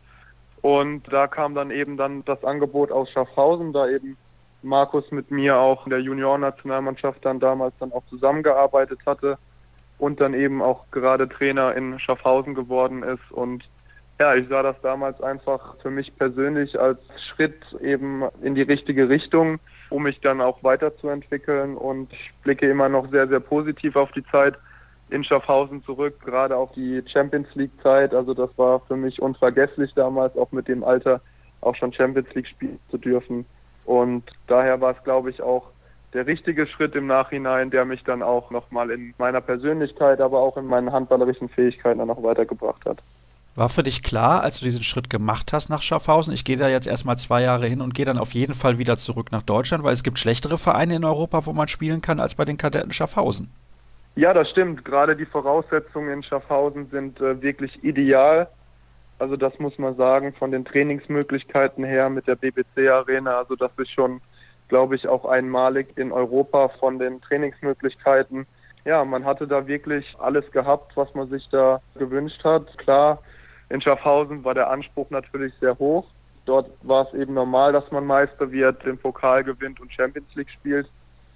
Und 0.61 1.03
da 1.11 1.27
kam 1.27 1.55
dann 1.55 1.71
eben 1.71 1.95
dann 1.95 2.25
das 2.25 2.43
Angebot 2.43 2.91
aus 2.91 3.09
Schaffhausen, 3.11 3.71
da 3.71 3.87
eben 3.87 4.17
Markus 4.61 5.09
mit 5.11 5.31
mir 5.31 5.57
auch 5.57 5.85
in 5.85 5.91
der 5.91 6.01
Juniorennationalmannschaft 6.01 7.23
dann 7.23 7.39
damals 7.39 7.73
dann 7.79 7.93
auch 7.93 8.03
zusammengearbeitet 8.09 8.99
hatte 9.05 9.37
und 9.97 10.19
dann 10.19 10.33
eben 10.33 10.61
auch 10.61 10.85
gerade 10.91 11.29
Trainer 11.29 11.75
in 11.75 11.99
Schaffhausen 11.99 12.55
geworden 12.55 13.03
ist 13.03 13.31
und 13.31 13.63
ja, 14.19 14.35
ich 14.35 14.47
sah 14.49 14.63
das 14.63 14.75
damals 14.81 15.21
einfach 15.21 15.77
für 15.81 15.89
mich 15.89 16.15
persönlich 16.17 16.77
als 16.77 16.99
Schritt 17.29 17.61
eben 17.81 18.23
in 18.41 18.53
die 18.53 18.63
richtige 18.63 19.07
Richtung, 19.07 19.59
um 19.89 20.03
mich 20.03 20.19
dann 20.19 20.41
auch 20.41 20.61
weiterzuentwickeln 20.61 21.77
und 21.77 22.11
ich 22.11 22.31
blicke 22.43 22.69
immer 22.69 22.89
noch 22.89 23.09
sehr, 23.11 23.27
sehr 23.27 23.39
positiv 23.39 23.95
auf 23.95 24.11
die 24.11 24.25
Zeit 24.25 24.55
in 25.09 25.23
Schaffhausen 25.23 25.83
zurück, 25.83 26.19
gerade 26.23 26.55
auf 26.55 26.71
die 26.73 27.01
Champions 27.11 27.47
League 27.55 27.71
Zeit. 27.81 28.13
Also 28.13 28.33
das 28.33 28.49
war 28.57 28.81
für 28.81 28.97
mich 28.97 29.21
unvergesslich 29.21 29.93
damals, 29.95 30.37
auch 30.37 30.51
mit 30.51 30.67
dem 30.67 30.83
Alter 30.83 31.21
auch 31.61 31.75
schon 31.75 31.93
Champions 31.93 32.31
League 32.35 32.47
spielen 32.47 32.79
zu 32.91 32.97
dürfen. 32.97 33.45
Und 33.85 34.23
daher 34.47 34.81
war 34.81 34.95
es, 34.95 35.03
glaube 35.03 35.29
ich, 35.29 35.41
auch 35.41 35.71
der 36.13 36.27
richtige 36.27 36.67
Schritt 36.67 36.95
im 36.95 37.07
Nachhinein, 37.07 37.69
der 37.71 37.85
mich 37.85 38.03
dann 38.03 38.21
auch 38.21 38.51
nochmal 38.51 38.91
in 38.91 39.13
meiner 39.17 39.41
Persönlichkeit, 39.41 40.21
aber 40.21 40.39
auch 40.39 40.57
in 40.57 40.65
meinen 40.65 40.91
handballerischen 40.91 41.49
Fähigkeiten 41.49 41.99
dann 41.99 42.09
auch 42.09 42.21
weitergebracht 42.21 42.85
hat. 42.85 42.99
War 43.59 43.67
für 43.67 43.83
dich 43.83 44.03
klar, 44.03 44.41
als 44.41 44.59
du 44.59 44.63
diesen 44.63 44.83
Schritt 44.83 45.09
gemacht 45.09 45.51
hast 45.51 45.67
nach 45.67 45.81
Schaffhausen, 45.81 46.33
ich 46.33 46.45
gehe 46.45 46.55
da 46.55 46.69
jetzt 46.69 46.87
erstmal 46.87 47.17
zwei 47.17 47.41
Jahre 47.41 47.65
hin 47.65 47.81
und 47.81 47.93
gehe 47.93 48.05
dann 48.05 48.17
auf 48.17 48.31
jeden 48.31 48.53
Fall 48.53 48.77
wieder 48.77 48.95
zurück 48.95 49.33
nach 49.33 49.43
Deutschland, 49.43 49.83
weil 49.83 49.91
es 49.91 50.01
gibt 50.01 50.17
schlechtere 50.17 50.57
Vereine 50.57 50.95
in 50.95 51.03
Europa, 51.03 51.45
wo 51.45 51.51
man 51.51 51.67
spielen 51.67 51.99
kann, 51.99 52.21
als 52.21 52.35
bei 52.35 52.45
den 52.45 52.55
Kadetten 52.55 52.93
Schaffhausen. 52.93 53.51
Ja, 54.15 54.33
das 54.33 54.49
stimmt. 54.49 54.85
Gerade 54.85 55.13
die 55.13 55.25
Voraussetzungen 55.25 56.09
in 56.09 56.23
Schaffhausen 56.23 56.87
sind 56.89 57.19
äh, 57.19 57.41
wirklich 57.41 57.83
ideal. 57.83 58.47
Also 59.17 59.35
das 59.35 59.59
muss 59.59 59.77
man 59.77 59.93
sagen, 59.97 60.33
von 60.39 60.51
den 60.51 60.63
Trainingsmöglichkeiten 60.63 61.83
her 61.83 62.09
mit 62.09 62.27
der 62.27 62.37
BBC 62.37 62.89
Arena. 62.89 63.39
Also 63.39 63.57
das 63.57 63.71
ist 63.75 63.91
schon, 63.91 64.21
glaube 64.69 64.95
ich, 64.95 65.05
auch 65.05 65.25
einmalig 65.25 65.97
in 65.97 66.13
Europa 66.13 66.69
von 66.79 66.97
den 66.97 67.19
Trainingsmöglichkeiten. 67.19 68.45
Ja, 68.85 69.03
man 69.03 69.25
hatte 69.25 69.47
da 69.47 69.67
wirklich 69.67 70.15
alles 70.17 70.49
gehabt, 70.53 70.95
was 70.95 71.13
man 71.13 71.29
sich 71.29 71.45
da 71.51 71.81
gewünscht 71.95 72.41
hat. 72.45 72.77
Klar, 72.77 73.19
in 73.69 73.81
Schaffhausen 73.81 74.43
war 74.43 74.53
der 74.53 74.69
Anspruch 74.69 75.09
natürlich 75.09 75.53
sehr 75.59 75.77
hoch. 75.77 76.05
Dort 76.45 76.69
war 76.81 77.07
es 77.07 77.13
eben 77.13 77.35
normal, 77.35 77.73
dass 77.73 77.89
man 77.91 78.05
Meister 78.05 78.51
wird, 78.51 78.83
den 78.83 78.97
Pokal 78.97 79.43
gewinnt 79.43 79.79
und 79.79 79.93
Champions 79.93 80.33
League 80.35 80.49
spielt. 80.49 80.87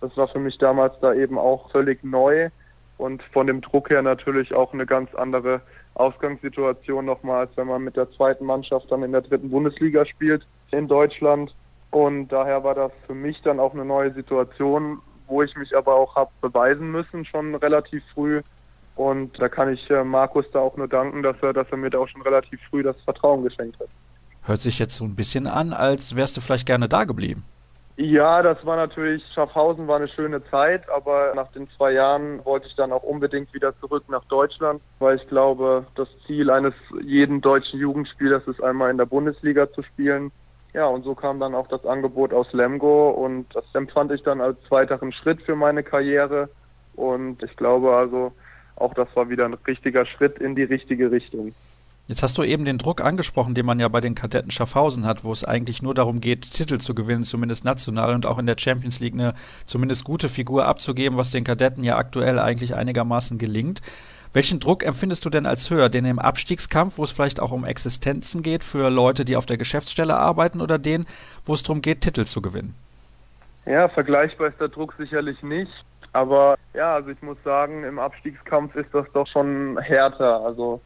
Das 0.01 0.15
war 0.17 0.27
für 0.27 0.39
mich 0.39 0.57
damals 0.57 0.99
da 1.01 1.13
eben 1.13 1.37
auch 1.37 1.69
völlig 1.71 2.03
neu 2.03 2.49
und 2.97 3.21
von 3.31 3.47
dem 3.47 3.61
Druck 3.61 3.89
her 3.89 4.01
natürlich 4.01 4.53
auch 4.53 4.73
eine 4.73 4.85
ganz 4.85 5.13
andere 5.15 5.61
Ausgangssituation 5.95 7.05
nochmal, 7.05 7.41
als 7.41 7.57
wenn 7.57 7.67
man 7.67 7.83
mit 7.83 7.95
der 7.95 8.11
zweiten 8.11 8.45
Mannschaft 8.45 8.91
dann 8.91 9.03
in 9.03 9.11
der 9.11 9.21
dritten 9.21 9.49
Bundesliga 9.49 10.05
spielt 10.05 10.45
in 10.71 10.87
Deutschland. 10.87 11.53
Und 11.91 12.29
daher 12.29 12.63
war 12.63 12.73
das 12.73 12.91
für 13.05 13.13
mich 13.13 13.39
dann 13.43 13.59
auch 13.59 13.73
eine 13.73 13.85
neue 13.85 14.11
Situation, 14.13 14.99
wo 15.27 15.43
ich 15.43 15.55
mich 15.55 15.75
aber 15.77 15.93
auch 15.99 16.15
habe 16.15 16.31
beweisen 16.41 16.91
müssen, 16.91 17.23
schon 17.25 17.53
relativ 17.55 18.03
früh. 18.13 18.41
Und 18.95 19.39
da 19.39 19.49
kann 19.49 19.73
ich 19.73 19.89
äh, 19.89 20.03
Markus 20.03 20.45
da 20.53 20.59
auch 20.59 20.77
nur 20.77 20.87
danken, 20.87 21.23
dass 21.23 21.35
er, 21.41 21.53
dass 21.53 21.67
er 21.71 21.77
mir 21.77 21.89
da 21.89 21.99
auch 21.99 22.07
schon 22.07 22.21
relativ 22.21 22.59
früh 22.69 22.83
das 22.83 22.95
Vertrauen 23.01 23.43
geschenkt 23.43 23.79
hat. 23.79 23.87
Hört 24.43 24.59
sich 24.59 24.77
jetzt 24.77 24.95
so 24.95 25.05
ein 25.05 25.15
bisschen 25.15 25.47
an, 25.47 25.73
als 25.73 26.15
wärst 26.15 26.37
du 26.37 26.41
vielleicht 26.41 26.67
gerne 26.67 26.89
da 26.89 27.05
geblieben. 27.05 27.43
Ja, 27.95 28.41
das 28.41 28.65
war 28.65 28.75
natürlich, 28.75 29.23
Schaffhausen 29.35 29.87
war 29.87 29.97
eine 29.97 30.07
schöne 30.07 30.43
Zeit, 30.49 30.89
aber 30.89 31.33
nach 31.35 31.51
den 31.51 31.69
zwei 31.77 31.91
Jahren 31.91 32.43
wollte 32.43 32.67
ich 32.67 32.75
dann 32.75 32.91
auch 32.91 33.03
unbedingt 33.03 33.53
wieder 33.53 33.77
zurück 33.79 34.03
nach 34.07 34.25
Deutschland, 34.25 34.81
weil 34.97 35.17
ich 35.17 35.27
glaube, 35.27 35.85
das 35.93 36.07
Ziel 36.25 36.49
eines 36.49 36.73
jeden 37.03 37.39
deutschen 37.41 37.79
Jugendspielers 37.79 38.47
ist 38.47 38.63
einmal 38.63 38.89
in 38.89 38.97
der 38.97 39.05
Bundesliga 39.05 39.71
zu 39.71 39.83
spielen. 39.83 40.31
Ja, 40.73 40.87
und 40.87 41.03
so 41.03 41.13
kam 41.13 41.39
dann 41.39 41.53
auch 41.53 41.67
das 41.67 41.85
Angebot 41.85 42.33
aus 42.33 42.51
Lemgo 42.51 43.11
und 43.11 43.45
das 43.53 43.65
empfand 43.73 44.11
ich 44.11 44.23
dann 44.23 44.41
als 44.41 44.57
weiteren 44.69 45.13
Schritt 45.13 45.43
für 45.43 45.55
meine 45.55 45.83
Karriere. 45.83 46.49
Und 46.95 47.43
ich 47.43 47.55
glaube 47.57 47.95
also, 47.95 48.31
auch 48.75 48.93
das 48.93 49.07
war 49.15 49.29
wieder 49.29 49.45
ein 49.45 49.55
richtiger 49.67 50.05
Schritt 50.05 50.39
in 50.39 50.55
die 50.55 50.63
richtige 50.63 51.11
Richtung. 51.11 51.53
Jetzt 52.07 52.21
hast 52.21 52.37
du 52.37 52.43
eben 52.43 52.65
den 52.65 52.79
Druck 52.79 52.99
angesprochen, 52.99 53.53
den 53.53 53.65
man 53.65 53.79
ja 53.79 53.87
bei 53.87 54.01
den 54.01 54.13
Kadetten 54.13 54.51
Schaffhausen 54.51 55.05
hat, 55.05 55.23
wo 55.23 55.31
es 55.31 55.45
eigentlich 55.45 55.81
nur 55.81 55.93
darum 55.93 56.19
geht, 56.19 56.51
Titel 56.51 56.77
zu 56.77 56.93
gewinnen, 56.93 57.23
zumindest 57.23 57.63
national 57.63 58.13
und 58.13 58.25
auch 58.25 58.37
in 58.39 58.45
der 58.45 58.57
Champions 58.59 58.99
League 58.99 59.13
eine 59.13 59.35
zumindest 59.65 60.03
gute 60.03 60.27
Figur 60.27 60.65
abzugeben, 60.65 61.17
was 61.17 61.31
den 61.31 61.45
Kadetten 61.45 61.81
ja 61.81 61.95
aktuell 61.95 62.39
eigentlich 62.39 62.75
einigermaßen 62.75 63.37
gelingt. 63.37 63.81
Welchen 64.33 64.59
Druck 64.59 64.83
empfindest 64.83 65.23
du 65.23 65.29
denn 65.29 65.45
als 65.45 65.69
höher? 65.69 65.87
Den 65.87 66.03
im 66.03 66.19
Abstiegskampf, 66.19 66.97
wo 66.97 67.03
es 67.03 67.11
vielleicht 67.11 67.39
auch 67.39 67.51
um 67.51 67.63
Existenzen 67.63 68.41
geht 68.41 68.65
für 68.65 68.89
Leute, 68.89 69.23
die 69.23 69.37
auf 69.37 69.45
der 69.45 69.57
Geschäftsstelle 69.57 70.17
arbeiten, 70.17 70.59
oder 70.59 70.79
den, 70.79 71.05
wo 71.45 71.53
es 71.53 71.63
darum 71.63 71.81
geht, 71.81 72.01
Titel 72.01 72.25
zu 72.25 72.41
gewinnen? 72.41 72.75
Ja, 73.65 73.87
vergleichbar 73.87 74.47
ist 74.47 74.59
der 74.59 74.67
Druck 74.67 74.93
sicherlich 74.97 75.41
nicht. 75.41 75.71
Aber 76.13 76.55
ja, 76.73 76.93
also 76.93 77.09
ich 77.09 77.21
muss 77.21 77.37
sagen, 77.43 77.83
im 77.83 77.99
Abstiegskampf 77.99 78.75
ist 78.75 78.93
das 78.93 79.05
doch 79.13 79.27
schon 79.27 79.77
härter. 79.79 80.45
Also 80.45 80.79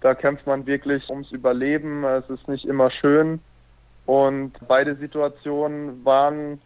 da 0.00 0.14
kämpft 0.14 0.46
man 0.46 0.66
wirklich 0.66 1.08
ums 1.10 1.30
Überleben. 1.30 2.04
Es 2.04 2.28
ist 2.28 2.48
nicht 2.48 2.64
immer 2.64 2.90
schön. 2.90 3.40
Und 4.06 4.52
beide 4.66 4.96
Situationen 4.96 6.04
waren 6.04 6.60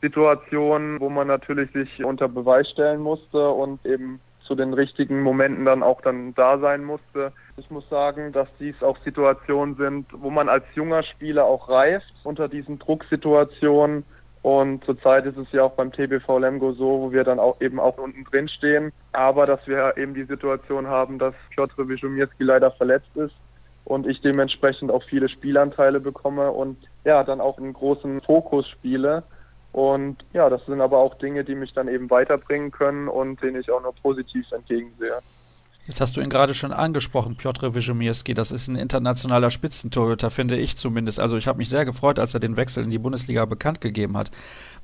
Situationen, 0.00 0.98
wo 0.98 1.10
man 1.10 1.28
natürlich 1.28 1.70
sich 1.72 2.02
unter 2.04 2.28
Beweis 2.28 2.68
stellen 2.70 3.00
musste 3.00 3.50
und 3.50 3.84
eben 3.84 4.20
zu 4.50 4.54
den 4.56 4.74
richtigen 4.74 5.22
Momenten 5.22 5.66
dann 5.66 5.82
auch 5.82 6.00
dann 6.00 6.34
da 6.34 6.58
sein 6.58 6.82
musste. 6.82 7.32
Ich 7.56 7.70
muss 7.70 7.88
sagen, 7.88 8.32
dass 8.32 8.48
dies 8.58 8.82
auch 8.82 8.98
Situationen 9.04 9.76
sind, 9.76 10.06
wo 10.12 10.30
man 10.30 10.48
als 10.48 10.64
junger 10.74 11.04
Spieler 11.04 11.44
auch 11.44 11.68
reift 11.68 12.12
unter 12.24 12.48
diesen 12.48 12.78
Drucksituationen 12.78 14.04
und 14.42 14.82
zurzeit 14.84 15.26
ist 15.26 15.36
es 15.36 15.52
ja 15.52 15.64
auch 15.64 15.72
beim 15.72 15.92
TBV 15.92 16.38
Lemgo 16.38 16.72
so, 16.72 17.00
wo 17.00 17.12
wir 17.12 17.24
dann 17.24 17.38
auch 17.38 17.60
eben 17.60 17.78
auch 17.78 17.98
unten 17.98 18.24
drin 18.24 18.48
stehen. 18.48 18.92
Aber 19.12 19.46
dass 19.46 19.66
wir 19.66 19.96
eben 19.98 20.14
die 20.14 20.24
Situation 20.24 20.86
haben, 20.86 21.18
dass 21.18 21.34
Piotr 21.50 21.88
Wiszomirski 21.88 22.44
leider 22.44 22.70
verletzt 22.70 23.14
ist 23.16 23.34
und 23.84 24.06
ich 24.06 24.20
dementsprechend 24.22 24.90
auch 24.90 25.02
viele 25.04 25.28
Spielanteile 25.28 26.00
bekomme 26.00 26.50
und 26.52 26.78
ja, 27.04 27.22
dann 27.22 27.40
auch 27.40 27.58
einen 27.58 27.74
großen 27.74 28.22
Fokus 28.22 28.66
spiele. 28.68 29.24
Und 29.72 30.24
ja, 30.32 30.48
das 30.48 30.64
sind 30.64 30.80
aber 30.80 30.98
auch 30.98 31.14
Dinge, 31.18 31.44
die 31.44 31.54
mich 31.54 31.74
dann 31.74 31.88
eben 31.88 32.08
weiterbringen 32.10 32.70
können 32.70 33.08
und 33.08 33.42
denen 33.42 33.60
ich 33.60 33.70
auch 33.70 33.82
nur 33.82 33.94
positiv 33.94 34.50
entgegensehe. 34.52 35.18
Jetzt 35.90 36.00
hast 36.00 36.16
du 36.16 36.20
ihn 36.20 36.28
gerade 36.28 36.54
schon 36.54 36.72
angesprochen, 36.72 37.34
Piotr 37.34 37.74
Wyzomierski. 37.74 38.32
Das 38.32 38.52
ist 38.52 38.68
ein 38.68 38.76
internationaler 38.76 39.50
Spitzentorhüter, 39.50 40.30
finde 40.30 40.56
ich 40.56 40.76
zumindest. 40.76 41.18
Also 41.18 41.36
ich 41.36 41.48
habe 41.48 41.58
mich 41.58 41.68
sehr 41.68 41.84
gefreut, 41.84 42.20
als 42.20 42.32
er 42.32 42.38
den 42.38 42.56
Wechsel 42.56 42.84
in 42.84 42.90
die 42.90 43.00
Bundesliga 43.00 43.44
bekannt 43.44 43.80
gegeben 43.80 44.16
hat. 44.16 44.30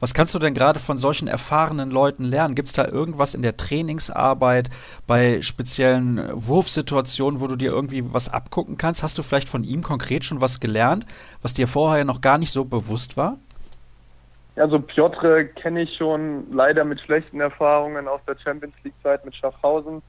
Was 0.00 0.14
kannst 0.14 0.34
du 0.34 0.40
denn 0.40 0.52
gerade 0.52 0.80
von 0.80 0.98
solchen 0.98 1.28
erfahrenen 1.28 1.92
Leuten 1.92 2.24
lernen? 2.24 2.56
Gibt 2.56 2.66
es 2.66 2.74
da 2.74 2.88
irgendwas 2.88 3.36
in 3.36 3.42
der 3.42 3.56
Trainingsarbeit, 3.56 4.68
bei 5.06 5.42
speziellen 5.42 6.28
Wurfsituationen, 6.32 7.40
wo 7.40 7.46
du 7.46 7.54
dir 7.54 7.70
irgendwie 7.70 8.12
was 8.12 8.28
abgucken 8.28 8.76
kannst? 8.76 9.04
Hast 9.04 9.16
du 9.16 9.22
vielleicht 9.22 9.48
von 9.48 9.62
ihm 9.62 9.84
konkret 9.84 10.24
schon 10.24 10.40
was 10.40 10.58
gelernt, 10.58 11.06
was 11.40 11.54
dir 11.54 11.68
vorher 11.68 12.04
noch 12.04 12.20
gar 12.20 12.38
nicht 12.38 12.50
so 12.50 12.64
bewusst 12.64 13.16
war? 13.16 13.38
Also 14.56 14.80
Piotr 14.80 15.44
kenne 15.44 15.82
ich 15.82 15.96
schon 15.96 16.50
leider 16.50 16.84
mit 16.84 17.00
schlechten 17.00 17.40
Erfahrungen 17.40 18.08
aus 18.08 18.22
der 18.26 18.36
Champions 18.42 18.74
League 18.82 19.00
Zeit 19.04 19.24
mit 19.24 19.36
Schaffhausen. 19.36 20.02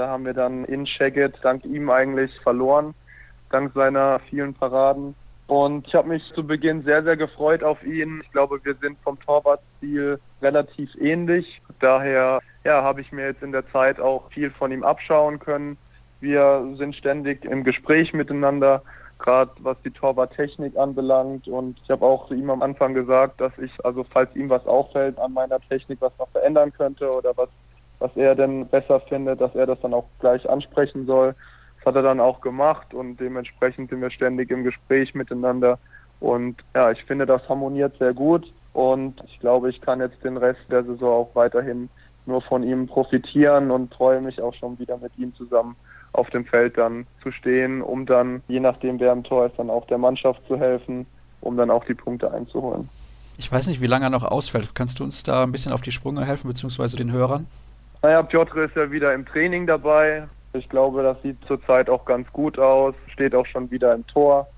Da 0.00 0.08
haben 0.08 0.24
wir 0.24 0.32
dann 0.32 0.64
in 0.64 0.86
Shagget 0.86 1.34
dank 1.42 1.62
ihm 1.66 1.90
eigentlich 1.90 2.30
verloren, 2.40 2.94
dank 3.50 3.74
seiner 3.74 4.18
vielen 4.30 4.54
Paraden. 4.54 5.14
Und 5.46 5.86
ich 5.86 5.94
habe 5.94 6.08
mich 6.08 6.22
zu 6.34 6.42
Beginn 6.42 6.82
sehr, 6.84 7.02
sehr 7.02 7.18
gefreut 7.18 7.62
auf 7.62 7.84
ihn. 7.84 8.22
Ich 8.24 8.32
glaube, 8.32 8.64
wir 8.64 8.76
sind 8.76 8.96
vom 9.04 9.20
Torwartstil 9.20 10.18
relativ 10.40 10.88
ähnlich. 10.98 11.60
Daher 11.80 12.40
ja, 12.64 12.82
habe 12.82 13.02
ich 13.02 13.12
mir 13.12 13.26
jetzt 13.26 13.42
in 13.42 13.52
der 13.52 13.70
Zeit 13.72 14.00
auch 14.00 14.30
viel 14.30 14.50
von 14.50 14.72
ihm 14.72 14.84
abschauen 14.84 15.38
können. 15.38 15.76
Wir 16.20 16.66
sind 16.78 16.96
ständig 16.96 17.44
im 17.44 17.62
Gespräch 17.62 18.14
miteinander, 18.14 18.80
gerade 19.18 19.50
was 19.58 19.76
die 19.82 19.90
Torwarttechnik 19.90 20.78
anbelangt. 20.78 21.46
Und 21.46 21.78
ich 21.84 21.90
habe 21.90 22.06
auch 22.06 22.26
zu 22.26 22.32
ihm 22.32 22.48
am 22.48 22.62
Anfang 22.62 22.94
gesagt, 22.94 23.38
dass 23.38 23.52
ich, 23.58 23.72
also 23.84 24.02
falls 24.02 24.34
ihm 24.34 24.48
was 24.48 24.66
auffällt 24.66 25.18
an 25.18 25.34
meiner 25.34 25.60
Technik, 25.68 26.00
was 26.00 26.16
noch 26.18 26.30
verändern 26.30 26.72
könnte 26.72 27.12
oder 27.12 27.36
was 27.36 27.50
was 28.00 28.16
er 28.16 28.34
denn 28.34 28.66
besser 28.66 29.00
findet, 29.00 29.40
dass 29.40 29.54
er 29.54 29.66
das 29.66 29.80
dann 29.80 29.94
auch 29.94 30.06
gleich 30.18 30.48
ansprechen 30.48 31.06
soll. 31.06 31.34
Das 31.78 31.86
hat 31.86 31.96
er 31.96 32.02
dann 32.02 32.20
auch 32.20 32.40
gemacht 32.40 32.92
und 32.92 33.18
dementsprechend 33.18 33.90
sind 33.90 34.00
wir 34.00 34.10
ständig 34.10 34.50
im 34.50 34.64
Gespräch 34.64 35.14
miteinander. 35.14 35.78
Und 36.18 36.56
ja, 36.74 36.90
ich 36.90 37.02
finde, 37.04 37.24
das 37.26 37.48
harmoniert 37.48 37.96
sehr 37.98 38.12
gut 38.12 38.52
und 38.72 39.22
ich 39.26 39.38
glaube, 39.40 39.70
ich 39.70 39.80
kann 39.80 40.00
jetzt 40.00 40.22
den 40.24 40.36
Rest 40.36 40.60
der 40.70 40.84
Saison 40.84 41.26
auch 41.26 41.34
weiterhin 41.34 41.88
nur 42.26 42.42
von 42.42 42.62
ihm 42.62 42.86
profitieren 42.86 43.70
und 43.70 43.94
freue 43.94 44.20
mich 44.20 44.40
auch 44.40 44.54
schon 44.54 44.78
wieder 44.78 44.98
mit 44.98 45.16
ihm 45.16 45.34
zusammen 45.34 45.76
auf 46.12 46.28
dem 46.30 46.44
Feld 46.44 46.76
dann 46.76 47.06
zu 47.22 47.30
stehen, 47.30 47.82
um 47.82 48.04
dann, 48.04 48.42
je 48.48 48.60
nachdem 48.60 48.98
wer 48.98 49.12
im 49.12 49.24
Tor 49.24 49.46
ist, 49.46 49.58
dann 49.58 49.70
auch 49.70 49.86
der 49.86 49.98
Mannschaft 49.98 50.40
zu 50.46 50.58
helfen, 50.58 51.06
um 51.40 51.56
dann 51.56 51.70
auch 51.70 51.84
die 51.84 51.94
Punkte 51.94 52.30
einzuholen. 52.32 52.88
Ich 53.38 53.50
weiß 53.50 53.68
nicht, 53.68 53.80
wie 53.80 53.86
lange 53.86 54.06
er 54.06 54.10
noch 54.10 54.24
ausfällt. 54.24 54.74
Kannst 54.74 54.98
du 54.98 55.04
uns 55.04 55.22
da 55.22 55.44
ein 55.44 55.52
bisschen 55.52 55.72
auf 55.72 55.80
die 55.80 55.92
Sprünge 55.92 56.24
helfen, 56.26 56.48
beziehungsweise 56.48 56.96
den 56.96 57.10
Hörern? 57.12 57.46
Naja, 58.02 58.22
Piotr 58.22 58.64
ist 58.64 58.76
ja 58.76 58.90
wieder 58.90 59.12
im 59.12 59.26
Training 59.26 59.66
dabei. 59.66 60.26
Ich 60.54 60.68
glaube, 60.70 61.02
das 61.02 61.20
sieht 61.22 61.36
zurzeit 61.46 61.90
auch 61.90 62.06
ganz 62.06 62.30
gut 62.32 62.58
aus, 62.58 62.94
steht 63.12 63.34
auch 63.34 63.44
schon 63.46 63.70
wieder 63.70 63.94
im 63.94 64.06
Tor. 64.06 64.48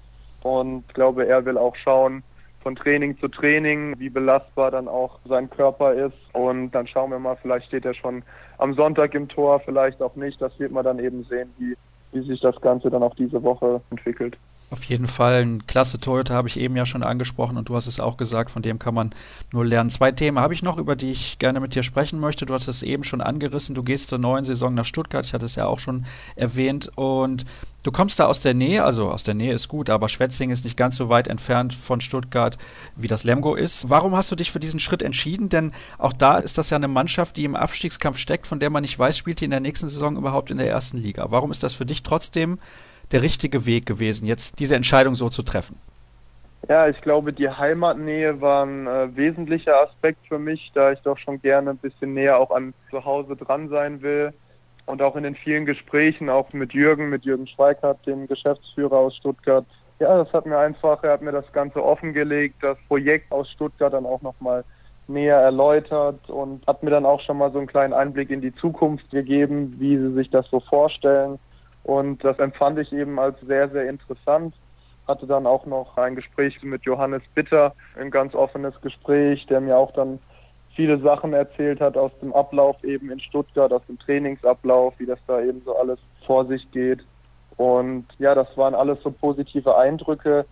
Und 0.43 0.85
ich 0.87 0.95
glaube, 0.95 1.27
er 1.27 1.45
will 1.45 1.59
auch 1.59 1.75
schauen, 1.77 2.23
von 2.63 2.77
Training 2.77 3.19
zu 3.19 3.27
Training, 3.27 3.99
wie 3.99 4.09
belastbar 4.09 4.71
dann 4.71 4.87
auch 4.87 5.19
sein 5.25 5.51
Körper 5.51 5.93
ist. 5.93 6.17
Und 6.33 6.71
dann 6.71 6.87
schauen 6.87 7.11
wir 7.11 7.19
mal, 7.19 7.37
vielleicht 7.43 7.67
steht 7.67 7.85
er 7.85 7.95
schon 7.95 8.23
am 8.59 8.75
Sonntag 8.75 9.13
im 9.15 9.29
Tor, 9.29 9.59
vielleicht 9.59 10.01
auch 10.01 10.15
nicht. 10.15 10.41
Das 10.41 10.57
wird 10.61 10.71
man 10.71 10.85
dann 10.85 11.01
eben 11.01 11.25
sehen, 11.25 11.53
wie, 11.59 11.77
wie 12.13 12.27
sich 12.27 12.41
das 12.41 12.61
Ganze 12.61 12.91
dann 12.91 13.03
auch 13.03 13.17
diese 13.17 13.43
Woche 13.43 13.81
entwickelt. 13.91 14.39
Auf 14.73 14.85
jeden 14.85 15.07
Fall 15.07 15.43
ein 15.43 15.67
klasse 15.67 16.01
Torhüter, 16.01 16.35
habe 16.35 16.49
ich 16.49 16.59
eben 16.59 16.75
ja 16.77 16.87
schon 16.87 17.03
angesprochen 17.03 17.59
und 17.59 17.69
du 17.69 17.77
hast 17.77 17.87
es 17.87 18.01
auch 18.01 18.17
gesagt, 18.17 18.51
von 18.51 18.63
dem 18.63 18.79
kann 18.79 18.95
man 18.95 19.11
nur 19.53 19.67
lernen. 19.67 19.91
Zwei 19.91 20.13
Themen 20.13 20.39
habe 20.39 20.55
ich 20.55 20.63
noch, 20.63 20.79
über 20.79 20.97
die 20.97 21.11
ich 21.11 21.39
gerne 21.39 21.61
mit 21.61 21.75
dir 21.75 21.83
sprechen 21.83 22.19
möchte. 22.19 22.47
Du 22.47 22.55
hast 22.55 22.69
es 22.69 22.83
eben 22.83 23.05
schon 23.05 23.21
angerissen, 23.21 23.75
du 23.75 23.83
gehst 23.83 24.09
zur 24.09 24.17
neuen 24.17 24.45
Saison 24.45 24.73
nach 24.73 24.87
Stuttgart, 24.87 25.27
ich 25.27 25.35
hatte 25.35 25.45
es 25.45 25.57
ja 25.57 25.67
auch 25.67 25.79
schon 25.79 26.07
erwähnt 26.37 26.91
und 26.97 27.45
du 27.83 27.93
kommst 27.93 28.19
da 28.19 28.25
aus 28.25 28.41
der 28.41 28.55
Nähe, 28.55 28.83
also 28.83 29.11
aus 29.11 29.25
der 29.25 29.35
Nähe 29.35 29.53
ist 29.53 29.69
gut, 29.69 29.91
aber 29.91 30.09
Schwetzing 30.09 30.49
ist 30.49 30.65
nicht 30.65 30.79
ganz 30.79 30.97
so 30.97 31.11
weit 31.11 31.29
entfernt 31.29 31.75
von 31.75 32.01
Stuttgart, 32.01 32.57
wie 32.97 33.09
das 33.09 33.25
Lemgo 33.25 33.55
ist. 33.55 33.91
Warum 33.91 34.17
hast 34.17 34.33
du 34.33 34.37
dich 34.37 34.53
für 34.53 34.61
diesen 34.61 34.81
Schritt 34.81 35.03
entschieden? 35.03 35.51
Denn 35.51 35.73
auch 35.99 36.15
da 36.15 36.39
ist 36.39 36.57
das 36.57 36.71
ja 36.71 36.79
eine 36.79 36.89
Mannschaft, 36.89 37.37
die 37.37 37.45
im 37.45 37.57
Abstiegskampf 37.57 38.17
steckt, 38.17 38.47
von 38.47 38.59
der 38.59 38.71
man 38.71 38.81
nicht 38.81 38.99
weiß, 38.99 39.19
spielt 39.19 39.41
die 39.41 39.45
in 39.45 39.51
der 39.51 39.61
nächsten 39.61 39.91
Saison 39.91 40.17
überhaupt 40.17 40.51
in 40.51 40.57
der 40.57 40.71
ersten 40.71 40.97
Liga. 40.97 41.27
Warum 41.29 41.51
ist 41.51 41.63
das 41.63 41.75
für 41.75 41.85
dich 41.85 42.03
trotzdem 42.03 42.59
der 43.13 43.23
richtige 43.23 43.67
Weg 43.67 43.87
gewesen, 43.87 44.27
jetzt 44.27 44.59
diese 44.59 44.77
Entscheidung 44.77 45.15
so 45.15 45.29
zu 45.29 45.43
treffen? 45.43 45.79
Ja, 46.69 46.87
ich 46.89 47.01
glaube, 47.01 47.33
die 47.33 47.49
Heimatnähe 47.49 48.41
war 48.41 48.65
ein 48.65 48.87
äh, 48.87 49.17
wesentlicher 49.17 49.83
Aspekt 49.83 50.25
für 50.29 50.39
mich, 50.39 50.71
da 50.75 50.93
ich 50.93 51.01
doch 51.01 51.19
schon 51.19 51.43
gerne 51.43 51.71
ein 51.71 51.79
bisschen 51.79 52.15
näher 52.15 52.39
auch 52.39 52.51
an 52.51 52.73
zu 52.91 53.05
Hause 53.05 53.37
dran 53.37 53.69
sein 53.69 54.01
will. 54.03 54.33
und 54.87 55.01
auch 55.01 55.17
in 55.17 55.23
den 55.23 55.37
vielen 55.37 55.65
Gesprächen, 55.65 56.29
auch 56.29 56.53
mit 56.53 56.73
Jürgen, 56.73 57.09
mit 57.09 57.25
Jürgen 57.25 57.47
Schweikart, 57.47 58.05
dem 58.07 58.27
Geschäftsführer 58.27 58.97
aus 58.97 59.17
Stuttgart, 59.17 59.65
ja, 60.03 60.17
das 60.17 60.33
hat 60.33 60.47
mir 60.47 60.59
einfach, 60.59 61.05
er 61.05 61.13
hat 61.13 61.23
mir 61.23 61.31
das 61.31 61.51
Ganze 61.53 61.83
offengelegt, 61.83 62.57
das 62.61 62.77
Projekt 62.89 63.31
aus 63.31 63.49
Stuttgart 63.51 63.93
dann 63.93 64.05
auch 64.05 64.21
nochmal 64.21 64.65
näher 65.07 65.37
erläutert 65.37 66.29
und 66.29 66.67
hat 66.67 66.83
mir 66.83 66.91
dann 66.91 67.07
auch 67.07 67.21
schon 67.21 67.39
mal 67.39 67.53
so 67.53 67.59
einen 67.59 67.69
kleinen 67.69 67.93
Einblick 67.93 68.31
in 68.31 68.41
die 68.41 68.55
Zukunft 68.57 69.09
gegeben, 69.11 69.77
wie 69.79 69.97
sie 69.97 70.13
sich 70.15 70.31
das 70.31 70.49
so 70.51 70.59
vorstellen. 70.59 71.39
Und 71.85 72.23
das 72.25 72.39
empfand 72.39 72.79
ich 72.79 72.93
eben 72.93 73.19
als 73.19 73.41
sehr, 73.41 73.69
sehr 73.69 73.89
interessant. 73.89 74.55
Hatte 75.09 75.27
dann 75.27 75.47
auch 75.47 75.67
noch 75.67 75.97
ein 75.97 76.15
Gespräch 76.15 76.63
mit 76.63 76.85
Johannes 76.85 77.23
Bitter, 77.35 77.75
ein 77.99 78.11
ganz 78.11 78.35
offenes 78.35 78.81
Gespräch, 78.81 79.47
der 79.47 79.61
mir 79.61 79.77
auch 79.77 79.93
dann 79.93 80.21
viele 80.75 80.99
Sachen 81.01 81.33
erzählt 81.33 81.81
hat 81.81 81.97
aus 81.97 82.13
dem 82.21 82.33
Ablauf 82.33 82.83
eben 82.85 83.11
in 83.11 83.21
Stuttgart, 83.21 83.73
aus 83.73 83.85
dem 83.87 83.99
Trainingsablauf, 83.99 84.95
wie 84.99 85.07
das 85.07 85.19
da 85.27 85.41
eben 85.41 85.61
so 85.65 85.77
alles 85.77 85.99
vor 86.27 86.47
sich 86.47 86.71
geht. 86.71 87.01
Und 87.57 88.07
ja, 88.19 88.35
das 88.35 88.57
waren 88.57 88.75
alles 88.75 89.03
so 89.03 89.11
positive 89.11 89.77
Eindrücke, 89.77 90.47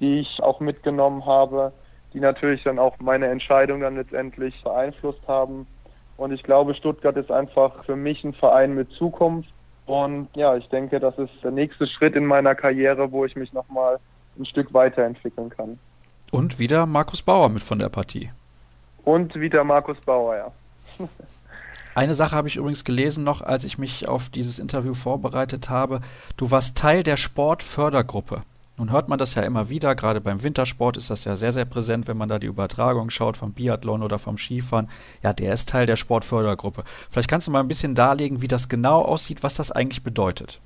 die 0.00 0.20
ich 0.20 0.42
auch 0.42 0.60
mitgenommen 0.60 1.26
habe, 1.26 1.72
die 2.14 2.20
natürlich 2.20 2.62
dann 2.62 2.78
auch 2.78 2.98
meine 2.98 3.26
Entscheidung 3.26 3.80
dann 3.80 3.96
letztendlich 3.96 4.62
beeinflusst 4.62 5.26
haben. 5.26 5.66
Und 6.16 6.32
ich 6.32 6.42
glaube, 6.42 6.74
Stuttgart 6.74 7.16
ist 7.16 7.30
einfach 7.30 7.84
für 7.84 7.96
mich 7.96 8.24
ein 8.24 8.32
Verein 8.32 8.74
mit 8.74 8.90
Zukunft. 8.92 9.50
Und 9.86 10.28
ja, 10.34 10.56
ich 10.56 10.68
denke, 10.68 10.98
das 11.00 11.16
ist 11.18 11.30
der 11.42 11.52
nächste 11.52 11.86
Schritt 11.86 12.16
in 12.16 12.26
meiner 12.26 12.54
Karriere, 12.54 13.10
wo 13.12 13.24
ich 13.24 13.36
mich 13.36 13.52
nochmal 13.52 13.98
ein 14.38 14.44
Stück 14.44 14.74
weiterentwickeln 14.74 15.48
kann. 15.50 15.78
Und 16.32 16.58
wieder 16.58 16.86
Markus 16.86 17.22
Bauer 17.22 17.48
mit 17.48 17.62
von 17.62 17.78
der 17.78 17.88
Partie. 17.88 18.30
Und 19.04 19.34
wieder 19.36 19.62
Markus 19.62 19.98
Bauer, 20.00 20.36
ja. 20.36 20.52
Eine 21.94 22.14
Sache 22.14 22.36
habe 22.36 22.48
ich 22.48 22.56
übrigens 22.56 22.84
gelesen 22.84 23.24
noch, 23.24 23.40
als 23.40 23.64
ich 23.64 23.78
mich 23.78 24.06
auf 24.06 24.28
dieses 24.28 24.58
Interview 24.58 24.92
vorbereitet 24.92 25.70
habe. 25.70 26.00
Du 26.36 26.50
warst 26.50 26.76
Teil 26.76 27.02
der 27.02 27.16
Sportfördergruppe. 27.16 28.42
Nun 28.78 28.92
hört 28.92 29.08
man 29.08 29.18
das 29.18 29.34
ja 29.34 29.42
immer 29.42 29.70
wieder, 29.70 29.94
gerade 29.94 30.20
beim 30.20 30.42
Wintersport 30.44 30.98
ist 30.98 31.08
das 31.08 31.24
ja 31.24 31.34
sehr, 31.34 31.52
sehr 31.52 31.64
präsent, 31.64 32.08
wenn 32.08 32.18
man 32.18 32.28
da 32.28 32.38
die 32.38 32.46
Übertragung 32.46 33.08
schaut 33.08 33.38
vom 33.38 33.52
Biathlon 33.52 34.02
oder 34.02 34.18
vom 34.18 34.36
Skifahren. 34.36 34.90
Ja, 35.22 35.32
der 35.32 35.54
ist 35.54 35.70
Teil 35.70 35.86
der 35.86 35.96
Sportfördergruppe. 35.96 36.84
Vielleicht 37.10 37.30
kannst 37.30 37.46
du 37.46 37.52
mal 37.52 37.60
ein 37.60 37.68
bisschen 37.68 37.94
darlegen, 37.94 38.42
wie 38.42 38.48
das 38.48 38.68
genau 38.68 39.00
aussieht, 39.00 39.42
was 39.42 39.54
das 39.54 39.72
eigentlich 39.72 40.02
bedeutet. 40.02 40.60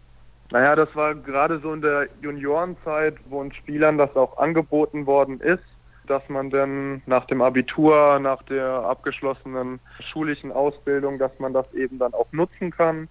Naja, 0.50 0.74
das 0.74 0.88
war 0.96 1.14
gerade 1.14 1.60
so 1.60 1.72
in 1.72 1.82
der 1.82 2.08
Juniorenzeit, 2.20 3.14
wo 3.28 3.40
uns 3.40 3.54
Spielern 3.54 3.96
das 3.98 4.16
auch 4.16 4.38
angeboten 4.38 5.06
worden 5.06 5.40
ist 5.40 5.62
dass 6.10 6.28
man 6.28 6.50
dann 6.50 7.02
nach 7.06 7.24
dem 7.26 7.40
Abitur, 7.40 8.18
nach 8.18 8.42
der 8.42 8.66
abgeschlossenen 8.66 9.78
schulischen 10.10 10.50
Ausbildung, 10.50 11.20
dass 11.20 11.30
man 11.38 11.52
das 11.52 11.72
eben 11.72 12.00
dann 12.00 12.14
auch 12.14 12.26
nutzen 12.32 12.72
kann. 12.72 13.08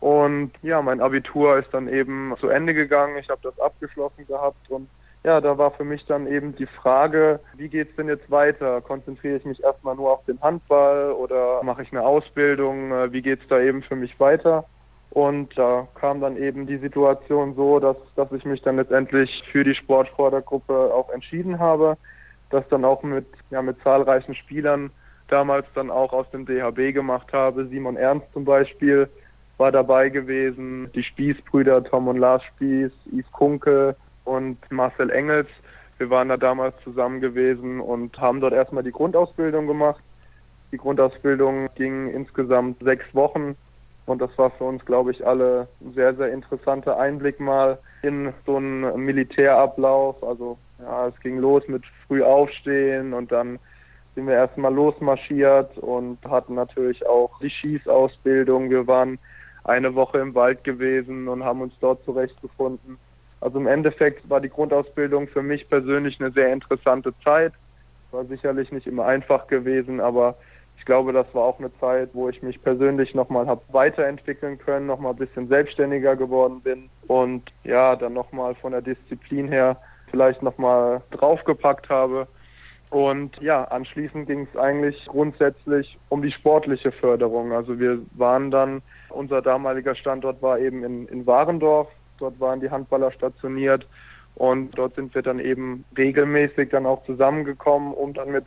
Und 0.00 0.52
ja, 0.62 0.82
mein 0.82 1.00
Abitur 1.00 1.58
ist 1.58 1.72
dann 1.72 1.88
eben 1.88 2.34
zu 2.40 2.48
Ende 2.48 2.74
gegangen. 2.74 3.16
Ich 3.18 3.28
habe 3.28 3.40
das 3.42 3.58
abgeschlossen 3.58 4.26
gehabt 4.26 4.70
und 4.70 4.88
ja, 5.24 5.40
da 5.40 5.58
war 5.58 5.72
für 5.72 5.84
mich 5.84 6.04
dann 6.06 6.28
eben 6.28 6.54
die 6.54 6.66
Frage, 6.66 7.40
wie 7.56 7.68
geht's 7.68 7.96
denn 7.96 8.06
jetzt 8.06 8.30
weiter? 8.30 8.80
Konzentriere 8.80 9.38
ich 9.38 9.44
mich 9.44 9.60
erstmal 9.60 9.96
nur 9.96 10.12
auf 10.12 10.24
den 10.24 10.40
Handball 10.40 11.10
oder 11.10 11.62
mache 11.64 11.82
ich 11.82 11.90
eine 11.90 12.02
Ausbildung? 12.02 12.90
Wie 13.10 13.22
geht's 13.22 13.42
da 13.48 13.58
eben 13.58 13.82
für 13.82 13.96
mich 13.96 14.20
weiter? 14.20 14.64
Und 15.10 15.58
da 15.58 15.88
kam 15.98 16.20
dann 16.20 16.36
eben 16.36 16.68
die 16.68 16.76
Situation 16.76 17.56
so, 17.56 17.80
dass, 17.80 17.96
dass 18.14 18.30
ich 18.30 18.44
mich 18.44 18.62
dann 18.62 18.76
letztendlich 18.76 19.42
für 19.50 19.64
die 19.64 19.74
Sportfördergruppe 19.74 20.94
auch 20.94 21.10
entschieden 21.10 21.58
habe 21.58 21.96
das 22.50 22.66
dann 22.68 22.84
auch 22.84 23.02
mit, 23.02 23.26
ja, 23.50 23.62
mit 23.62 23.80
zahlreichen 23.82 24.34
Spielern 24.34 24.90
damals 25.28 25.66
dann 25.74 25.90
auch 25.90 26.12
aus 26.12 26.30
dem 26.30 26.46
DHB 26.46 26.94
gemacht 26.94 27.32
habe. 27.32 27.66
Simon 27.66 27.96
Ernst 27.96 28.26
zum 28.32 28.44
Beispiel 28.44 29.08
war 29.58 29.72
dabei 29.72 30.08
gewesen, 30.08 30.90
die 30.94 31.02
Spießbrüder 31.02 31.84
Tom 31.84 32.08
und 32.08 32.18
Lars 32.18 32.42
Spieß, 32.44 32.92
Yves 33.12 33.32
Kunke 33.32 33.96
und 34.24 34.58
Marcel 34.70 35.10
Engels. 35.10 35.48
Wir 35.98 36.10
waren 36.10 36.28
da 36.28 36.36
damals 36.36 36.74
zusammen 36.84 37.20
gewesen 37.20 37.80
und 37.80 38.18
haben 38.18 38.40
dort 38.40 38.52
erstmal 38.52 38.82
die 38.82 38.92
Grundausbildung 38.92 39.66
gemacht. 39.66 40.02
Die 40.72 40.76
Grundausbildung 40.76 41.68
ging 41.74 42.10
insgesamt 42.10 42.82
sechs 42.82 43.06
Wochen 43.14 43.56
und 44.06 44.20
das 44.20 44.36
war 44.38 44.50
für 44.50 44.64
uns, 44.64 44.84
glaube 44.84 45.10
ich, 45.10 45.26
alle 45.26 45.68
ein 45.80 45.92
sehr, 45.94 46.14
sehr 46.14 46.32
interessanter 46.32 46.98
Einblick 46.98 47.40
mal 47.40 47.78
in 48.02 48.32
so 48.46 48.56
einen 48.56 49.04
Militärablauf. 49.04 50.22
Also 50.22 50.58
ja, 50.80 51.08
es 51.08 51.20
ging 51.20 51.38
los 51.38 51.66
mit 51.66 51.82
früh 52.06 52.22
aufstehen 52.22 53.12
und 53.14 53.32
dann 53.32 53.58
sind 54.14 54.26
wir 54.26 54.34
erstmal 54.34 54.72
losmarschiert 54.72 55.76
und 55.78 56.18
hatten 56.24 56.54
natürlich 56.54 57.06
auch 57.06 57.38
die 57.40 57.50
Schießausbildung. 57.50 58.70
Wir 58.70 58.86
waren 58.86 59.18
eine 59.66 59.94
Woche 59.94 60.18
im 60.18 60.34
Wald 60.34 60.64
gewesen 60.64 61.28
und 61.28 61.44
haben 61.44 61.60
uns 61.60 61.74
dort 61.80 62.04
zurechtgefunden. 62.04 62.98
Also 63.40 63.58
im 63.58 63.66
Endeffekt 63.66 64.28
war 64.30 64.40
die 64.40 64.48
Grundausbildung 64.48 65.28
für 65.28 65.42
mich 65.42 65.68
persönlich 65.68 66.20
eine 66.20 66.30
sehr 66.30 66.52
interessante 66.52 67.12
Zeit. 67.22 67.52
War 68.10 68.24
sicherlich 68.24 68.72
nicht 68.72 68.86
immer 68.86 69.06
einfach 69.06 69.46
gewesen, 69.46 70.00
aber 70.00 70.36
ich 70.78 70.84
glaube, 70.84 71.12
das 71.12 71.26
war 71.34 71.42
auch 71.42 71.58
eine 71.58 71.76
Zeit, 71.78 72.10
wo 72.12 72.28
ich 72.28 72.42
mich 72.42 72.62
persönlich 72.62 73.14
nochmal 73.14 73.46
habe 73.46 73.62
weiterentwickeln 73.72 74.58
können, 74.58 74.86
nochmal 74.86 75.12
ein 75.12 75.18
bisschen 75.18 75.48
selbstständiger 75.48 76.16
geworden 76.16 76.60
bin 76.60 76.88
und 77.08 77.42
ja, 77.64 77.96
dann 77.96 78.12
nochmal 78.12 78.54
von 78.54 78.72
der 78.72 78.82
Disziplin 78.82 79.48
her 79.48 79.76
vielleicht 80.10 80.42
nochmal 80.42 81.02
draufgepackt 81.10 81.88
habe. 81.88 82.28
Und 82.90 83.36
ja, 83.40 83.64
anschließend 83.64 84.26
ging 84.26 84.46
es 84.52 84.58
eigentlich 84.58 85.04
grundsätzlich 85.06 85.98
um 86.08 86.22
die 86.22 86.30
sportliche 86.30 86.92
Förderung. 86.92 87.52
Also 87.52 87.78
wir 87.78 87.98
waren 88.12 88.50
dann, 88.50 88.82
unser 89.10 89.42
damaliger 89.42 89.94
Standort 89.94 90.40
war 90.40 90.58
eben 90.58 90.84
in, 90.84 91.06
in 91.08 91.26
Warendorf, 91.26 91.88
dort 92.18 92.38
waren 92.38 92.60
die 92.60 92.70
Handballer 92.70 93.10
stationiert 93.10 93.86
und 94.36 94.78
dort 94.78 94.94
sind 94.94 95.14
wir 95.14 95.22
dann 95.22 95.40
eben 95.40 95.84
regelmäßig 95.96 96.70
dann 96.70 96.86
auch 96.86 97.04
zusammengekommen, 97.06 97.92
um 97.92 98.14
dann 98.14 98.30
mit, 98.30 98.44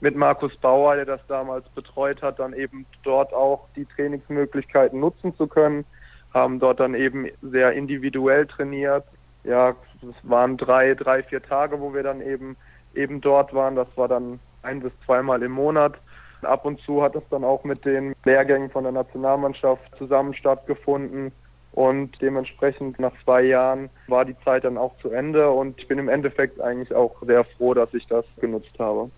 mit 0.00 0.16
Markus 0.16 0.54
Bauer, 0.58 0.96
der 0.96 1.06
das 1.06 1.26
damals 1.26 1.66
betreut 1.70 2.20
hat, 2.20 2.38
dann 2.38 2.52
eben 2.52 2.84
dort 3.04 3.32
auch 3.32 3.68
die 3.74 3.86
Trainingsmöglichkeiten 3.86 5.00
nutzen 5.00 5.34
zu 5.36 5.46
können, 5.46 5.86
haben 6.34 6.58
dort 6.58 6.78
dann 6.78 6.94
eben 6.94 7.26
sehr 7.40 7.72
individuell 7.72 8.46
trainiert, 8.46 9.04
ja, 9.44 9.74
es 10.02 10.28
waren 10.28 10.56
drei, 10.56 10.94
drei, 10.94 11.22
vier 11.22 11.42
Tage, 11.42 11.80
wo 11.80 11.94
wir 11.94 12.02
dann 12.02 12.20
eben 12.20 12.56
eben 12.98 13.20
dort 13.20 13.54
waren. 13.54 13.76
Das 13.76 13.88
war 13.96 14.08
dann 14.08 14.40
ein 14.62 14.80
bis 14.80 14.92
zweimal 15.06 15.42
im 15.42 15.52
Monat. 15.52 15.94
Ab 16.42 16.64
und 16.64 16.80
zu 16.80 17.02
hat 17.02 17.16
es 17.16 17.22
dann 17.30 17.44
auch 17.44 17.64
mit 17.64 17.84
den 17.84 18.14
Lehrgängen 18.24 18.70
von 18.70 18.84
der 18.84 18.92
Nationalmannschaft 18.92 19.82
zusammen 19.96 20.34
stattgefunden. 20.34 21.32
Und 21.72 22.20
dementsprechend 22.20 22.98
nach 22.98 23.12
zwei 23.24 23.42
Jahren 23.42 23.88
war 24.08 24.24
die 24.24 24.38
Zeit 24.44 24.64
dann 24.64 24.78
auch 24.78 24.96
zu 24.98 25.10
Ende. 25.10 25.50
Und 25.50 25.78
ich 25.78 25.88
bin 25.88 25.98
im 25.98 26.08
Endeffekt 26.08 26.60
eigentlich 26.60 26.94
auch 26.94 27.14
sehr 27.22 27.44
froh, 27.44 27.74
dass 27.74 27.92
ich 27.94 28.06
das 28.06 28.24
genutzt 28.40 28.76
habe. 28.78 29.10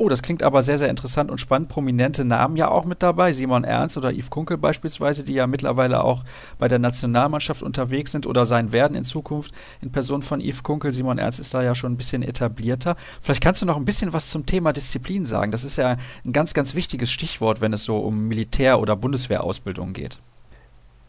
Oh, 0.00 0.08
das 0.08 0.22
klingt 0.22 0.42
aber 0.42 0.62
sehr, 0.62 0.78
sehr 0.78 0.88
interessant 0.88 1.30
und 1.30 1.42
spannend. 1.42 1.68
Prominente 1.68 2.24
Namen 2.24 2.56
ja 2.56 2.68
auch 2.68 2.86
mit 2.86 3.02
dabei. 3.02 3.32
Simon 3.32 3.64
Ernst 3.64 3.98
oder 3.98 4.10
Yves 4.10 4.30
Kunkel 4.30 4.56
beispielsweise, 4.56 5.26
die 5.26 5.34
ja 5.34 5.46
mittlerweile 5.46 6.02
auch 6.02 6.22
bei 6.58 6.68
der 6.68 6.78
Nationalmannschaft 6.78 7.62
unterwegs 7.62 8.10
sind 8.10 8.26
oder 8.26 8.46
sein 8.46 8.72
werden 8.72 8.96
in 8.96 9.04
Zukunft. 9.04 9.52
In 9.82 9.92
Person 9.92 10.22
von 10.22 10.40
Yves 10.40 10.62
Kunkel, 10.62 10.94
Simon 10.94 11.18
Ernst 11.18 11.38
ist 11.38 11.52
da 11.52 11.62
ja 11.62 11.74
schon 11.74 11.92
ein 11.92 11.96
bisschen 11.98 12.22
etablierter. 12.22 12.96
Vielleicht 13.20 13.42
kannst 13.42 13.60
du 13.60 13.66
noch 13.66 13.76
ein 13.76 13.84
bisschen 13.84 14.14
was 14.14 14.30
zum 14.30 14.46
Thema 14.46 14.72
Disziplin 14.72 15.26
sagen. 15.26 15.52
Das 15.52 15.64
ist 15.64 15.76
ja 15.76 15.98
ein 16.24 16.32
ganz, 16.32 16.54
ganz 16.54 16.74
wichtiges 16.74 17.10
Stichwort, 17.10 17.60
wenn 17.60 17.74
es 17.74 17.84
so 17.84 17.98
um 17.98 18.26
Militär- 18.26 18.80
oder 18.80 18.96
Bundeswehrausbildung 18.96 19.92
geht. 19.92 20.18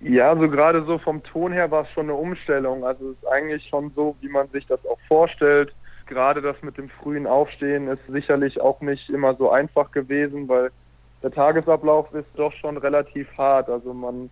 Ja, 0.02 0.32
also 0.32 0.50
gerade 0.50 0.84
so 0.84 0.98
vom 0.98 1.24
Ton 1.24 1.54
her 1.54 1.72
war 1.72 1.84
es 1.84 1.90
schon 1.92 2.08
eine 2.08 2.16
Umstellung. 2.16 2.84
Also 2.84 3.12
es 3.12 3.16
ist 3.16 3.28
eigentlich 3.28 3.66
schon 3.70 3.90
so, 3.96 4.18
wie 4.20 4.28
man 4.28 4.50
sich 4.50 4.66
das 4.66 4.86
auch 4.86 5.00
vorstellt 5.08 5.72
gerade 6.12 6.42
das 6.42 6.62
mit 6.62 6.78
dem 6.78 6.90
frühen 6.90 7.26
Aufstehen 7.26 7.88
ist 7.88 8.06
sicherlich 8.10 8.60
auch 8.60 8.82
nicht 8.82 9.10
immer 9.10 9.34
so 9.36 9.50
einfach 9.50 9.92
gewesen, 9.92 10.50
weil 10.50 10.70
der 11.24 11.32
Tagesablauf 11.32 12.14
ist 12.14 12.28
doch 12.36 12.52
schon 12.52 12.76
relativ 12.76 13.30
hart. 13.38 13.70
Also 13.70 13.94
man, 13.94 14.30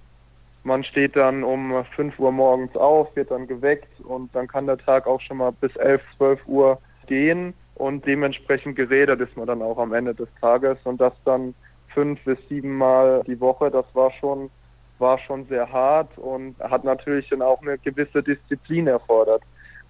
man 0.66 0.84
steht 0.84 1.16
dann 1.16 1.42
um 1.42 1.86
5 1.96 2.20
Uhr 2.20 2.34
morgens 2.34 2.76
auf, 2.76 3.16
wird 3.16 3.32
dann 3.32 3.48
geweckt 3.48 4.02
und 4.02 4.36
dann 4.36 4.50
kann 4.50 4.68
der 4.68 4.78
Tag 4.78 5.08
auch 5.08 5.22
schon 5.22 5.38
mal 5.38 5.52
bis 5.52 5.74
11, 5.78 6.02
12 6.18 6.48
Uhr 6.48 6.80
gehen 7.08 7.54
und 7.76 8.06
dementsprechend 8.06 8.76
geredet 8.76 9.22
ist 9.22 9.38
man 9.38 9.48
dann 9.48 9.62
auch 9.62 9.78
am 9.78 9.94
Ende 9.94 10.14
des 10.14 10.28
Tages 10.42 10.78
und 10.84 11.00
das 11.00 11.14
dann 11.24 11.56
fünf 11.94 12.22
bis 12.26 12.38
sieben 12.50 12.78
Mal 12.78 13.24
die 13.26 13.40
Woche, 13.40 13.72
das 13.72 13.86
war 13.94 14.12
schon, 14.20 14.50
war 14.98 15.18
schon 15.18 15.46
sehr 15.46 15.72
hart 15.72 16.18
und 16.18 16.60
hat 16.60 16.84
natürlich 16.84 17.30
dann 17.30 17.42
auch 17.42 17.62
eine 17.62 17.78
gewisse 17.78 18.22
Disziplin 18.22 18.88
erfordert. 18.88 19.44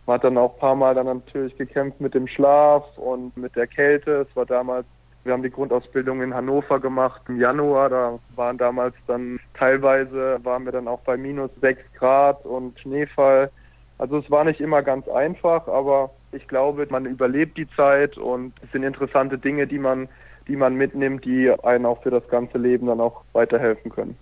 Man 0.05 0.15
hat 0.15 0.23
dann 0.23 0.37
auch 0.37 0.53
ein 0.53 0.59
paar 0.59 0.75
Mal 0.75 0.95
dann 0.95 1.05
natürlich 1.05 1.55
gekämpft 1.57 2.01
mit 2.01 2.13
dem 2.13 2.27
Schlaf 2.27 2.83
und 2.97 3.35
mit 3.37 3.55
der 3.55 3.67
Kälte. 3.67 4.25
Es 4.27 4.35
war 4.35 4.45
damals, 4.45 4.85
wir 5.23 5.33
haben 5.33 5.43
die 5.43 5.51
Grundausbildung 5.51 6.21
in 6.21 6.33
Hannover 6.33 6.79
gemacht 6.79 7.21
im 7.27 7.39
Januar. 7.39 7.89
Da 7.89 8.19
waren 8.35 8.57
damals 8.57 8.95
dann 9.07 9.39
teilweise, 9.53 10.39
waren 10.43 10.65
wir 10.65 10.71
dann 10.71 10.87
auch 10.87 11.01
bei 11.01 11.17
minus 11.17 11.51
sechs 11.61 11.81
Grad 11.93 12.43
und 12.45 12.79
Schneefall. 12.79 13.51
Also 13.99 14.17
es 14.17 14.31
war 14.31 14.45
nicht 14.45 14.61
immer 14.61 14.81
ganz 14.81 15.07
einfach, 15.09 15.67
aber 15.67 16.11
ich 16.31 16.47
glaube, 16.47 16.87
man 16.89 17.05
überlebt 17.05 17.57
die 17.57 17.69
Zeit 17.75 18.17
und 18.17 18.53
es 18.63 18.71
sind 18.71 18.83
interessante 18.83 19.37
Dinge, 19.37 19.67
die 19.67 19.79
man, 19.79 20.07
die 20.47 20.55
man 20.55 20.75
mitnimmt, 20.75 21.25
die 21.25 21.51
einen 21.63 21.85
auch 21.85 22.01
für 22.01 22.11
das 22.11 22.27
ganze 22.29 22.57
Leben 22.57 22.87
dann 22.87 23.01
auch 23.01 23.23
weiterhelfen 23.33 23.91
können. 23.91 24.17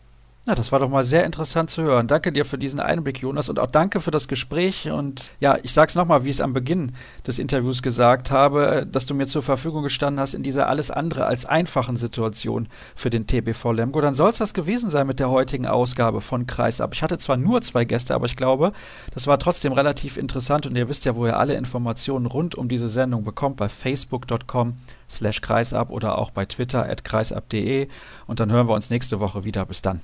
Na, 0.47 0.55
das 0.55 0.71
war 0.71 0.79
doch 0.79 0.87
mal 0.87 1.03
sehr 1.03 1.25
interessant 1.25 1.69
zu 1.69 1.83
hören. 1.83 2.07
Danke 2.07 2.31
dir 2.31 2.45
für 2.45 2.57
diesen 2.57 2.79
Einblick, 2.79 3.19
Jonas, 3.19 3.49
und 3.49 3.59
auch 3.59 3.67
danke 3.67 3.99
für 3.99 4.11
das 4.11 4.29
Gespräch. 4.29 4.89
Und 4.89 5.33
ja, 5.41 5.57
ich 5.61 5.73
sag's 5.73 5.93
nochmal, 5.93 6.23
wie 6.23 6.29
ich 6.29 6.37
es 6.37 6.41
am 6.41 6.53
Beginn 6.53 6.93
des 7.27 7.37
Interviews 7.37 7.81
gesagt 7.81 8.31
habe, 8.31 8.87
dass 8.89 9.05
du 9.05 9.13
mir 9.13 9.27
zur 9.27 9.43
Verfügung 9.43 9.83
gestanden 9.83 10.21
hast 10.21 10.33
in 10.33 10.43
dieser 10.43 10.69
alles 10.69 10.89
andere 10.89 11.25
als 11.25 11.45
einfachen 11.45 11.97
Situation 11.97 12.69
für 12.95 13.09
den 13.09 13.27
TBV 13.27 13.73
Lemgo. 13.73 13.99
Dann 13.99 14.15
soll 14.15 14.29
es 14.29 14.37
das 14.37 14.53
gewesen 14.53 14.89
sein 14.89 15.05
mit 15.05 15.19
der 15.19 15.29
heutigen 15.29 15.67
Ausgabe 15.67 16.21
von 16.21 16.47
Kreisab. 16.47 16.93
Ich 16.93 17.03
hatte 17.03 17.17
zwar 17.17 17.35
nur 17.35 17.61
zwei 17.61 17.83
Gäste, 17.83 18.15
aber 18.15 18.27
ich 18.27 18.37
glaube, 18.37 18.71
das 19.13 19.27
war 19.27 19.39
trotzdem 19.39 19.73
relativ 19.73 20.15
interessant 20.15 20.65
und 20.65 20.77
ihr 20.77 20.87
wisst 20.87 21.03
ja, 21.03 21.17
wo 21.17 21.25
ihr 21.25 21.37
alle 21.37 21.55
Informationen 21.55 22.25
rund 22.25 22.55
um 22.55 22.69
diese 22.69 22.87
Sendung 22.87 23.25
bekommt, 23.25 23.57
bei 23.57 23.67
facebook.com 23.67 24.77
slash 25.09 25.41
kreisab 25.41 25.89
oder 25.89 26.17
auch 26.17 26.31
bei 26.31 26.45
twitter 26.45 26.87
at 26.87 27.03
kreisab.de 27.03 27.89
und 28.27 28.39
dann 28.39 28.49
hören 28.49 28.69
wir 28.69 28.75
uns 28.75 28.89
nächste 28.89 29.19
Woche 29.19 29.43
wieder. 29.43 29.65
Bis 29.65 29.81
dann. 29.81 29.99